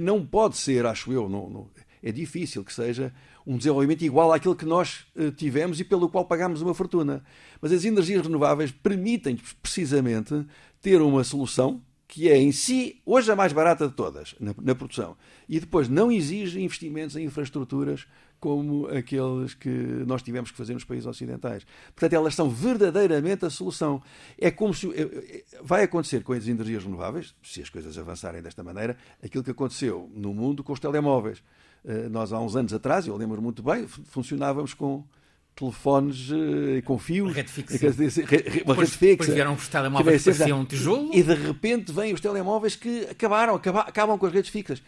não 0.02 0.26
pode 0.26 0.58
ser, 0.58 0.86
acho 0.86 1.14
eu, 1.14 1.30
não, 1.30 1.50
não, 1.50 1.70
é 2.04 2.12
difícil 2.12 2.66
que 2.66 2.74
seja 2.74 3.14
um 3.45 3.56
desenvolvimento 3.56 4.02
igual 4.02 4.34
àquele 4.34 4.56
que 4.56 4.66
nós 4.66 5.08
tivemos 5.38 5.80
e 5.80 5.86
pelo 5.86 6.10
qual 6.10 6.26
pagámos 6.26 6.62
uma 6.62 6.74
fortuna. 6.74 7.24
Mas 7.62 7.72
as 7.72 7.86
energias 7.86 8.24
renováveis 8.24 8.74
permitem 8.74 9.39
precisamente 9.62 10.45
ter 10.82 11.02
uma 11.02 11.24
solução 11.24 11.82
que 12.18 12.28
é 12.28 12.36
em 12.36 12.51
si 12.51 12.99
hoje 13.05 13.32
a 13.32 13.36
mais 13.36 13.53
barata 13.53 13.88
de 13.88 13.93
todas 13.93 14.34
na, 14.39 14.51
na, 14.59 14.74
produção 14.74 15.15
e 15.47 15.59
depois 15.59 15.88
não 15.88 16.11
exige 16.11 16.59
investimentos 16.59 17.15
em 17.15 17.24
infraestruturas 17.26 18.07
como 18.39 18.88
aqueles 18.88 19.53
que 19.53 19.70
nós 19.70 20.24
tivemos 20.24 20.49
que 20.49 20.57
fazer 20.57 20.74
nos 20.74 20.84
países 20.84 21.05
ocidentais. 21.05 21.63
Portanto, 21.93 22.13
elas 22.13 22.34
são 22.34 22.49
verdadeiramente 22.49 23.45
a 23.45 23.51
solução. 23.51 24.01
É 24.36 24.49
como 24.49 24.74
se 24.74 24.88
é, 24.93 25.01
é, 25.03 25.43
vai 25.61 25.84
acontecer 25.84 26.24
com 26.24 26.34
as 26.34 26.47
energias 26.47 26.84
renováveis, 26.84 27.36
se 27.43 27.61
as 27.61 27.70
coisas 27.70 27.95
avançarem 27.99 28.41
desta 28.41 28.63
maneira, 28.63 28.97
aquilo 29.24 29.43
que 29.43 29.51
aconteceu 29.51 30.09
no 30.15 30.34
mundo 30.34 30.63
com 30.63 30.74
os 30.74 30.80
telemóveis. 30.80 31.43
Eh, 31.86 32.09
nós 32.09 32.34
há 32.34 32.39
uns 32.39 32.55
anos 32.55 32.74
atrás, 32.74 33.05
eu 33.05 33.15
lembro 33.15 33.39
muito 33.43 33.61
bem, 33.61 33.88
funcionávamos 33.88 34.74
com 34.74 35.03
telefones 35.58 36.30
uh, 36.30 36.82
com 36.86 36.97
fios. 36.97 37.34
Rede 37.34 37.51
fixa. 37.51 37.88
Uma 37.88 37.91
depois, 37.91 38.78
rede 38.78 38.91
fixa. 38.91 39.08
Depois 39.08 39.30
vieram 39.34 39.53
os 39.53 39.68
telemóveis 39.68 40.24
que 40.24 40.32
pareciam 40.32 40.62
um 40.62 40.66
tijolo. 40.66 41.10
E 41.14 41.24
de 41.24 41.34
repente 41.34 41.91
vêm 41.91 42.14
os 42.14 42.22
telemóveis 42.22 42.76
que 42.76 43.05
acabaram, 43.10 43.55
acabam, 43.55 43.84
acabam 43.86 44.18
com 44.18 44.26
as 44.26 44.34
redes 44.34 44.51
fixas. 44.51 44.82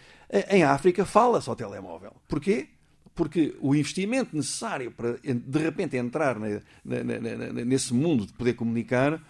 Em 0.50 0.64
África 0.64 1.06
fala-se 1.06 1.50
ao 1.50 1.56
telemóvel. 1.56 2.14
Porquê? 2.28 2.68
Porque 3.16 3.56
o 3.60 3.76
investimento 3.76 4.36
necessário 4.36 4.92
para 4.92 5.18
de 5.24 5.60
repente 5.60 5.98
entrar 5.98 6.40
na, 6.40 6.62
na, 6.86 7.04
na, 7.04 7.66
nesse 7.66 7.94
mundo 7.94 8.26
de 8.26 8.34
poder 8.34 8.54
comunicar 8.54 9.22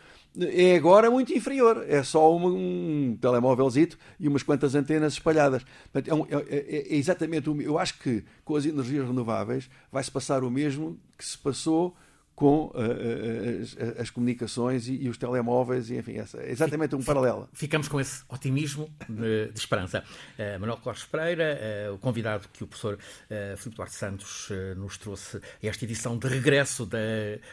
é 0.41 0.75
agora 0.75 1.09
muito 1.11 1.33
inferior. 1.33 1.85
É 1.87 2.03
só 2.03 2.35
um, 2.35 3.11
um 3.11 3.17
telemóvelzito 3.19 3.97
e 4.19 4.27
umas 4.27 4.43
quantas 4.43 4.75
antenas 4.75 5.13
espalhadas. 5.13 5.63
É, 5.93 6.13
um, 6.13 6.25
é, 6.25 6.35
é, 6.49 6.93
é, 6.93 6.95
exatamente 6.95 7.49
o 7.49 7.61
Eu 7.61 7.77
acho 7.77 7.99
que 7.99 8.23
com 8.43 8.55
as 8.55 8.65
energias 8.65 9.07
renováveis 9.07 9.69
vai-se 9.91 10.11
passar 10.11 10.43
o 10.43 10.51
mesmo 10.51 10.99
que 11.17 11.25
se 11.25 11.37
passou 11.37 11.95
com 12.39 12.67
uh, 12.67 12.73
as, 13.61 13.99
as, 13.99 14.09
comunicações 14.09 14.87
e, 14.87 14.93
e, 14.93 15.09
os 15.09 15.17
telemóveis, 15.17 15.89
e 15.89 15.97
enfim, 15.97 16.13
essa, 16.19 16.37
é 16.41 16.49
exatamente 16.49 16.95
um 16.95 17.03
paralelo. 17.03 17.49
Ficamos 17.51 17.89
com 17.89 17.99
esse 17.99 18.23
otimismo 18.29 18.89
de, 19.09 19.51
de 19.51 19.59
esperança. 19.59 20.05
Uh, 20.37 20.57
Manuel 20.57 20.77
Clores 20.77 21.03
Pereira, 21.03 21.59
uh, 21.89 21.95
o 21.95 21.97
convidado 21.97 22.47
que 22.53 22.63
o 22.63 22.67
professor 22.67 22.93
uh, 22.95 23.57
Filipe 23.57 23.75
Duarte 23.75 23.93
Santos 23.93 24.47
nos 24.77 24.97
trouxe 24.97 25.41
esta 25.61 25.83
edição 25.83 26.17
de 26.17 26.29
regresso 26.29 26.85
da, 26.85 26.97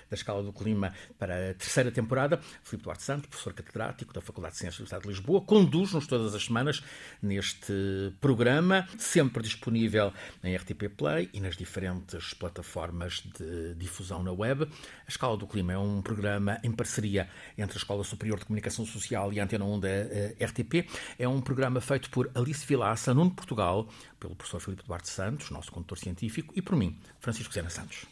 da 0.08 0.14
Escala 0.14 0.40
do 0.40 0.52
Clima 0.52 0.94
para 1.18 1.50
a 1.50 1.54
terceira 1.54 1.90
temporada. 1.90 2.40
Filipe 2.62 2.84
Duarte 2.84 3.02
Santos, 3.02 3.26
professor 3.26 3.54
catedrático 3.54 4.14
da 4.14 4.20
Faculdade 4.20 4.54
de 4.54 4.60
Ciências 4.60 4.78
do 4.78 4.84
Estado 4.84 5.02
de 5.02 5.08
Lisboa, 5.08 5.40
conduz-nos 5.40 6.06
todas 6.06 6.32
as 6.32 6.44
semanas 6.44 6.80
neste 7.20 7.72
programa, 8.20 8.86
sempre 8.96 9.42
disponível 9.42 10.12
em 10.44 10.54
RTP 10.54 10.88
Play 10.96 11.28
e 11.32 11.40
nas 11.40 11.56
diferentes 11.56 12.32
plataformas 12.34 13.24
de 13.36 13.74
difusão 13.74 14.22
na 14.22 14.30
web. 14.30 14.68
A 15.06 15.08
Escala 15.08 15.36
do 15.36 15.46
Clima 15.46 15.72
é 15.72 15.78
um 15.78 16.02
programa 16.02 16.58
em 16.64 16.72
parceria 16.72 17.28
entre 17.56 17.76
a 17.76 17.78
Escola 17.78 18.02
Superior 18.02 18.38
de 18.38 18.44
Comunicação 18.44 18.84
Social 18.84 19.32
e 19.32 19.40
a 19.40 19.44
Antena 19.44 19.64
1 19.64 19.80
da 19.80 19.88
uh, 19.88 20.44
RTP. 20.44 20.88
É 21.18 21.28
um 21.28 21.40
programa 21.40 21.80
feito 21.80 22.10
por 22.10 22.30
Alice 22.34 22.66
Vilaça, 22.66 23.14
Nuno 23.14 23.30
Portugal, 23.30 23.88
pelo 24.18 24.34
professor 24.34 24.60
Filipe 24.60 24.82
Duarte 24.84 25.08
Santos, 25.08 25.50
nosso 25.50 25.70
condutor 25.70 25.98
científico, 25.98 26.52
e 26.56 26.62
por 26.62 26.76
mim, 26.76 26.98
Francisco 27.20 27.52
Zena 27.52 27.70
Santos. 27.70 28.06